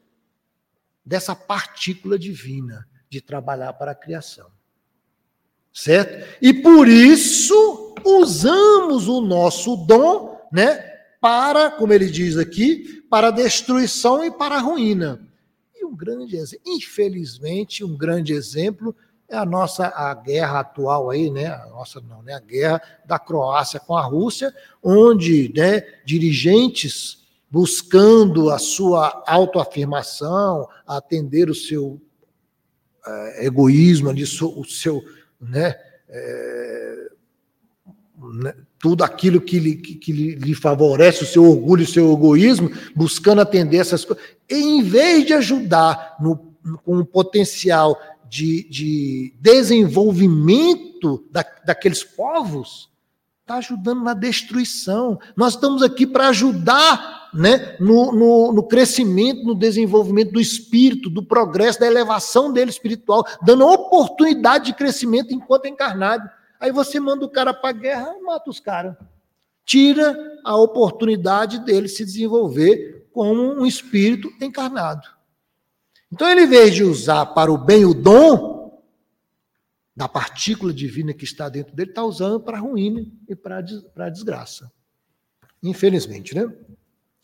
dessa 1.04 1.34
partícula 1.34 2.16
divina 2.16 2.86
de 3.08 3.20
trabalhar 3.20 3.72
para 3.72 3.90
a 3.90 3.96
criação. 3.96 4.48
Certo? 5.72 6.38
E 6.40 6.54
por 6.54 6.86
isso 6.86 7.94
usamos 8.04 9.08
o 9.08 9.20
nosso 9.20 9.76
dom, 9.76 10.40
né? 10.52 10.89
Para, 11.20 11.70
como 11.70 11.92
ele 11.92 12.06
diz 12.06 12.36
aqui, 12.36 13.04
para 13.10 13.28
a 13.28 13.32
destruição 13.32 14.24
e 14.24 14.30
para 14.30 14.56
a 14.56 14.60
ruína. 14.60 15.20
E 15.74 15.84
um 15.84 15.94
grande 15.94 16.36
exemplo, 16.36 16.64
infelizmente, 16.66 17.84
um 17.84 17.96
grande 17.96 18.32
exemplo 18.32 18.94
é 19.28 19.36
a 19.36 19.44
nossa 19.44 19.86
a 19.88 20.12
guerra 20.14 20.60
atual 20.60 21.10
aí, 21.10 21.30
né? 21.30 21.46
A 21.46 21.66
nossa 21.66 22.00
não, 22.00 22.22
né? 22.22 22.34
A 22.34 22.40
guerra 22.40 22.82
da 23.06 23.18
Croácia 23.18 23.78
com 23.78 23.96
a 23.96 24.02
Rússia, 24.02 24.52
onde, 24.82 25.52
né, 25.54 25.82
dirigentes 26.04 27.20
buscando 27.50 28.50
a 28.50 28.58
sua 28.58 29.24
autoafirmação, 29.26 30.68
atender 30.86 31.50
o 31.50 31.54
seu 31.54 32.00
uh, 33.06 33.42
egoísmo 33.42 34.08
ali, 34.08 34.22
o 34.22 34.64
seu, 34.64 35.02
né, 35.40 35.74
é, 36.08 37.10
tudo 38.80 39.04
aquilo 39.04 39.40
que 39.40 39.58
lhe, 39.58 39.76
que, 39.76 39.94
que 39.94 40.10
lhe 40.12 40.54
favorece 40.54 41.22
o 41.22 41.26
seu 41.26 41.44
orgulho, 41.44 41.84
o 41.84 41.88
seu 41.88 42.12
egoísmo, 42.12 42.70
buscando 42.96 43.42
atender 43.42 43.76
essas 43.76 44.04
coisas. 44.04 44.24
Em 44.48 44.82
vez 44.82 45.26
de 45.26 45.34
ajudar 45.34 46.16
no, 46.18 46.36
com 46.84 46.96
um 46.98 47.04
potencial 47.04 48.00
de, 48.28 48.66
de 48.70 49.34
desenvolvimento 49.38 51.24
da, 51.30 51.44
daqueles 51.64 52.02
povos, 52.02 52.88
está 53.42 53.56
ajudando 53.56 54.02
na 54.02 54.14
destruição. 54.14 55.18
Nós 55.36 55.54
estamos 55.54 55.82
aqui 55.82 56.06
para 56.06 56.28
ajudar 56.28 57.28
né, 57.34 57.76
no, 57.78 58.12
no, 58.12 58.52
no, 58.52 58.62
crescimento, 58.62 59.44
no 59.44 59.54
desenvolvimento 59.54 60.32
do 60.32 60.40
espírito, 60.40 61.10
do 61.10 61.22
progresso, 61.22 61.80
da 61.80 61.86
elevação 61.86 62.52
dele 62.52 62.70
espiritual, 62.70 63.26
dando 63.42 63.66
oportunidade 63.66 64.66
de 64.66 64.74
crescimento 64.74 65.34
enquanto 65.34 65.66
encarnado. 65.66 66.28
Aí 66.60 66.70
você 66.70 67.00
manda 67.00 67.24
o 67.24 67.30
cara 67.30 67.54
para 67.54 67.70
a 67.70 67.72
guerra 67.72 68.14
e 68.18 68.22
mata 68.22 68.50
os 68.50 68.60
caras. 68.60 68.94
Tira 69.64 70.14
a 70.44 70.54
oportunidade 70.56 71.64
dele 71.64 71.88
se 71.88 72.04
desenvolver 72.04 73.08
como 73.12 73.40
um 73.40 73.64
espírito 73.64 74.30
encarnado. 74.40 75.08
Então, 76.12 76.28
ele, 76.28 76.42
em 76.42 76.48
vez 76.48 76.74
de 76.74 76.84
usar 76.84 77.26
para 77.26 77.50
o 77.50 77.56
bem 77.56 77.84
o 77.84 77.94
dom 77.94 78.82
da 79.96 80.08
partícula 80.08 80.72
divina 80.72 81.14
que 81.14 81.24
está 81.24 81.48
dentro 81.48 81.74
dele, 81.74 81.90
está 81.90 82.04
usando 82.04 82.40
para 82.40 82.58
a 82.58 82.60
ruína 82.60 83.06
e 83.28 83.34
para 83.34 83.58
a 83.96 84.10
desgraça. 84.10 84.70
Infelizmente, 85.62 86.34
né? 86.34 86.52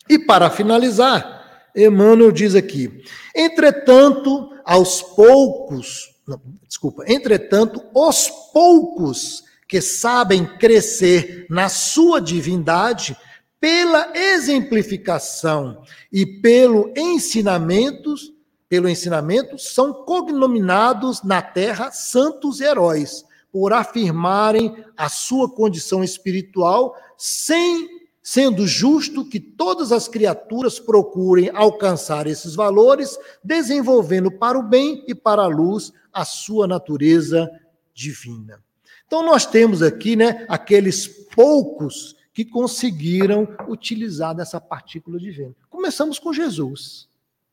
E 0.09 0.17
para 0.17 0.49
finalizar, 0.49 1.69
Emmanuel 1.75 2.31
diz 2.31 2.55
aqui: 2.55 3.03
entretanto, 3.35 4.51
aos 4.63 5.01
poucos 5.01 6.16
não, 6.27 6.41
desculpa. 6.67 7.05
Entretanto, 7.07 7.81
os 7.93 8.29
poucos 8.51 9.45
que 9.67 9.81
sabem 9.81 10.45
crescer 10.57 11.45
na 11.49 11.69
sua 11.69 12.19
divindade, 12.19 13.15
pela 13.59 14.11
exemplificação 14.15 15.81
e 16.11 16.25
pelo 16.25 16.93
ensinamentos, 16.95 18.31
pelo 18.69 18.87
ensinamento, 18.87 19.57
são 19.57 19.93
cognominados 19.93 21.23
na 21.23 21.41
terra 21.41 21.91
santos 21.91 22.59
heróis, 22.59 23.25
por 23.51 23.73
afirmarem 23.73 24.85
a 24.95 25.09
sua 25.09 25.49
condição 25.49 26.03
espiritual 26.03 26.95
sem 27.17 27.96
sendo 28.29 28.67
justo 28.67 29.23
que 29.23 29.39
todas 29.39 29.93
as 29.93 30.09
criaturas 30.09 30.81
procurem 30.81 31.49
alcançar 31.53 32.27
esses 32.27 32.55
valores, 32.55 33.17
desenvolvendo 33.41 34.29
para 34.29 34.59
o 34.59 34.61
bem 34.61 35.01
e 35.07 35.15
para 35.15 35.43
a 35.43 35.47
luz 35.47 35.93
a 36.11 36.25
sua 36.25 36.67
natureza 36.67 37.49
divina. 37.93 38.61
Então 39.05 39.25
nós 39.25 39.45
temos 39.45 39.81
aqui, 39.81 40.17
né, 40.17 40.45
aqueles 40.49 41.07
poucos 41.07 42.17
que 42.33 42.43
conseguiram 42.43 43.47
utilizar 43.69 44.35
dessa 44.35 44.59
partícula 44.59 45.17
divina. 45.17 45.55
Começamos 45.69 46.19
com 46.19 46.33
Jesus. 46.33 47.07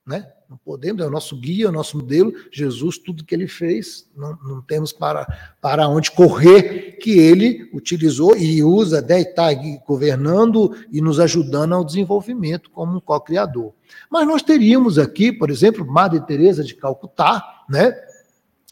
Né? 0.06 0.26
Não 0.48 0.58
podemos, 0.58 1.02
é 1.02 1.06
o 1.06 1.10
nosso 1.10 1.36
guia, 1.40 1.66
é 1.66 1.68
o 1.68 1.72
nosso 1.72 1.96
modelo, 1.96 2.32
Jesus, 2.52 2.98
tudo 2.98 3.24
que 3.24 3.34
ele 3.34 3.48
fez, 3.48 4.06
não, 4.14 4.38
não 4.44 4.60
temos 4.60 4.92
para, 4.92 5.26
para 5.60 5.88
onde 5.88 6.10
correr, 6.10 6.98
que 7.00 7.18
ele 7.18 7.70
utilizou 7.72 8.36
e 8.36 8.62
usa, 8.62 9.00
né, 9.00 9.22
está 9.22 9.48
governando 9.86 10.76
e 10.92 11.00
nos 11.00 11.18
ajudando 11.18 11.74
ao 11.74 11.84
desenvolvimento 11.84 12.70
como 12.70 12.98
um 12.98 13.00
co-criador. 13.00 13.72
Mas 14.10 14.26
nós 14.26 14.42
teríamos 14.42 14.98
aqui, 14.98 15.32
por 15.32 15.50
exemplo, 15.50 15.86
Madre 15.86 16.20
Teresa 16.20 16.62
de 16.62 16.74
Calcutá, 16.74 17.64
né, 17.68 17.92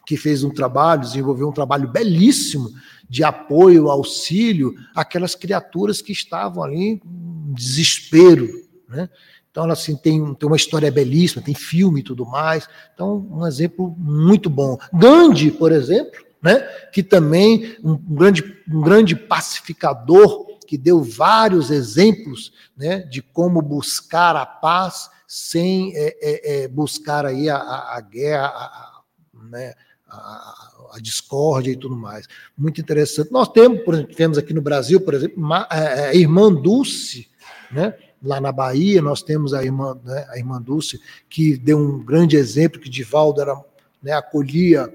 que 0.05 0.15
fez 0.15 0.43
um 0.43 0.51
trabalho, 0.51 1.01
desenvolveu 1.01 1.49
um 1.49 1.53
trabalho 1.53 1.87
belíssimo 1.87 2.69
de 3.09 3.23
apoio, 3.23 3.89
auxílio 3.89 4.75
àquelas 4.95 5.33
criaturas 5.33 6.01
que 6.01 6.11
estavam 6.11 6.63
ali 6.63 6.77
em 6.77 7.01
desespero, 7.53 8.49
né? 8.87 9.09
Então, 9.53 9.65
ela 9.65 9.73
assim, 9.73 9.95
tem, 9.95 10.33
tem 10.33 10.47
uma 10.47 10.55
história 10.55 10.91
belíssima, 10.91 11.43
tem 11.43 11.53
filme 11.53 11.99
e 11.99 12.03
tudo 12.03 12.25
mais. 12.25 12.67
Então, 12.91 13.23
um 13.29 13.45
exemplo 13.45 13.93
muito 13.99 14.49
bom. 14.49 14.79
Gandhi, 14.91 15.51
por 15.51 15.71
exemplo, 15.71 16.25
né, 16.41 16.59
que 16.91 17.03
também 17.03 17.77
um 17.83 17.95
grande, 17.95 18.43
um 18.67 18.81
grande 18.81 19.15
pacificador, 19.15 20.47
que 20.65 20.75
deu 20.75 21.03
vários 21.03 21.69
exemplos 21.69 22.51
né, 22.75 23.01
de 23.01 23.21
como 23.21 23.61
buscar 23.61 24.35
a 24.35 24.43
paz 24.43 25.07
sem 25.27 25.95
é, 25.95 26.17
é, 26.19 26.63
é, 26.63 26.67
buscar 26.67 27.23
aí 27.23 27.47
a, 27.47 27.57
a, 27.57 27.97
a 27.97 28.01
guerra, 28.01 28.47
a, 28.47 29.03
né, 29.51 29.75
a, 30.09 30.15
a, 30.95 30.99
discórdia 30.99 31.71
e 31.71 31.75
tudo 31.75 31.95
mais. 31.95 32.25
Muito 32.57 32.81
interessante. 32.81 33.31
Nós 33.31 33.49
temos, 33.49 33.83
por 33.83 33.93
exemplo, 33.93 34.15
temos 34.15 34.37
aqui 34.39 34.51
no 34.51 34.63
Brasil, 34.63 34.99
por 34.99 35.13
exemplo, 35.13 35.37
uma, 35.37 35.67
é, 35.69 36.07
a 36.07 36.15
irmã 36.15 36.51
Dulce, 36.51 37.27
né, 37.71 37.93
lá 38.23 38.39
na 38.39 38.51
Bahia, 38.51 39.01
nós 39.01 39.21
temos 39.21 39.53
a 39.53 39.63
irmã, 39.63 39.97
né, 40.03 40.25
a 40.29 40.37
irmã 40.37 40.61
Dulce, 40.61 40.99
que 41.29 41.57
deu 41.57 41.77
um 41.77 42.03
grande 42.03 42.37
exemplo, 42.37 42.79
que 42.79 42.89
Divaldo 42.89 43.41
era, 43.41 43.55
né, 44.01 44.13
acolhia, 44.13 44.91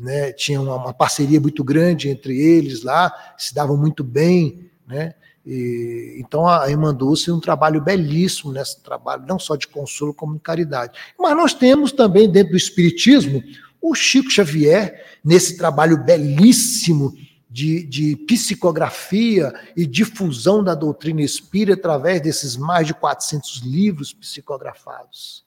né, 0.00 0.32
tinha 0.32 0.60
uma, 0.60 0.76
uma, 0.76 0.94
parceria 0.94 1.40
muito 1.40 1.62
grande 1.62 2.08
entre 2.08 2.36
eles 2.38 2.82
lá, 2.82 3.12
se 3.36 3.54
davam 3.54 3.76
muito 3.76 4.02
bem, 4.02 4.70
né, 4.86 5.14
e, 5.44 6.16
então 6.18 6.48
a 6.48 6.70
irmã 6.70 6.94
Dulce 6.94 7.30
um 7.30 7.40
trabalho 7.40 7.80
belíssimo 7.80 8.52
nesse 8.52 8.80
trabalho, 8.80 9.24
não 9.28 9.38
só 9.38 9.54
de 9.56 9.68
consolo, 9.68 10.14
como 10.14 10.34
de 10.34 10.40
caridade. 10.40 10.98
Mas 11.18 11.36
nós 11.36 11.52
temos 11.52 11.92
também 11.92 12.30
dentro 12.30 12.52
do 12.52 12.56
Espiritismo 12.56 13.42
o 13.80 13.94
Chico 13.94 14.30
Xavier, 14.30 15.04
nesse 15.24 15.56
trabalho 15.56 15.98
belíssimo 15.98 17.12
de, 17.52 17.84
de, 17.84 18.16
psicografia 18.26 19.52
e 19.76 19.86
difusão 19.86 20.64
da 20.64 20.74
doutrina 20.74 21.20
espírita 21.20 21.78
através 21.78 22.22
desses 22.22 22.56
mais 22.56 22.86
de 22.86 22.94
400 22.94 23.58
livros 23.58 24.14
psicografados. 24.14 25.44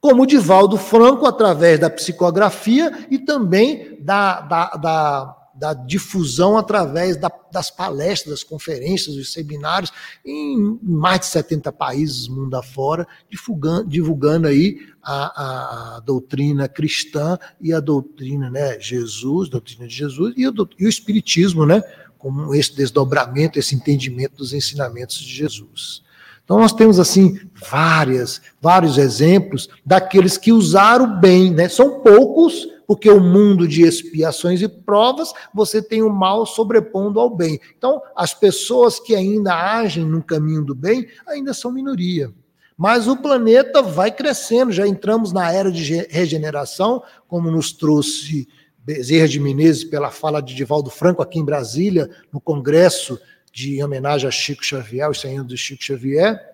Como 0.00 0.24
o 0.24 0.26
Divaldo 0.26 0.76
Franco, 0.76 1.26
através 1.26 1.78
da 1.78 1.88
psicografia 1.88 3.06
e 3.08 3.18
também 3.18 3.96
da, 4.00 4.40
da, 4.40 4.66
da 4.70 5.43
da 5.54 5.72
difusão 5.72 6.58
através 6.58 7.16
da, 7.16 7.30
das 7.52 7.70
palestras, 7.70 8.30
das 8.30 8.42
conferências, 8.42 9.14
dos 9.14 9.32
seminários, 9.32 9.92
em 10.24 10.78
mais 10.82 11.20
de 11.20 11.26
70 11.26 11.72
países 11.72 12.28
mundo 12.28 12.54
afora, 12.56 13.06
divulgando, 13.30 13.88
divulgando 13.88 14.48
aí 14.48 14.78
a, 15.02 15.96
a, 15.96 16.00
doutrina 16.00 16.68
cristã 16.68 17.38
e 17.60 17.72
a 17.72 17.80
doutrina, 17.80 18.50
né, 18.50 18.78
Jesus, 18.80 19.48
doutrina 19.48 19.86
de 19.86 19.94
Jesus, 19.94 20.34
e 20.36 20.46
o, 20.48 20.52
e 20.78 20.86
o 20.86 20.88
Espiritismo, 20.88 21.64
né, 21.64 21.82
como 22.18 22.54
esse 22.54 22.74
desdobramento, 22.74 23.58
esse 23.58 23.74
entendimento 23.74 24.36
dos 24.36 24.52
ensinamentos 24.52 25.18
de 25.18 25.32
Jesus. 25.32 26.02
Então 26.44 26.58
nós 26.58 26.72
temos 26.72 26.98
assim 27.00 27.40
várias, 27.70 28.40
vários 28.60 28.98
exemplos 28.98 29.68
daqueles 29.84 30.36
que 30.36 30.52
usaram 30.52 31.18
bem, 31.18 31.50
né? 31.50 31.68
São 31.68 32.00
poucos, 32.00 32.68
porque 32.86 33.10
o 33.10 33.20
mundo 33.20 33.66
de 33.66 33.82
expiações 33.82 34.62
e 34.62 34.68
provas, 34.68 35.32
você 35.52 35.82
tem 35.82 36.02
o 36.02 36.10
mal 36.10 36.46
sobrepondo 36.46 37.18
ao 37.18 37.34
bem. 37.34 37.58
Então, 37.76 38.00
as 38.16 38.34
pessoas 38.34 38.98
que 39.00 39.14
ainda 39.14 39.54
agem 39.54 40.04
no 40.04 40.22
caminho 40.22 40.64
do 40.64 40.74
bem 40.74 41.06
ainda 41.26 41.54
são 41.54 41.72
minoria. 41.72 42.32
Mas 42.76 43.06
o 43.06 43.16
planeta 43.16 43.82
vai 43.82 44.10
crescendo, 44.10 44.72
já 44.72 44.86
entramos 44.86 45.32
na 45.32 45.52
era 45.52 45.70
de 45.70 46.06
regeneração, 46.10 47.02
como 47.28 47.50
nos 47.50 47.72
trouxe 47.72 48.48
Bezerra 48.78 49.28
de 49.28 49.40
Menezes 49.40 49.84
pela 49.84 50.10
fala 50.10 50.42
de 50.42 50.54
Divaldo 50.54 50.90
Franco 50.90 51.22
aqui 51.22 51.38
em 51.38 51.44
Brasília, 51.44 52.10
no 52.32 52.40
Congresso 52.40 53.18
de 53.52 53.82
homenagem 53.82 54.28
a 54.28 54.30
Chico 54.30 54.64
Xavier, 54.64 55.08
os 55.08 55.20
100 55.20 55.36
anos 55.38 55.48
do 55.48 55.56
Chico 55.56 55.82
Xavier 55.82 56.53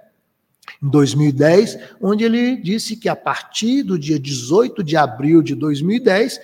em 0.82 0.88
2010, 0.88 1.78
onde 2.00 2.24
ele 2.24 2.56
disse 2.56 2.96
que 2.96 3.08
a 3.08 3.16
partir 3.16 3.82
do 3.82 3.98
dia 3.98 4.18
18 4.18 4.82
de 4.82 4.96
abril 4.96 5.42
de 5.42 5.54
2010, 5.54 6.40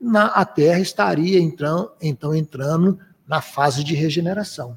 na, 0.00 0.26
a 0.26 0.44
Terra 0.44 0.80
estaria 0.80 1.38
então, 1.38 1.90
então 2.00 2.34
entrando 2.34 2.98
na 3.26 3.40
fase 3.40 3.84
de 3.84 3.94
regeneração. 3.94 4.76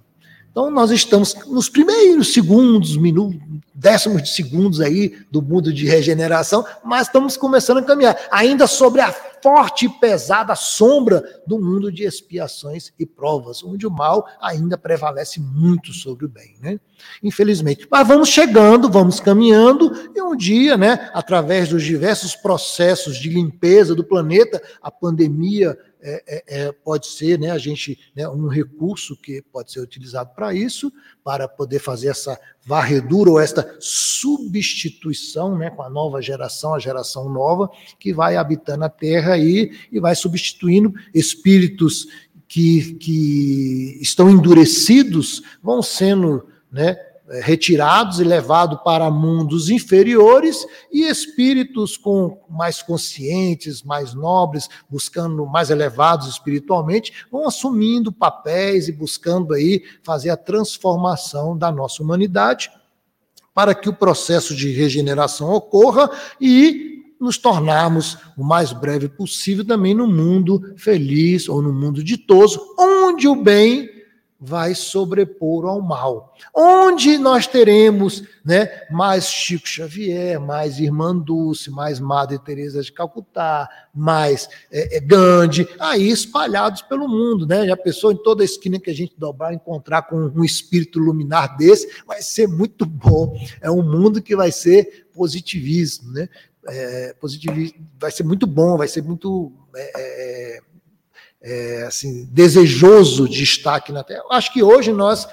Então, 0.52 0.70
nós 0.70 0.92
estamos 0.92 1.34
nos 1.48 1.68
primeiros 1.68 2.32
segundos, 2.32 2.96
minutos, 2.96 3.40
décimos 3.74 4.22
de 4.22 4.30
segundos 4.30 4.80
aí 4.80 5.18
do 5.32 5.42
mundo 5.42 5.74
de 5.74 5.88
regeneração, 5.88 6.64
mas 6.86 7.08
estamos 7.08 7.36
começando 7.36 7.80
a 7.80 7.84
caminhar, 7.84 8.16
ainda 8.30 8.68
sobre 8.68 9.02
a 9.02 9.12
forte 9.44 9.88
e 9.88 9.90
pesada 9.90 10.56
sombra 10.56 11.22
do 11.46 11.60
mundo 11.60 11.92
de 11.92 12.06
expiações 12.06 12.94
e 12.98 13.06
provas, 13.06 13.62
onde 13.62 13.86
o 13.86 13.92
mal 13.92 14.26
ainda 14.42 14.78
prevalece 14.78 15.42
muito 15.42 15.92
sobre 15.92 16.26
o 16.26 16.30
bem, 16.30 16.56
né? 16.62 16.80
Infelizmente. 17.22 17.86
Mas 17.92 18.08
vamos 18.08 18.30
chegando, 18.30 18.90
vamos 18.90 19.20
caminhando, 19.20 19.92
e 20.16 20.22
um 20.22 20.34
dia, 20.34 20.78
né, 20.78 21.12
através 21.14 21.68
dos 21.68 21.84
diversos 21.84 22.38
processos 22.38 23.18
de 23.18 23.28
limpeza 23.28 23.94
do 23.94 24.06
planeta, 24.06 24.64
a 24.82 24.90
pandemia 24.90 25.78
é, 26.02 26.24
é, 26.28 26.44
é, 26.48 26.72
pode 26.72 27.08
ser 27.08 27.38
né, 27.38 27.52
a 27.52 27.58
gente 27.58 28.00
né, 28.16 28.28
um 28.30 28.48
recurso 28.48 29.16
que 29.18 29.42
pode 29.42 29.74
ser 29.74 29.82
utilizado 29.82 30.32
para 30.34 30.54
isso, 30.54 30.92
para 31.24 31.48
poder 31.48 31.80
fazer 31.80 32.10
essa 32.10 32.40
varredura 32.66 33.32
ou 33.32 33.40
esta 33.40 33.76
substituição 33.80 35.58
né, 35.58 35.70
com 35.70 35.82
a 35.82 35.90
nova 35.90 36.22
geração, 36.22 36.74
a 36.74 36.80
geração 36.80 37.30
nova, 37.30 37.70
que 38.00 38.14
vai 38.14 38.36
habitando 38.36 38.84
a 38.84 38.90
Terra 38.90 39.34
aí 39.34 39.72
e 39.92 40.00
vai 40.00 40.16
substituindo 40.16 40.94
espíritos 41.14 42.08
que, 42.48 42.94
que 42.96 43.98
estão 44.02 44.30
endurecidos, 44.30 45.42
vão 45.62 45.82
sendo 45.82 46.48
né, 46.72 46.96
retirados 47.42 48.20
e 48.20 48.24
levados 48.24 48.80
para 48.84 49.10
mundos 49.10 49.70
inferiores 49.70 50.66
e 50.92 51.04
espíritos 51.04 51.96
com 51.96 52.42
mais 52.50 52.82
conscientes, 52.82 53.82
mais 53.82 54.14
nobres, 54.14 54.68
buscando 54.90 55.46
mais 55.46 55.70
elevados 55.70 56.28
espiritualmente, 56.28 57.14
vão 57.32 57.48
assumindo 57.48 58.12
papéis 58.12 58.88
e 58.88 58.92
buscando 58.92 59.54
aí 59.54 59.84
fazer 60.04 60.30
a 60.30 60.38
transformação 60.38 61.58
da 61.58 61.72
nossa 61.72 62.04
humanidade 62.04 62.70
para 63.54 63.74
que 63.74 63.88
o 63.88 63.94
processo 63.94 64.56
de 64.56 64.72
regeneração 64.72 65.52
ocorra 65.52 66.10
e 66.42 66.94
nos 67.20 67.38
tornarmos 67.38 68.18
o 68.38 68.44
mais 68.44 68.74
breve 68.74 69.08
possível 69.08 69.64
também 69.64 69.94
no 69.94 70.08
mundo 70.08 70.74
feliz 70.76 71.48
ou 71.48 71.62
no 71.62 71.72
mundo 71.72 72.04
ditoso, 72.04 72.60
onde 72.78 73.30
o 73.30 73.36
bem 73.36 73.93
vai 74.46 74.76
sobrepor 74.76 75.66
ao 75.66 75.82
mal. 75.82 76.34
Onde 76.54 77.18
nós 77.18 77.48
teremos 77.48 78.24
né, 78.44 78.70
mais 78.92 79.26
Chico 79.26 79.66
Xavier, 79.66 80.38
mais 80.40 80.80
Irmã 80.80 81.16
Dulce, 81.16 81.72
mais 81.72 81.98
Madre 81.98 82.38
Teresa 82.40 82.82
de 82.82 82.92
Calcutá, 82.92 83.70
mais 83.94 84.50
é, 84.70 84.98
é, 84.98 85.00
Gandhi, 85.00 85.68
aí 85.80 86.10
espalhados 86.10 86.82
pelo 86.82 87.08
mundo. 87.08 87.48
Né? 87.48 87.66
Já 87.68 87.78
pensou 87.78 88.12
em 88.12 88.18
toda 88.18 88.44
a 88.44 88.46
esquina 88.46 88.80
que 88.80 88.90
a 88.90 88.96
gente 88.96 89.16
dobrar, 89.18 89.54
encontrar 89.54 90.02
com 90.04 90.18
um 90.18 90.44
espírito 90.44 91.00
luminar 91.00 91.56
desse, 91.56 92.04
vai 92.06 92.22
ser 92.22 92.48
muito 92.48 92.86
bom. 92.86 93.40
É 93.62 93.72
um 93.72 93.82
mundo 93.82 94.22
que 94.22 94.36
vai 94.36 94.52
ser 94.52 95.08
positivismo, 95.14 96.12
né? 96.12 96.28
É, 96.66 97.14
positivismo 97.20 97.78
vai 98.00 98.10
ser 98.10 98.24
muito 98.24 98.48
bom, 98.48 98.78
vai 98.78 98.88
ser 98.88 99.04
muito 99.04 99.52
é, 99.76 100.62
é 101.44 101.84
assim, 101.86 102.26
desejoso 102.32 103.28
de 103.28 103.44
estar 103.44 103.76
aqui 103.76 103.92
na 103.92 104.04
Terra. 104.04 104.24
Acho 104.32 104.54
que 104.54 104.64
hoje 104.64 104.94
nós 104.94 105.28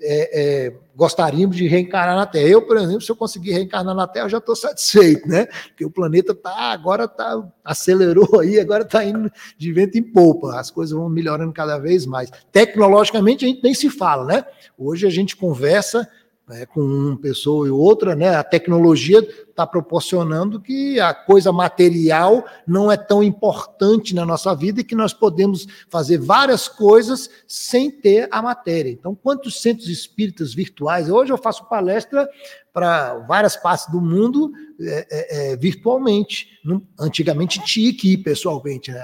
é, 0.00 0.66
é, 0.66 0.72
gostaríamos 0.94 1.56
de 1.56 1.66
reencarnar 1.66 2.14
na 2.14 2.26
Terra. 2.26 2.48
Eu, 2.48 2.62
por 2.62 2.76
exemplo, 2.76 3.00
se 3.00 3.10
eu 3.10 3.16
conseguir 3.16 3.52
reencarnar 3.52 3.94
na 3.94 4.06
Terra, 4.06 4.26
eu 4.26 4.30
já 4.30 4.38
estou 4.38 4.54
satisfeito, 4.54 5.26
né? 5.26 5.46
Porque 5.68 5.84
o 5.84 5.90
planeta 5.90 6.34
tá 6.34 6.54
agora 6.72 7.08
tá 7.08 7.42
acelerou 7.64 8.40
aí, 8.40 8.60
agora 8.60 8.82
está 8.82 9.04
indo 9.04 9.30
de 9.58 9.72
vento 9.72 9.98
em 9.98 10.02
polpa. 10.02 10.58
As 10.58 10.70
coisas 10.70 10.96
vão 10.96 11.08
melhorando 11.08 11.52
cada 11.52 11.78
vez 11.78 12.06
mais. 12.06 12.30
Tecnologicamente 12.52 13.44
a 13.44 13.48
gente 13.48 13.62
nem 13.62 13.74
se 13.74 13.90
fala, 13.90 14.24
né? 14.24 14.44
Hoje 14.78 15.06
a 15.06 15.10
gente 15.10 15.34
conversa 15.34 16.08
né, 16.48 16.64
com 16.66 16.80
uma 16.80 17.16
pessoa 17.16 17.66
e 17.66 17.70
outra, 17.70 18.14
né, 18.14 18.36
a 18.36 18.44
tecnologia 18.44 19.18
está 19.18 19.66
proporcionando 19.66 20.60
que 20.60 21.00
a 21.00 21.12
coisa 21.12 21.50
material 21.50 22.44
não 22.66 22.92
é 22.92 22.96
tão 22.96 23.22
importante 23.22 24.14
na 24.14 24.24
nossa 24.24 24.54
vida 24.54 24.80
e 24.80 24.84
que 24.84 24.94
nós 24.94 25.12
podemos 25.12 25.66
fazer 25.88 26.18
várias 26.18 26.68
coisas 26.68 27.28
sem 27.48 27.90
ter 27.90 28.28
a 28.30 28.40
matéria. 28.40 28.90
Então, 28.90 29.14
quantos 29.14 29.60
centros 29.60 29.88
espíritas 29.88 30.54
virtuais? 30.54 31.08
Hoje 31.08 31.32
eu 31.32 31.38
faço 31.38 31.68
palestra 31.68 32.28
para 32.72 33.14
várias 33.20 33.56
partes 33.56 33.90
do 33.90 34.00
mundo 34.00 34.52
é, 34.78 35.06
é, 35.10 35.52
é 35.52 35.56
virtualmente. 35.56 36.60
Antigamente 37.00 37.58
tinha 37.64 37.92
que 37.94 38.12
ir 38.12 38.18
pessoalmente. 38.18 38.92
Né? 38.92 39.02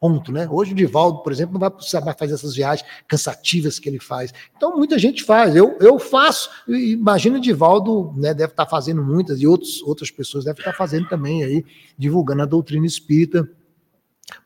Ponto, 0.00 0.30
né? 0.30 0.48
Hoje 0.48 0.72
o 0.72 0.76
Divaldo, 0.76 1.24
por 1.24 1.32
exemplo, 1.32 1.54
não 1.54 1.60
vai 1.60 1.70
precisar 1.70 2.00
mais 2.02 2.16
fazer 2.16 2.34
essas 2.34 2.54
viagens 2.54 2.88
cansativas 3.08 3.80
que 3.80 3.88
ele 3.88 3.98
faz. 3.98 4.32
Então, 4.56 4.76
muita 4.76 4.96
gente 4.96 5.24
faz. 5.24 5.56
Eu, 5.56 5.76
eu 5.80 5.98
faço. 5.98 6.48
Imagina 6.68 7.38
o 7.38 7.40
Divaldo 7.40 8.12
né, 8.16 8.32
deve 8.32 8.52
estar 8.52 8.66
fazendo 8.66 9.02
muitas, 9.02 9.40
e 9.40 9.46
outros, 9.46 9.82
outras 9.82 10.08
pessoas 10.08 10.44
devem 10.44 10.60
estar 10.60 10.72
fazendo 10.72 11.08
também 11.08 11.42
aí, 11.42 11.64
divulgando 11.98 12.42
a 12.42 12.46
doutrina 12.46 12.86
espírita 12.86 13.48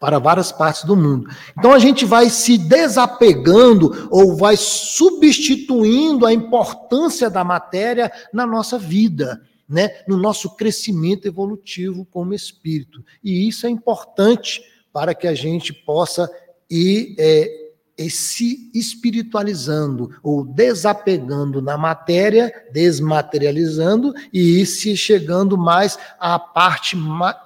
para 0.01 0.19
várias 0.19 0.51
partes 0.51 0.85
do 0.85 0.97
mundo. 0.97 1.29
Então 1.59 1.73
a 1.73 1.79
gente 1.79 2.07
vai 2.07 2.31
se 2.31 2.57
desapegando 2.57 4.09
ou 4.11 4.35
vai 4.37 4.57
substituindo 4.57 6.25
a 6.25 6.33
importância 6.33 7.29
da 7.29 7.45
matéria 7.45 8.11
na 8.33 8.47
nossa 8.47 8.79
vida, 8.79 9.43
né? 9.69 9.91
no 10.09 10.17
nosso 10.17 10.57
crescimento 10.57 11.27
evolutivo 11.27 12.07
como 12.07 12.33
espírito. 12.33 13.05
E 13.23 13.47
isso 13.47 13.67
é 13.67 13.71
importante 13.71 14.63
para 14.93 15.15
que 15.15 15.27
a 15.27 15.35
gente 15.35 15.73
possa 15.73 16.31
ir 16.69 17.15
é, 17.19 17.63
se 18.09 18.71
espiritualizando 18.75 20.11
ou 20.23 20.45
desapegando 20.45 21.61
na 21.61 21.77
matéria, 21.77 22.53
desmaterializando 22.73 24.13
e 24.33 24.65
se 24.65 24.97
chegando 24.97 25.57
mais 25.57 25.99
à 26.19 26.39
parte 26.39 26.97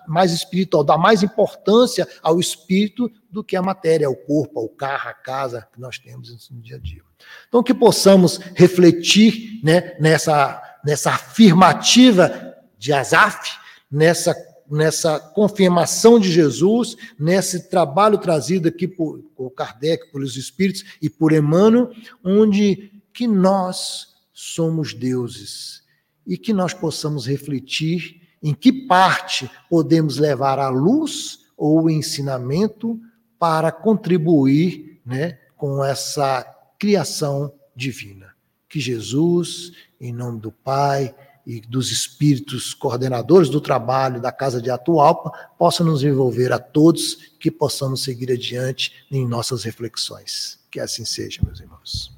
mais 0.07 0.33
espiritual, 0.33 0.85
dar 0.85 0.99
mais 0.99 1.23
importância 1.23 2.07
ao 2.23 2.39
espírito 2.39 3.11
do 3.31 3.45
que 3.45 3.57
a 3.57 3.63
matéria, 3.63 4.07
ao 4.07 4.17
corpo, 4.17 4.61
ao 4.61 4.69
carro, 4.69 5.11
à 5.11 5.15
casa 5.15 5.69
que 5.73 5.81
nós 5.81 5.99
temos 5.99 6.49
no 6.51 6.61
dia 6.61 6.77
a 6.77 6.81
dia. 6.81 7.03
Então, 7.49 7.63
que 7.63 7.75
possamos 7.75 8.39
refletir 8.55 9.61
né, 9.63 9.97
nessa, 10.01 10.63
nessa 10.85 11.11
afirmativa 11.11 12.55
de 12.79 12.93
Azaf, 12.93 13.59
nessa 13.91 14.35
nessa 14.71 15.19
confirmação 15.19 16.19
de 16.19 16.31
Jesus, 16.31 16.97
nesse 17.19 17.69
trabalho 17.69 18.19
trazido 18.19 18.69
aqui 18.69 18.87
por, 18.89 19.21
por 19.37 19.51
Kardec, 19.51 20.11
pelos 20.13 20.37
Espíritos 20.37 20.85
e 21.01 21.09
por 21.09 21.33
Emmanuel, 21.33 21.91
onde 22.25 22.93
que 23.13 23.27
nós 23.27 24.15
somos 24.33 24.93
deuses 24.93 25.83
e 26.27 26.37
que 26.37 26.53
nós 26.53 26.75
possamos 26.75 27.27
refletir 27.27 28.21
em 28.43 28.55
que 28.55 28.73
parte 28.73 29.51
podemos 29.71 30.19
levar 30.19 30.59
a 30.59 30.69
luz 30.69 31.47
ou 31.57 31.85
o 31.85 31.91
ensinamento 31.91 33.01
para 33.39 33.73
contribuir 33.73 35.01
né, 35.05 35.39
com 35.57 35.83
essa 35.85 36.45
criação 36.79 37.53
divina. 37.75 38.35
Que 38.69 38.81
Jesus, 38.81 39.73
em 40.01 40.13
nome 40.13 40.41
do 40.41 40.53
Pai, 40.53 41.15
e 41.47 41.61
dos 41.61 41.93
espíritos 41.93 42.75
coordenadores 42.75 43.49
do 43.49 43.61
trabalho 43.61 44.21
da 44.21 44.33
Casa 44.33 44.61
de 44.61 44.69
Atualpa 44.69 45.31
possa 45.57 45.85
nos 45.85 46.03
envolver 46.03 46.53
a 46.53 46.59
todos, 46.59 47.35
que 47.39 47.53
possamos 47.53 48.03
seguir 48.03 48.33
adiante 48.33 49.07
em 49.11 49.27
nossas 49.27 49.63
reflexões. 49.63 50.59
Que 50.71 50.81
assim 50.81 51.05
seja, 51.05 51.41
meus 51.45 51.61
irmãos. 51.61 52.17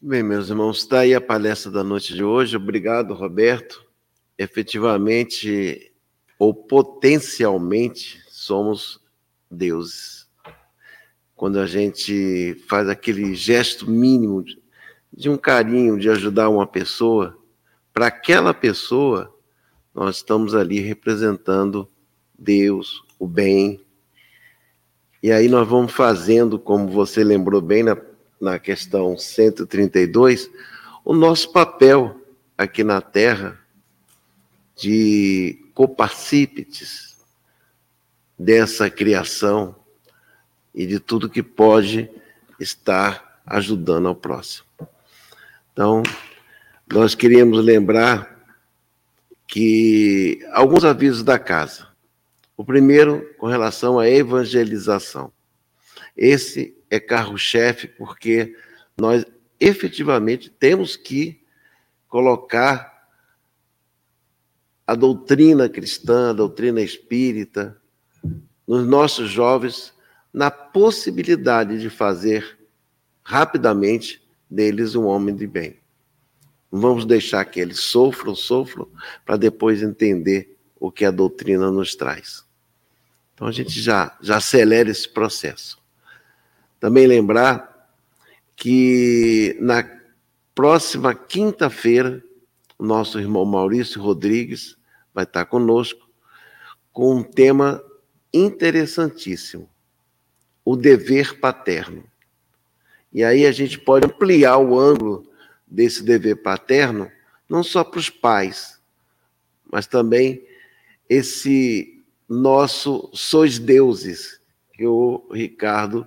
Bem, 0.00 0.22
meus 0.22 0.48
irmãos, 0.48 0.78
está 0.78 1.00
aí 1.00 1.12
a 1.12 1.20
palestra 1.20 1.70
da 1.70 1.82
noite 1.82 2.14
de 2.14 2.22
hoje. 2.22 2.56
Obrigado, 2.56 3.12
Roberto. 3.12 3.84
Efetivamente, 4.38 5.92
ou 6.38 6.54
potencialmente, 6.54 8.22
somos 8.30 9.00
deuses 9.50 10.19
quando 11.40 11.58
a 11.58 11.66
gente 11.66 12.54
faz 12.68 12.86
aquele 12.86 13.34
gesto 13.34 13.90
mínimo 13.90 14.44
de 15.10 15.30
um 15.30 15.38
carinho, 15.38 15.98
de 15.98 16.10
ajudar 16.10 16.50
uma 16.50 16.66
pessoa, 16.66 17.34
para 17.94 18.08
aquela 18.08 18.52
pessoa, 18.52 19.34
nós 19.94 20.16
estamos 20.16 20.54
ali 20.54 20.80
representando 20.80 21.88
Deus, 22.38 23.02
o 23.18 23.26
bem. 23.26 23.80
E 25.22 25.32
aí 25.32 25.48
nós 25.48 25.66
vamos 25.66 25.92
fazendo, 25.92 26.58
como 26.58 26.90
você 26.90 27.24
lembrou 27.24 27.62
bem 27.62 27.84
na, 27.84 27.96
na 28.38 28.58
questão 28.58 29.16
132, 29.16 30.50
o 31.02 31.14
nosso 31.14 31.50
papel 31.52 32.20
aqui 32.58 32.84
na 32.84 33.00
Terra 33.00 33.58
de 34.76 35.58
copartícips 35.72 37.16
dessa 38.38 38.90
criação 38.90 39.79
e 40.74 40.86
de 40.86 41.00
tudo 41.00 41.28
que 41.28 41.42
pode 41.42 42.10
estar 42.58 43.40
ajudando 43.46 44.08
ao 44.08 44.14
próximo. 44.14 44.66
Então, 45.72 46.02
nós 46.92 47.14
queríamos 47.14 47.64
lembrar 47.64 48.38
que 49.46 50.46
alguns 50.52 50.84
avisos 50.84 51.22
da 51.22 51.38
casa. 51.38 51.88
O 52.56 52.64
primeiro, 52.64 53.34
com 53.38 53.46
relação 53.46 53.98
à 53.98 54.08
evangelização. 54.08 55.32
Esse 56.16 56.76
é 56.90 57.00
carro-chefe, 57.00 57.88
porque 57.88 58.54
nós 58.96 59.24
efetivamente 59.58 60.50
temos 60.50 60.96
que 60.96 61.40
colocar 62.06 63.08
a 64.86 64.94
doutrina 64.94 65.68
cristã, 65.68 66.30
a 66.30 66.34
doutrina 66.34 66.80
espírita, 66.80 67.80
nos 68.66 68.86
nossos 68.86 69.30
jovens 69.30 69.94
na 70.32 70.50
possibilidade 70.50 71.80
de 71.80 71.90
fazer 71.90 72.58
rapidamente 73.22 74.22
deles 74.48 74.94
um 74.94 75.06
homem 75.06 75.34
de 75.34 75.46
bem. 75.46 75.76
Não 76.70 76.80
vamos 76.80 77.04
deixar 77.04 77.44
que 77.44 77.60
eles 77.60 77.80
sofram, 77.80 78.34
sofram, 78.34 78.88
para 79.24 79.36
depois 79.36 79.82
entender 79.82 80.56
o 80.78 80.90
que 80.90 81.04
a 81.04 81.10
doutrina 81.10 81.70
nos 81.70 81.94
traz. 81.94 82.44
Então 83.34 83.48
a 83.48 83.52
gente 83.52 83.80
já, 83.80 84.16
já 84.20 84.36
acelera 84.36 84.90
esse 84.90 85.08
processo. 85.08 85.78
Também 86.78 87.06
lembrar 87.06 87.88
que 88.54 89.56
na 89.60 89.84
próxima 90.54 91.14
quinta-feira, 91.14 92.22
o 92.78 92.84
nosso 92.84 93.18
irmão 93.18 93.44
Maurício 93.44 94.00
Rodrigues 94.00 94.76
vai 95.12 95.24
estar 95.24 95.44
conosco 95.46 96.08
com 96.92 97.16
um 97.16 97.22
tema 97.22 97.82
interessantíssimo 98.32 99.68
o 100.64 100.76
dever 100.76 101.38
paterno. 101.40 102.04
E 103.12 103.24
aí 103.24 103.46
a 103.46 103.52
gente 103.52 103.78
pode 103.78 104.06
ampliar 104.06 104.58
o 104.58 104.78
ângulo 104.78 105.26
desse 105.66 106.02
dever 106.02 106.36
paterno, 106.36 107.10
não 107.48 107.62
só 107.62 107.82
para 107.82 107.98
os 107.98 108.10
pais, 108.10 108.80
mas 109.70 109.86
também 109.86 110.46
esse 111.08 112.04
nosso 112.28 113.10
sois 113.12 113.58
deuses 113.58 114.40
que 114.72 114.86
o 114.86 115.26
Ricardo, 115.32 116.06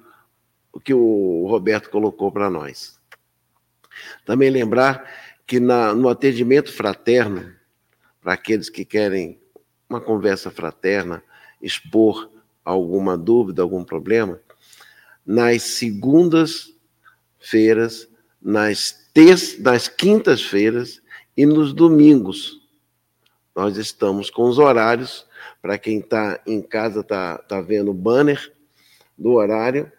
que 0.83 0.93
o 0.93 1.45
Roberto 1.47 1.89
colocou 1.89 2.31
para 2.31 2.49
nós. 2.49 2.99
Também 4.25 4.49
lembrar 4.49 5.07
que 5.45 5.59
na, 5.59 5.93
no 5.93 6.09
atendimento 6.09 6.71
fraterno, 6.71 7.53
para 8.21 8.33
aqueles 8.33 8.69
que 8.69 8.85
querem 8.85 9.39
uma 9.89 9.99
conversa 9.99 10.49
fraterna, 10.49 11.21
expor 11.61 12.29
alguma 12.63 13.17
dúvida, 13.17 13.61
algum 13.61 13.83
problema, 13.83 14.39
nas 15.25 15.63
segundas-feiras, 15.63 18.07
nas, 18.41 18.95
nas 19.59 19.87
quintas-feiras 19.87 21.01
e 21.35 21.45
nos 21.45 21.73
domingos. 21.73 22.61
Nós 23.55 23.77
estamos 23.77 24.29
com 24.29 24.43
os 24.43 24.57
horários, 24.57 25.25
para 25.61 25.77
quem 25.77 25.99
está 25.99 26.39
em 26.45 26.61
casa 26.61 27.01
está 27.01 27.37
tá 27.37 27.61
vendo 27.61 27.91
o 27.91 27.93
banner 27.93 28.51
do 29.17 29.33
horário, 29.33 29.91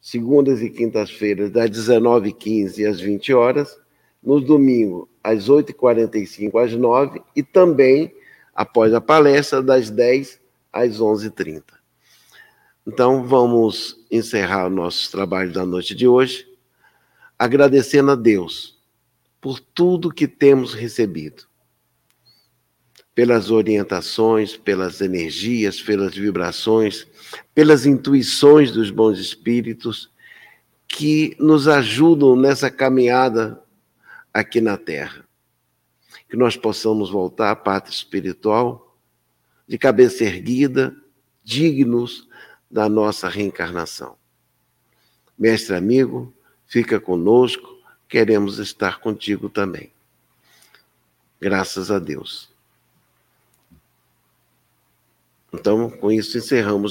segundas 0.00 0.62
e 0.62 0.70
quintas-feiras, 0.70 1.50
das 1.50 1.70
19h15 1.70 2.88
às 2.88 3.00
20 3.00 3.34
horas, 3.34 3.78
nos 4.22 4.44
domingos, 4.44 5.08
às 5.22 5.48
8h45 5.48 6.64
às 6.64 6.72
9 6.72 7.22
e 7.34 7.42
também, 7.42 8.14
após 8.54 8.94
a 8.94 9.00
palestra, 9.00 9.62
das 9.62 9.90
10 9.90 10.40
às 10.72 11.00
11h30. 11.00 11.79
Então, 12.92 13.22
vamos 13.22 14.04
encerrar 14.10 14.66
o 14.66 14.68
nosso 14.68 15.12
trabalho 15.12 15.52
da 15.52 15.64
noite 15.64 15.94
de 15.94 16.08
hoje, 16.08 16.44
agradecendo 17.38 18.10
a 18.10 18.16
Deus 18.16 18.82
por 19.40 19.60
tudo 19.60 20.12
que 20.12 20.26
temos 20.26 20.74
recebido, 20.74 21.44
pelas 23.14 23.48
orientações, 23.48 24.56
pelas 24.56 25.00
energias, 25.00 25.80
pelas 25.80 26.16
vibrações, 26.16 27.06
pelas 27.54 27.86
intuições 27.86 28.72
dos 28.72 28.90
bons 28.90 29.20
espíritos 29.20 30.10
que 30.88 31.36
nos 31.38 31.68
ajudam 31.68 32.34
nessa 32.34 32.72
caminhada 32.72 33.62
aqui 34.34 34.60
na 34.60 34.76
Terra. 34.76 35.24
Que 36.28 36.36
nós 36.36 36.56
possamos 36.56 37.08
voltar 37.08 37.52
à 37.52 37.56
pátria 37.56 37.94
espiritual 37.94 38.98
de 39.68 39.78
cabeça 39.78 40.24
erguida, 40.24 40.92
dignos 41.44 42.28
da 42.70 42.88
nossa 42.88 43.28
reencarnação. 43.28 44.16
Mestre 45.38 45.74
amigo, 45.74 46.32
fica 46.66 47.00
conosco, 47.00 47.78
queremos 48.08 48.58
estar 48.58 49.00
contigo 49.00 49.48
também. 49.48 49.90
Graças 51.40 51.90
a 51.90 51.98
Deus. 51.98 52.48
Então, 55.52 55.90
com 55.90 56.12
isso, 56.12 56.38
encerramos 56.38 56.88